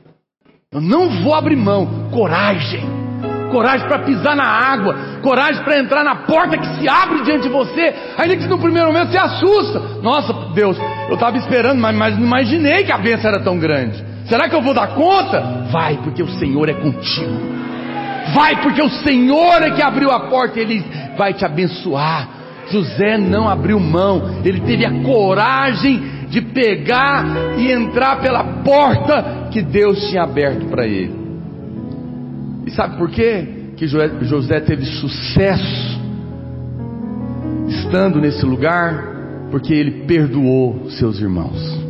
Eu 0.72 0.82
não 0.82 1.22
vou 1.22 1.36
abrir 1.36 1.56
mão. 1.56 2.10
Coragem 2.10 3.11
coragem 3.52 3.88
para 3.88 4.00
pisar 4.00 4.36
na 4.36 4.46
água, 4.46 4.96
coragem 5.22 5.64
para 5.64 5.80
entrar 5.80 6.04
na 6.04 6.16
porta 6.16 6.58
que 6.58 6.66
se 6.78 6.90
abre 6.90 7.22
diante 7.24 7.44
de 7.44 7.50
você, 7.50 7.94
ainda 8.18 8.36
que 8.36 8.48
no 8.48 8.58
primeiro 8.58 8.88
momento 8.88 9.12
você 9.12 9.18
assusta. 9.18 9.80
Nossa, 10.02 10.34
Deus, 10.54 10.78
eu 11.10 11.16
estava 11.16 11.38
esperando, 11.38 11.80
mas, 11.80 11.96
mas 11.96 12.18
não 12.18 12.26
imaginei 12.26 12.84
que 12.84 12.92
a 12.92 12.98
bênção 12.98 13.30
era 13.30 13.40
tão 13.42 13.60
grande. 13.60 14.04
Será 14.26 14.48
que 14.48 14.56
eu 14.56 14.62
vou 14.62 14.74
dar 14.74 14.88
conta? 14.96 15.68
Vai, 15.72 15.98
porque 15.98 16.24
o 16.24 16.30
Senhor 16.40 16.70
é 16.70 16.74
contigo. 16.74 17.62
Vai, 18.34 18.62
porque 18.62 18.82
o 18.82 18.90
Senhor 18.90 19.62
é 19.62 19.72
que 19.72 19.82
abriu 19.82 20.10
a 20.10 20.22
porta 20.22 20.60
e 20.60 20.62
Ele 20.62 20.86
vai 21.18 21.34
te 21.34 21.44
abençoar. 21.44 22.42
José 22.72 23.18
não 23.18 23.50
abriu 23.50 23.80
mão, 23.80 24.42
ele 24.46 24.62
teve 24.62 24.86
a 24.86 25.04
coragem 25.04 26.00
de 26.30 26.42
pegar 26.42 27.26
e 27.58 27.70
entrar 27.70 28.22
pela 28.22 28.44
porta 28.64 29.50
que 29.52 29.62
Deus 29.62 30.10
tinha 30.10 30.24
aberto 30.24 30.68
para 30.68 30.88
ele. 30.88 31.21
E 32.66 32.72
sabe 32.72 32.98
por 32.98 33.10
quê? 33.10 33.74
Que 33.76 33.88
José 33.88 34.60
teve 34.60 34.86
sucesso 34.86 36.00
estando 37.68 38.20
nesse 38.20 38.46
lugar? 38.46 39.10
Porque 39.50 39.74
ele 39.74 40.06
perdoou 40.06 40.90
seus 40.92 41.20
irmãos. 41.20 41.82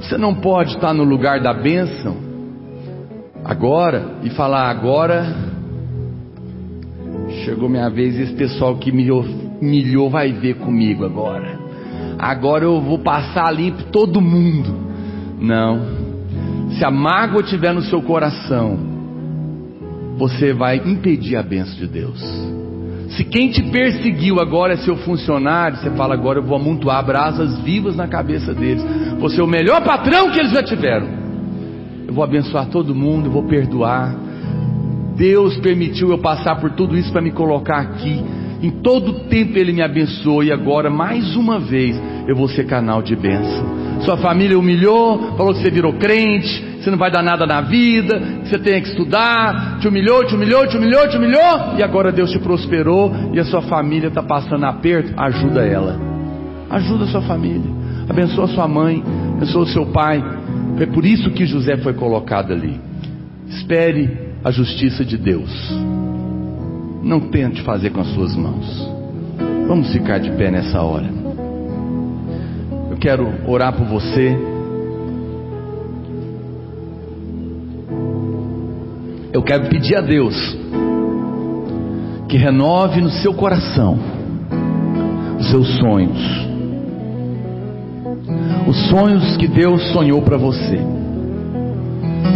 Você 0.00 0.16
não 0.16 0.34
pode 0.34 0.74
estar 0.74 0.94
no 0.94 1.02
lugar 1.02 1.40
da 1.40 1.52
bênção 1.52 2.16
agora 3.44 4.16
e 4.22 4.30
falar 4.30 4.70
agora 4.70 5.26
chegou 7.44 7.68
minha 7.68 7.88
vez 7.88 8.18
esse 8.18 8.32
pessoal 8.34 8.76
que 8.76 8.90
me 8.90 9.10
humilhou 9.10 10.08
vai 10.10 10.32
ver 10.32 10.54
comigo 10.54 11.04
agora. 11.04 11.58
Agora 12.18 12.64
eu 12.64 12.80
vou 12.80 12.98
passar 12.98 13.52
limpo 13.52 13.84
todo 13.84 14.20
mundo. 14.20 14.74
Não. 15.40 16.05
Se 16.76 16.84
a 16.84 16.90
mágoa 16.90 17.40
estiver 17.40 17.72
no 17.72 17.82
seu 17.82 18.02
coração, 18.02 18.78
você 20.18 20.52
vai 20.52 20.76
impedir 20.76 21.36
a 21.36 21.42
bênção 21.42 21.74
de 21.74 21.86
Deus. 21.86 22.20
Se 23.16 23.24
quem 23.24 23.50
te 23.50 23.62
perseguiu 23.62 24.40
agora 24.40 24.74
é 24.74 24.76
seu 24.76 24.96
funcionário, 24.98 25.78
você 25.78 25.90
fala 25.92 26.12
agora 26.12 26.38
eu 26.38 26.42
vou 26.42 26.56
amontoar 26.56 27.04
brasas 27.04 27.58
vivas 27.60 27.96
na 27.96 28.06
cabeça 28.06 28.52
deles. 28.52 28.84
Você 29.18 29.40
é 29.40 29.44
o 29.44 29.46
melhor 29.46 29.82
patrão 29.84 30.30
que 30.30 30.38
eles 30.38 30.52
já 30.52 30.62
tiveram. 30.62 31.06
Eu 32.06 32.12
vou 32.12 32.22
abençoar 32.22 32.66
todo 32.66 32.94
mundo, 32.94 33.26
eu 33.26 33.32
vou 33.32 33.44
perdoar. 33.44 34.14
Deus 35.16 35.56
permitiu 35.58 36.10
eu 36.10 36.18
passar 36.18 36.56
por 36.56 36.72
tudo 36.72 36.94
isso 36.96 37.10
para 37.10 37.22
me 37.22 37.30
colocar 37.30 37.78
aqui. 37.78 38.22
Em 38.62 38.70
todo 38.70 39.28
tempo 39.28 39.56
Ele 39.56 39.72
me 39.72 39.82
abençoou 39.82 40.44
e 40.44 40.52
agora 40.52 40.90
mais 40.90 41.36
uma 41.36 41.58
vez 41.58 41.98
eu 42.26 42.36
vou 42.36 42.48
ser 42.48 42.66
canal 42.66 43.02
de 43.02 43.14
bênção 43.16 43.86
sua 44.04 44.16
família 44.16 44.58
humilhou, 44.58 45.36
falou 45.36 45.54
que 45.54 45.60
você 45.60 45.70
virou 45.70 45.94
crente, 45.94 46.64
você 46.80 46.90
não 46.90 46.98
vai 46.98 47.10
dar 47.10 47.22
nada 47.22 47.46
na 47.46 47.60
vida, 47.60 48.18
que 48.42 48.48
você 48.48 48.58
tem 48.58 48.80
que 48.80 48.88
estudar, 48.88 49.78
te 49.80 49.88
humilhou, 49.88 50.24
te 50.24 50.34
humilhou, 50.34 50.66
te 50.66 50.76
humilhou, 50.76 51.08
te 51.08 51.16
humilhou, 51.16 51.76
e 51.76 51.82
agora 51.82 52.12
Deus 52.12 52.30
te 52.30 52.38
prosperou 52.38 53.12
e 53.32 53.40
a 53.40 53.44
sua 53.44 53.62
família 53.62 54.08
está 54.08 54.22
passando 54.22 54.64
aperto, 54.64 55.12
ajuda 55.16 55.64
ela, 55.64 55.98
ajuda 56.70 57.04
a 57.04 57.08
sua 57.08 57.22
família, 57.22 57.70
abençoa 58.08 58.46
sua 58.48 58.68
mãe, 58.68 59.02
abençoa 59.36 59.62
o 59.62 59.66
seu 59.66 59.86
pai. 59.86 60.22
Foi 60.76 60.86
por 60.86 61.04
isso 61.04 61.30
que 61.30 61.46
José 61.46 61.76
foi 61.78 61.94
colocado 61.94 62.52
ali. 62.52 62.78
Espere 63.48 64.10
a 64.44 64.50
justiça 64.50 65.04
de 65.04 65.16
Deus. 65.16 65.50
Não 67.02 67.20
tente 67.30 67.62
fazer 67.62 67.90
com 67.90 68.00
as 68.00 68.08
suas 68.08 68.36
mãos. 68.36 68.92
Vamos 69.66 69.90
ficar 69.92 70.18
de 70.18 70.30
pé 70.32 70.50
nessa 70.50 70.82
hora. 70.82 71.25
Quero 73.06 73.32
orar 73.46 73.72
por 73.72 73.86
você. 73.86 74.36
Eu 79.32 79.44
quero 79.44 79.68
pedir 79.68 79.94
a 79.94 80.00
Deus 80.00 80.34
que 82.28 82.36
renove 82.36 83.00
no 83.00 83.10
seu 83.10 83.32
coração 83.32 83.96
os 85.38 85.48
seus 85.48 85.68
sonhos. 85.78 86.18
Os 88.66 88.76
sonhos 88.88 89.36
que 89.36 89.46
Deus 89.46 89.80
sonhou 89.92 90.20
para 90.22 90.36
você. 90.36 90.80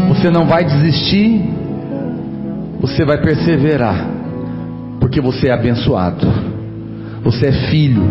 Você 0.06 0.30
não 0.30 0.46
vai 0.46 0.64
desistir, 0.64 1.50
você 2.80 3.04
vai 3.04 3.20
perseverar, 3.20 4.06
porque 5.00 5.20
você 5.20 5.48
é 5.48 5.52
abençoado. 5.52 6.28
Você 7.24 7.48
é 7.48 7.52
filho, 7.70 8.04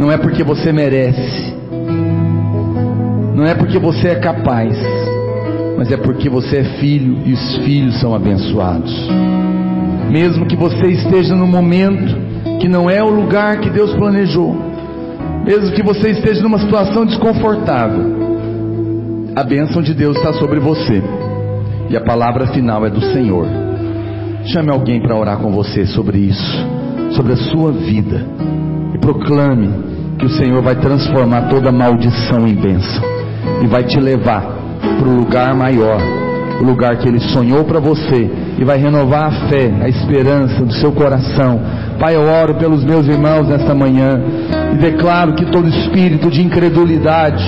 não 0.00 0.10
é 0.10 0.16
porque 0.16 0.42
você 0.42 0.72
merece, 0.72 1.51
não 3.34 3.44
é 3.46 3.54
porque 3.54 3.78
você 3.78 4.08
é 4.08 4.14
capaz, 4.16 4.76
mas 5.76 5.90
é 5.90 5.96
porque 5.96 6.28
você 6.28 6.58
é 6.58 6.64
filho 6.78 7.18
e 7.24 7.32
os 7.32 7.56
filhos 7.58 7.98
são 7.98 8.14
abençoados. 8.14 8.92
Mesmo 10.10 10.46
que 10.46 10.54
você 10.54 10.88
esteja 10.88 11.34
num 11.34 11.46
momento 11.46 12.14
que 12.60 12.68
não 12.68 12.90
é 12.90 13.02
o 13.02 13.08
lugar 13.08 13.58
que 13.60 13.70
Deus 13.70 13.94
planejou, 13.94 14.54
mesmo 15.46 15.74
que 15.74 15.82
você 15.82 16.10
esteja 16.10 16.42
numa 16.42 16.58
situação 16.58 17.06
desconfortável, 17.06 18.22
a 19.34 19.42
bênção 19.42 19.80
de 19.80 19.94
Deus 19.94 20.16
está 20.18 20.34
sobre 20.34 20.60
você 20.60 21.02
e 21.88 21.96
a 21.96 22.00
palavra 22.02 22.48
final 22.48 22.84
é 22.84 22.90
do 22.90 23.00
Senhor. 23.12 23.46
Chame 24.44 24.70
alguém 24.70 25.00
para 25.00 25.16
orar 25.16 25.38
com 25.38 25.50
você 25.50 25.86
sobre 25.86 26.18
isso, 26.18 26.66
sobre 27.12 27.32
a 27.32 27.36
sua 27.36 27.72
vida, 27.72 28.26
e 28.94 28.98
proclame 28.98 29.70
que 30.18 30.26
o 30.26 30.30
Senhor 30.30 30.60
vai 30.62 30.76
transformar 30.76 31.48
toda 31.48 31.72
maldição 31.72 32.46
em 32.46 32.54
bênção 32.54 33.11
e 33.62 33.66
vai 33.66 33.84
te 33.84 33.98
levar 33.98 34.42
para 34.98 35.08
o 35.08 35.14
lugar 35.14 35.54
maior, 35.54 36.00
o 36.60 36.64
lugar 36.64 36.96
que 36.96 37.08
Ele 37.08 37.20
sonhou 37.20 37.64
para 37.64 37.80
você 37.80 38.30
e 38.58 38.64
vai 38.64 38.78
renovar 38.78 39.26
a 39.26 39.48
fé, 39.48 39.72
a 39.80 39.88
esperança 39.88 40.64
do 40.64 40.72
seu 40.74 40.92
coração. 40.92 41.60
Pai, 41.98 42.14
eu 42.16 42.22
oro 42.22 42.54
pelos 42.54 42.84
meus 42.84 43.06
irmãos 43.06 43.48
nesta 43.48 43.74
manhã 43.74 44.20
e 44.72 44.76
declaro 44.76 45.34
que 45.34 45.46
todo 45.46 45.68
espírito 45.68 46.30
de 46.30 46.42
incredulidade, 46.42 47.44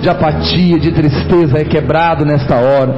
de 0.00 0.08
apatia, 0.08 0.78
de 0.78 0.92
tristeza 0.92 1.58
é 1.58 1.64
quebrado 1.64 2.24
nesta 2.24 2.56
hora. 2.56 2.94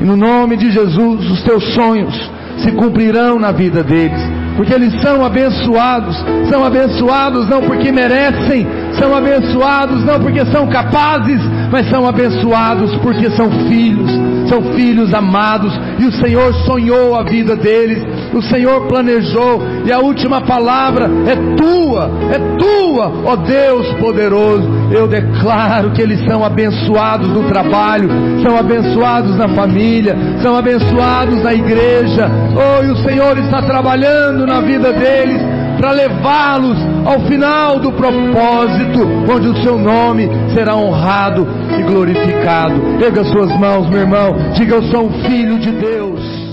E 0.00 0.04
no 0.04 0.16
nome 0.16 0.56
de 0.56 0.70
Jesus, 0.70 1.30
os 1.30 1.42
teus 1.42 1.74
sonhos 1.74 2.30
se 2.58 2.72
cumprirão 2.72 3.38
na 3.38 3.52
vida 3.52 3.82
deles, 3.82 4.20
porque 4.56 4.72
eles 4.72 5.00
são 5.02 5.24
abençoados, 5.24 6.16
são 6.48 6.64
abençoados 6.64 7.48
não 7.48 7.62
porque 7.62 7.90
merecem, 7.90 8.66
são 8.98 9.14
abençoados 9.16 10.04
não 10.04 10.20
porque 10.20 10.44
são 10.46 10.66
capazes, 10.68 11.40
mas 11.70 11.88
são 11.88 12.06
abençoados 12.06 12.94
porque 12.96 13.30
são 13.30 13.50
filhos, 13.68 14.10
são 14.48 14.74
filhos 14.74 15.12
amados, 15.12 15.72
e 15.98 16.06
o 16.06 16.12
Senhor 16.12 16.52
sonhou 16.66 17.14
a 17.14 17.22
vida 17.22 17.56
deles, 17.56 18.02
o 18.32 18.42
Senhor 18.42 18.86
planejou, 18.86 19.62
e 19.84 19.92
a 19.92 19.98
última 19.98 20.40
palavra 20.40 21.10
é 21.26 21.36
tua, 21.56 22.10
é 22.30 22.38
tua, 22.58 23.12
ó 23.24 23.36
Deus 23.36 23.86
poderoso. 23.94 24.68
Eu 24.90 25.08
declaro 25.08 25.90
que 25.90 26.02
eles 26.02 26.24
são 26.24 26.44
abençoados 26.44 27.28
no 27.28 27.44
trabalho, 27.44 28.08
são 28.42 28.56
abençoados 28.56 29.36
na 29.36 29.48
família, 29.48 30.16
são 30.42 30.56
abençoados 30.56 31.42
na 31.42 31.54
igreja. 31.54 32.30
Oh, 32.54 32.84
e 32.84 32.90
o 32.90 32.96
Senhor 32.98 33.38
está 33.38 33.62
trabalhando 33.62 34.46
na 34.46 34.60
vida 34.60 34.92
deles 34.92 35.53
para 35.76 35.90
levá-los 35.90 36.78
ao 37.04 37.20
final 37.26 37.78
do 37.78 37.92
propósito, 37.92 39.06
onde 39.30 39.48
o 39.48 39.62
seu 39.62 39.78
nome 39.78 40.28
será 40.54 40.74
honrado 40.76 41.46
e 41.78 41.82
glorificado. 41.82 42.74
Pega 42.98 43.24
suas 43.24 43.50
mãos, 43.58 43.88
meu 43.88 44.00
irmão, 44.00 44.34
diga: 44.54 44.76
Eu 44.76 44.82
sou 44.84 45.06
um 45.06 45.24
filho 45.24 45.58
de 45.58 45.70
Deus. 45.72 46.43